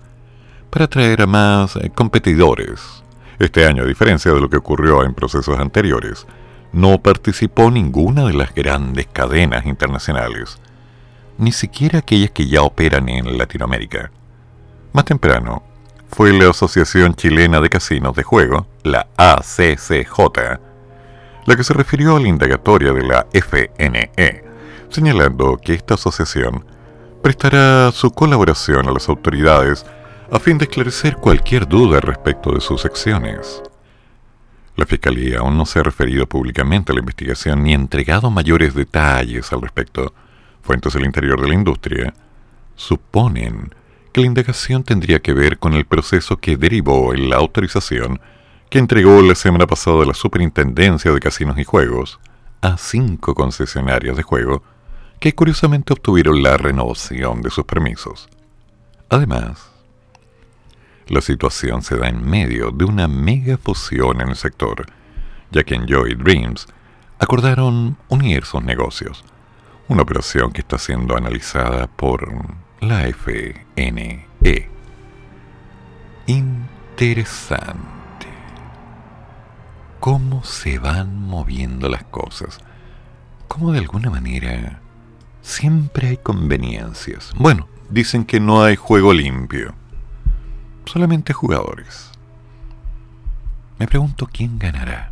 para 0.70 0.86
atraer 0.86 1.22
a 1.22 1.28
más 1.28 1.76
eh, 1.76 1.92
competidores. 1.94 3.04
Este 3.40 3.66
año, 3.66 3.84
a 3.84 3.88
diferencia 3.88 4.32
de 4.32 4.42
lo 4.42 4.50
que 4.50 4.58
ocurrió 4.58 5.04
en 5.04 5.14
procesos 5.14 5.58
anteriores, 5.60 6.26
no 6.72 7.02
participó 7.02 7.72
ninguna 7.72 8.26
de 8.26 8.34
las 8.34 8.54
grandes 8.54 9.08
cadenas 9.08 9.66
internacionales 9.66 10.60
ni 11.40 11.54
siquiera 11.54 12.00
aquellas 12.00 12.32
que 12.32 12.48
ya 12.48 12.62
operan 12.62 13.08
en 13.08 13.38
Latinoamérica. 13.38 14.12
Más 14.92 15.06
temprano, 15.06 15.64
fue 16.10 16.34
la 16.34 16.50
Asociación 16.50 17.16
Chilena 17.16 17.62
de 17.62 17.70
Casinos 17.70 18.14
de 18.16 18.24
Juego, 18.24 18.68
la 18.84 19.08
ACCJ, 19.16 20.60
la 21.46 21.56
que 21.56 21.64
se 21.64 21.74
refirió 21.74 22.18
a 22.18 22.20
la 22.20 22.28
indagatoria 22.28 22.92
de 22.92 23.04
la 23.04 23.26
FNE, 23.32 24.44
señalando 24.90 25.58
que 25.58 25.74
esta 25.74 25.96
asociación 25.96 26.66
prestará 27.22 27.92
su 27.92 28.12
colaboración 28.12 28.88
a 28.88 28.92
las 28.92 29.10
autoridades 29.10 29.86
a 30.32 30.40
fin 30.40 30.58
de 30.58 30.66
esclarecer 30.66 31.16
cualquier 31.18 31.68
duda 31.68 32.00
respecto 32.00 32.52
de 32.52 32.62
sus 32.62 32.86
acciones. 32.86 33.62
La 34.76 34.86
Fiscalía 34.86 35.40
aún 35.40 35.58
no 35.58 35.66
se 35.66 35.80
ha 35.80 35.84
referido 35.84 36.28
públicamente 36.28 36.92
a 36.92 36.96
la 36.96 37.02
investigación 37.02 37.64
ni 37.64 37.74
entregado 37.74 38.32
mayores 38.32 38.74
detalles 38.74 39.52
al 39.52 39.62
respecto, 39.62 40.14
fuentes 40.62 40.94
del 40.94 41.06
interior 41.06 41.42
de 41.42 41.50
la 41.50 41.54
industria, 41.54 42.14
suponen 42.76 43.74
que 44.14 44.22
la 44.22 44.28
indagación 44.28 44.84
tendría 44.84 45.20
que 45.20 45.34
ver 45.34 45.60
con 45.60 45.74
el 45.74 45.86
proceso 45.86 46.38
que 46.38 46.58
derivó 46.58 47.14
en 47.14 47.30
la 47.30 47.38
autorización 47.38 48.22
que 48.70 48.80
entregó 48.80 49.22
la 49.22 49.36
semana 49.36 49.68
pasada 49.68 50.06
la 50.06 50.14
Superintendencia 50.14 51.12
de 51.12 51.20
Casinos 51.20 51.58
y 51.58 51.64
Juegos 51.64 52.20
a 52.62 52.78
cinco 52.78 53.34
concesionarias 53.34 54.16
de 54.16 54.24
juego 54.24 54.64
que 55.20 55.36
curiosamente 55.36 55.94
obtuvieron 55.94 56.42
la 56.42 56.58
renovación 56.58 57.42
de 57.42 57.50
sus 57.50 57.66
permisos. 57.66 58.30
Además, 59.10 59.72
la 61.08 61.22
situación 61.22 61.82
se 61.82 61.98
da 61.98 62.08
en 62.08 62.24
medio 62.24 62.72
de 62.72 62.86
una 62.86 63.08
mega 63.08 63.58
fusión 63.58 64.22
en 64.22 64.30
el 64.30 64.36
sector, 64.36 64.86
ya 65.52 65.64
que 65.64 65.76
Enjoy 65.76 66.16
Dreams 66.16 66.68
acordaron 67.20 67.98
unir 68.08 68.46
sus 68.46 68.64
negocios 68.64 69.26
una 69.90 70.04
operación 70.04 70.52
que 70.52 70.62
está 70.62 70.78
siendo 70.78 71.18
analizada 71.18 71.88
por 71.88 72.32
la 72.80 73.08
FNE. 73.08 74.28
Interesante. 76.28 78.28
Cómo 80.00 80.44
se 80.44 80.78
van 80.78 81.20
moviendo 81.20 81.90
las 81.90 82.04
cosas. 82.04 82.60
Cómo 83.48 83.72
de 83.72 83.80
alguna 83.80 84.12
manera 84.12 84.80
siempre 85.42 86.10
hay 86.10 86.18
conveniencias. 86.18 87.32
Bueno, 87.36 87.68
dicen 87.90 88.26
que 88.26 88.40
no 88.40 88.64
hay 88.64 88.76
juego 88.76 89.14
limpio. 89.14 89.74
Solamente 90.86 91.34
jugadores. 91.34 92.12
Me 93.78 93.88
pregunto 93.88 94.28
quién 94.32 94.60
ganará. 94.60 95.12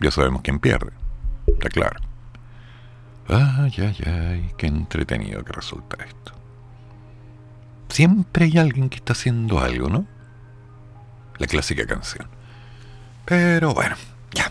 Ya 0.00 0.10
sabemos 0.10 0.42
quién 0.42 0.60
pierde. 0.60 0.92
Está 1.46 1.68
claro. 1.68 2.00
Ay, 3.28 3.72
ay, 3.78 3.96
ay, 4.06 4.50
qué 4.56 4.66
entretenido 4.66 5.44
que 5.44 5.52
resulta 5.52 6.02
esto. 6.04 6.32
Siempre 7.88 8.46
hay 8.46 8.58
alguien 8.58 8.88
que 8.88 8.96
está 8.96 9.12
haciendo 9.12 9.60
algo, 9.60 9.88
¿no? 9.88 10.06
La 11.38 11.46
clásica 11.46 11.86
canción. 11.86 12.28
Pero 13.24 13.74
bueno, 13.74 13.96
ya. 14.32 14.50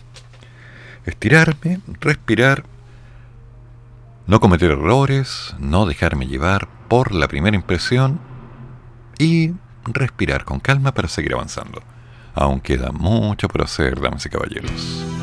Estirarme, 1.06 1.80
respirar, 2.00 2.64
no 4.28 4.40
cometer 4.42 4.72
errores, 4.72 5.56
no 5.58 5.86
dejarme 5.86 6.28
llevar 6.28 6.68
por 6.88 7.14
la 7.14 7.28
primera 7.28 7.56
impresión 7.56 8.20
y 9.18 9.54
respirar 9.86 10.44
con 10.44 10.60
calma 10.60 10.94
para 10.94 11.08
seguir 11.08 11.34
avanzando. 11.34 11.82
Aún 12.36 12.60
queda 12.60 12.92
mucho 12.92 13.48
por 13.48 13.64
hacer, 13.64 14.00
damas 14.00 14.26
y 14.26 14.30
caballeros. 14.30 15.17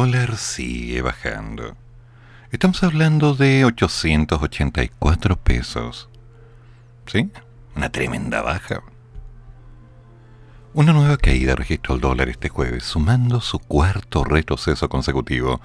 Dólar 0.00 0.38
sigue 0.38 1.02
bajando. 1.02 1.76
Estamos 2.50 2.82
hablando 2.82 3.34
de 3.34 3.66
884 3.66 5.36
pesos. 5.36 6.08
¿Sí? 7.04 7.30
Una 7.76 7.92
tremenda 7.92 8.40
baja. 8.40 8.82
Una 10.72 10.94
nueva 10.94 11.18
caída 11.18 11.54
registró 11.54 11.96
el 11.96 12.00
dólar 12.00 12.30
este 12.30 12.48
jueves, 12.48 12.84
sumando 12.84 13.42
su 13.42 13.58
cuarto 13.58 14.24
retroceso 14.24 14.88
consecutivo, 14.88 15.60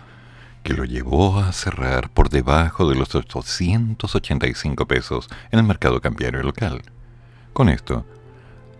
que 0.64 0.74
lo 0.74 0.84
llevó 0.84 1.40
a 1.40 1.54
cerrar 1.54 2.10
por 2.10 2.30
debajo 2.30 2.90
de 2.90 2.96
los 2.96 3.16
885 3.16 4.86
pesos 4.86 5.30
en 5.50 5.60
el 5.60 5.66
mercado 5.66 6.02
cambiario 6.02 6.44
local. 6.44 6.82
Con 7.54 7.70
esto, 7.70 8.06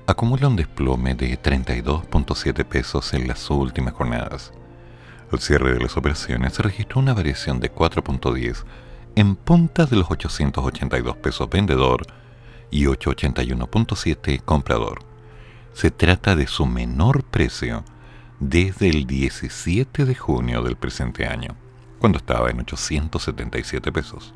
acumula 0.06 0.50
un 0.50 0.58
desplome 0.58 1.16
de 1.16 1.42
32.7 1.42 2.66
pesos 2.66 3.14
en 3.14 3.30
las 3.30 3.50
últimas 3.50 3.94
jornadas. 3.94 4.52
Al 5.32 5.40
cierre 5.40 5.74
de 5.74 5.80
las 5.80 5.98
operaciones 5.98 6.54
se 6.54 6.64
registró 6.64 7.00
una 7.00 7.14
variación 7.14 7.60
de 7.60 7.74
4.10 7.74 8.64
en 9.16 9.36
punta 9.36 9.86
de 9.86 9.96
los 9.96 10.10
882 10.12 11.18
pesos 11.18 11.50
vendedor 11.50 12.06
y 12.72 12.86
881.7 12.86 14.42
comprador 14.44 15.16
se 15.76 15.92
trata 15.92 16.38
de 16.38 16.48
su 16.48 16.66
menor 16.66 17.26
precio 17.26 17.84
desde 18.40 18.88
el 18.88 19.06
17 19.06 20.06
de 20.06 20.16
junio 20.16 20.62
del 20.62 20.78
presente 20.78 21.28
año, 21.28 21.58
cuando 22.00 22.18
estaba 22.18 22.50
en 22.50 22.62
877 22.62 23.92
pesos. 23.92 24.34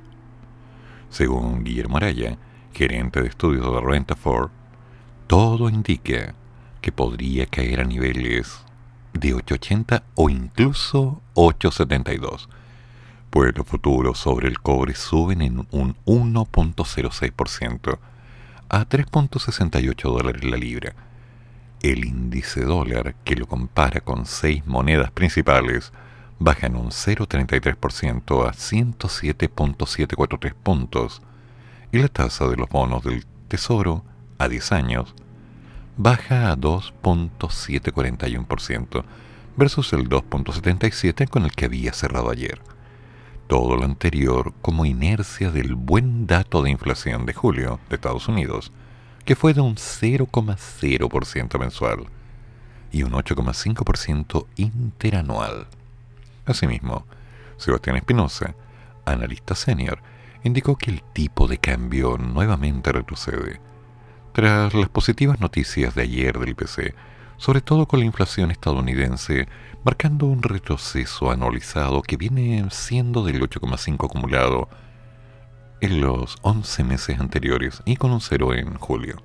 Según 1.10 1.64
Guillermo 1.64 1.96
Araya, 1.96 2.38
gerente 2.74 3.22
de 3.22 3.30
estudios 3.30 3.74
de 3.74 3.80
Renta 3.80 4.18
Ford, 4.18 4.52
todo 5.28 5.70
indica 5.70 6.36
que 6.82 6.92
podría 6.92 7.46
caer 7.46 7.80
a 7.80 7.86
niveles 7.86 8.66
de 9.14 9.34
880 9.34 10.04
o 10.16 10.30
incluso 10.30 11.22
872, 11.34 12.50
pues 13.30 13.54
los 13.56 13.68
futuros 13.68 14.20
sobre 14.20 14.48
el 14.48 14.60
cobre 14.60 14.96
suben 14.96 15.42
en 15.42 15.68
un 15.72 15.96
1.06% 16.06 18.00
a 18.70 18.88
3.68 18.88 20.04
dólares 20.04 20.44
la 20.44 20.58
libra. 20.58 20.94
El 21.82 22.06
índice 22.06 22.62
dólar, 22.62 23.16
que 23.24 23.36
lo 23.36 23.48
compara 23.48 24.02
con 24.02 24.26
seis 24.26 24.68
monedas 24.68 25.12
principales, 25.12 25.94
baja 26.38 26.68
en 26.68 26.76
un 26.76 26.90
0,33% 26.90 28.48
a 28.48 28.52
107.743 28.52 30.54
puntos 30.54 31.22
y 31.92 31.98
la 32.00 32.08
tasa 32.08 32.48
de 32.48 32.58
los 32.58 32.70
bonos 32.70 33.04
del 33.04 33.26
Tesoro 33.48 34.04
a 34.38 34.48
10 34.48 34.72
años 34.72 35.16
baja 36.00 36.52
a 36.52 36.58
2.741% 36.58 39.04
versus 39.58 39.92
el 39.92 40.08
2.77 40.08 41.28
con 41.28 41.44
el 41.44 41.52
que 41.52 41.66
había 41.66 41.92
cerrado 41.92 42.32
ayer. 42.32 42.62
Todo 43.48 43.76
lo 43.76 43.84
anterior 43.84 44.54
como 44.62 44.86
inercia 44.86 45.52
del 45.52 45.76
buen 45.76 46.26
dato 46.26 46.64
de 46.64 46.70
inflación 46.70 47.26
de 47.26 47.34
julio 47.34 47.82
de 47.90 47.98
Estados 47.98 48.30
Unidos, 48.30 48.72
que 49.26 49.36
fue 49.36 49.54
de 49.54 49.60
un 49.60 49.76
0,0% 49.76 51.60
mensual 51.60 52.06
y 52.94 53.04
un 53.04 53.12
8,5% 53.12 54.46
interanual. 54.56 55.68
Asimismo, 56.46 57.06
Sebastián 57.58 57.98
Espinosa, 57.98 58.56
analista 59.04 59.54
senior, 59.54 60.02
indicó 60.46 60.78
que 60.78 60.92
el 60.92 61.04
tipo 61.12 61.50
de 61.50 61.58
cambio 61.58 62.18
nuevamente 62.18 62.94
retrocede. 62.94 63.60
Tras 64.34 64.74
las 64.74 64.90
positivas 64.90 65.40
noticias 65.40 65.96
de 65.96 66.04
ayer 66.04 66.38
del 66.38 66.50
IPC, 66.50 66.96
sobre 67.38 67.62
todo 67.62 67.88
con 67.88 68.00
la 68.00 68.06
inflación 68.06 68.52
estadounidense, 68.52 69.48
marcando 69.84 70.28
un 70.28 70.44
retroceso 70.44 71.32
anualizado 71.32 72.02
que 72.04 72.16
viene 72.16 72.66
siendo 72.70 73.24
del 73.24 73.42
8,5 73.42 74.06
acumulado 74.06 74.70
en 75.82 76.02
los 76.02 76.38
11 76.42 76.84
meses 76.84 77.20
anteriores 77.20 77.82
y 77.86 77.96
con 77.96 78.12
un 78.12 78.22
cero 78.22 78.54
en 78.54 78.76
julio. 78.76 79.24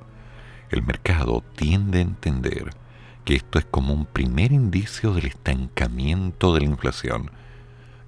El 0.70 0.82
mercado 0.82 1.44
tiende 1.55 1.98
a 1.98 2.02
entender 2.02 2.70
que 3.24 3.35
esto 3.35 3.59
es 3.59 3.64
como 3.66 3.93
un 3.93 4.06
primer 4.06 4.52
indicio 4.52 5.12
del 5.12 5.26
estancamiento 5.26 6.55
de 6.55 6.60
la 6.60 6.66
inflación 6.66 7.31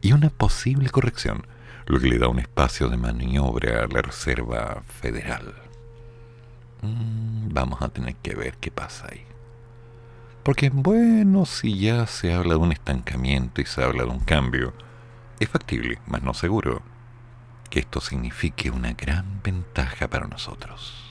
y 0.01 0.13
una 0.13 0.31
posible 0.31 0.89
corrección, 0.89 1.47
lo 1.87 2.01
que 2.01 2.09
le 2.09 2.19
da 2.19 2.29
un 2.29 2.39
espacio 2.39 2.89
de 2.89 2.97
maniobra 2.97 3.85
a 3.85 3.89
la 3.89 4.03
Reserva 4.03 4.83
Federal. 4.87 5.66
Mm, 6.87 7.53
vamos 7.53 7.83
a 7.83 7.89
tener 7.89 8.15
que 8.17 8.35
ver 8.35 8.57
qué 8.59 8.71
pasa 8.71 9.07
ahí. 9.11 9.23
Porque 10.43 10.71
bueno, 10.71 11.45
si 11.45 11.79
ya 11.79 12.07
se 12.07 12.33
habla 12.33 12.55
de 12.55 12.61
un 12.61 12.73
estancamiento 12.73 13.61
y 13.61 13.67
se 13.67 13.83
habla 13.83 14.05
de 14.05 14.11
un 14.11 14.21
cambio, 14.21 14.73
es 15.41 15.49
factible, 15.49 15.99
mas 16.07 16.23
no 16.23 16.35
seguro 16.35 16.83
que 17.69 17.81
esto 17.81 18.01
signifique 18.01 18.71
una 18.71 18.93
gran 18.93 19.41
ventaja 19.43 20.09
para 20.09 20.29
nosotros. 20.29 21.06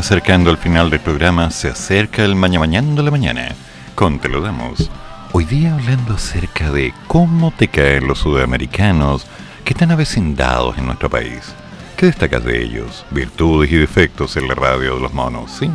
Acercando 0.00 0.48
al 0.48 0.56
final 0.56 0.88
del 0.88 1.00
programa, 1.00 1.50
se 1.50 1.68
acerca 1.68 2.24
el 2.24 2.34
mañana 2.34 2.60
mañana 2.60 2.94
de 2.94 3.02
la 3.02 3.10
mañana. 3.10 3.48
Con 3.94 4.18
Te 4.18 4.30
lo 4.30 4.40
damos. 4.40 4.90
Hoy 5.32 5.44
día 5.44 5.74
hablando 5.74 6.14
acerca 6.14 6.70
de 6.70 6.94
cómo 7.06 7.50
te 7.50 7.68
caen 7.68 8.08
los 8.08 8.20
sudamericanos 8.20 9.26
que 9.62 9.74
están 9.74 9.90
avecindados 9.90 10.78
en 10.78 10.86
nuestro 10.86 11.10
país. 11.10 11.54
¿Qué 11.98 12.06
destacas 12.06 12.42
de 12.44 12.62
ellos? 12.62 13.04
Virtudes 13.10 13.70
y 13.70 13.76
defectos 13.76 14.38
en 14.38 14.48
la 14.48 14.54
radio 14.54 14.94
de 14.94 15.02
los 15.02 15.12
monos, 15.12 15.50
sí. 15.50 15.70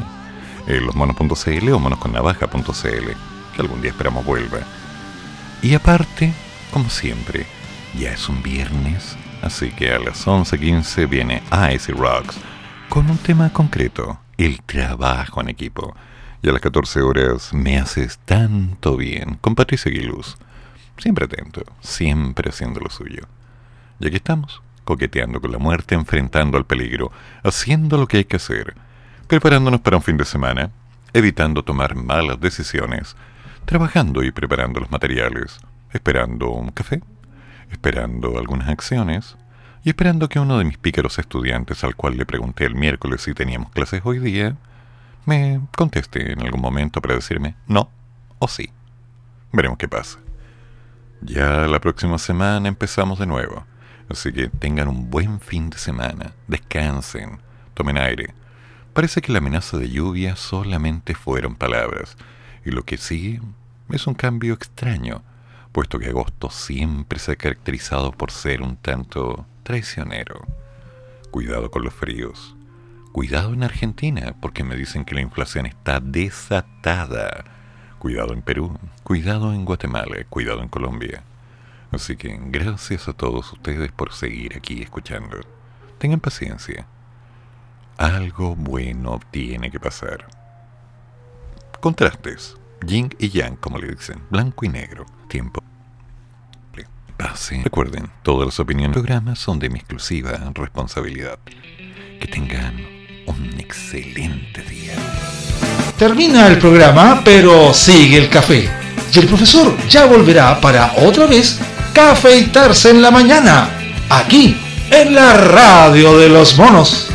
En 0.66 0.86
losmonos.cl 0.88 1.72
o 1.72 1.80
monosconnavaja.cl, 1.80 3.08
que 3.56 3.62
algún 3.62 3.82
día 3.82 3.92
esperamos 3.92 4.26
vuelva. 4.26 4.58
Y 5.62 5.76
aparte, 5.76 6.34
como 6.72 6.90
siempre, 6.90 7.46
ya 7.98 8.12
es 8.12 8.28
un 8.28 8.42
viernes, 8.42 9.16
así 9.44 9.70
que 9.70 9.92
a 9.92 10.00
las 10.00 10.26
11.15 10.26 11.08
viene 11.08 11.44
Icy 11.72 11.92
Rocks 11.92 12.38
con 12.90 13.10
un 13.10 13.18
tema 13.18 13.52
concreto, 13.52 14.20
el 14.38 14.62
trabajo 14.62 15.42
en 15.42 15.50
equipo. 15.50 15.96
Y 16.42 16.50
a 16.50 16.52
las 16.52 16.62
14 16.62 17.02
horas 17.02 17.54
me 17.54 17.78
haces 17.78 18.20
tanto 18.26 18.98
bien 18.98 19.36
con 19.42 19.56
Patricia 19.56 19.90
Aguiluz. 19.90 20.38
Siempre 20.98 21.26
atento, 21.26 21.64
siempre 21.82 22.50
haciendo 22.50 22.80
lo 22.80 22.90
suyo. 22.90 23.24
Y 24.00 24.08
aquí 24.08 24.18
estamos, 24.18 24.62
coqueteando 24.84 25.42
con 25.42 25.52
la 25.52 25.58
muerte, 25.58 25.96
enfrentando 25.96 26.58
al 26.58 26.66
peligro, 26.66 27.12
haciendo 27.44 27.98
lo 27.98 28.08
que 28.08 28.18
hay 28.18 28.26
que 28.26 28.38
hacer, 28.38 28.76
preparándonos 29.28 29.82
para 29.82 29.98
un 29.98 30.04
fin 30.04 30.18
de 30.18 30.26
semana, 30.26 30.70
evitando 31.14 31.64
tomar 31.64 31.96
malas 31.96 32.40
decisiones, 32.40 33.16
trabajando 33.66 34.24
y 34.24 34.32
preparando 34.32 34.80
los 34.80 34.92
materiales, 34.92 35.60
esperando 35.92 36.50
un 36.50 36.70
café, 36.70 37.02
esperando 37.72 38.38
algunas 38.38 38.70
acciones, 38.70 39.36
y 39.86 39.90
esperando 39.90 40.28
que 40.28 40.40
uno 40.40 40.58
de 40.58 40.66
mis 40.66 40.80
pícaros 40.80 41.20
estudiantes, 41.20 41.84
al 41.84 41.96
cual 41.96 42.18
le 42.18 42.26
pregunté 42.26 42.66
el 42.66 42.74
miércoles 42.74 43.22
si 43.22 43.36
teníamos 43.36 43.70
clases 43.70 44.02
hoy 44.04 44.18
día, 44.18 44.58
me 45.28 45.62
conteste 45.78 46.32
en 46.32 46.42
algún 46.42 46.60
momento 46.60 47.02
para 47.02 47.14
decirme 47.14 47.56
no 47.68 47.92
o 48.40 48.48
sí. 48.48 48.72
Veremos 49.52 49.78
qué 49.78 49.88
pasa. 49.88 50.18
Ya 51.22 51.68
la 51.68 51.80
próxima 51.80 52.18
semana 52.18 52.68
empezamos 52.68 53.20
de 53.20 53.28
nuevo, 53.28 53.64
así 54.10 54.34
que 54.34 54.50
tengan 54.50 54.88
un 54.88 55.12
buen 55.12 55.40
fin 55.40 55.70
de 55.70 55.78
semana, 55.78 56.34
descansen, 56.48 57.40
tomen 57.76 58.00
aire. 58.00 58.34
Parece 58.92 59.22
que 59.22 59.32
la 59.32 59.38
amenaza 59.38 59.78
de 59.78 59.92
lluvia 59.92 60.36
solamente 60.36 61.14
fueron 61.14 61.54
palabras, 61.54 62.18
y 62.66 62.72
lo 62.72 62.82
que 62.86 62.98
sigue 62.98 63.40
es 63.90 64.08
un 64.08 64.16
cambio 64.16 64.56
extraño, 64.56 65.22
puesto 65.72 66.00
que 66.00 66.08
agosto 66.08 66.50
siempre 66.50 67.20
se 67.20 67.34
ha 67.34 67.36
caracterizado 67.36 68.12
por 68.14 68.32
ser 68.32 68.64
un 68.64 68.78
tanto 68.78 69.46
traicionero. 69.66 70.46
Cuidado 71.32 71.72
con 71.72 71.84
los 71.84 71.94
fríos. 71.94 72.56
Cuidado 73.12 73.54
en 73.54 73.64
Argentina, 73.64 74.36
porque 74.40 74.64
me 74.64 74.76
dicen 74.76 75.04
que 75.04 75.16
la 75.16 75.22
inflación 75.22 75.66
está 75.66 76.00
desatada. 76.00 77.44
Cuidado 77.98 78.34
en 78.34 78.44
Perú, 78.44 78.78
cuidado 79.04 79.54
en 79.54 79.66
Guatemala, 79.66 80.18
cuidado 80.30 80.62
en 80.62 80.70
Colombia. 80.70 81.24
Así 81.92 82.16
que 82.16 82.40
gracias 82.40 83.08
a 83.08 83.14
todos 83.14 83.52
ustedes 83.54 83.92
por 83.92 84.14
seguir 84.14 84.56
aquí 84.56 84.82
escuchando. 84.82 85.40
Tengan 85.98 86.20
paciencia. 86.20 86.86
Algo 87.98 88.56
bueno 88.56 89.20
tiene 89.32 89.72
que 89.72 89.80
pasar. 89.80 90.28
Contrastes. 91.82 92.56
Yin 92.86 93.10
y 93.18 93.30
Yang, 93.30 93.56
como 93.56 93.80
le 93.80 93.88
dicen. 93.88 94.22
Blanco 94.30 94.66
y 94.66 94.70
negro. 94.70 95.06
Tiempo. 95.28 95.64
Pase. 97.18 97.62
Recuerden, 97.64 98.10
todas 98.24 98.46
las 98.46 98.60
opiniones 98.60 98.96
del 98.96 99.04
programa 99.04 99.36
son 99.36 99.60
de 99.60 99.70
mi 99.70 99.80
exclusiva 99.80 100.52
responsabilidad. 100.54 101.40
Que 102.20 102.28
tengan 102.28 102.76
un 103.26 103.60
excelente 103.60 104.62
día. 104.64 104.94
Termina 105.98 106.48
el 106.48 106.58
programa, 106.58 107.22
pero 107.24 107.74
sigue 107.74 108.18
el 108.18 108.30
café. 108.30 108.70
Y 109.14 109.20
el 109.20 109.28
profesor 109.28 109.76
ya 109.88 110.06
volverá 110.06 110.60
para 110.60 110.94
otra 110.98 111.26
vez 111.26 111.60
cafeitarse 111.94 112.90
en 112.90 113.02
la 113.02 113.12
mañana, 113.12 113.70
aquí, 114.10 114.58
en 114.92 115.16
la 115.16 115.38
radio 115.38 116.18
de 116.18 116.30
los 116.30 116.58
monos. 116.58 117.15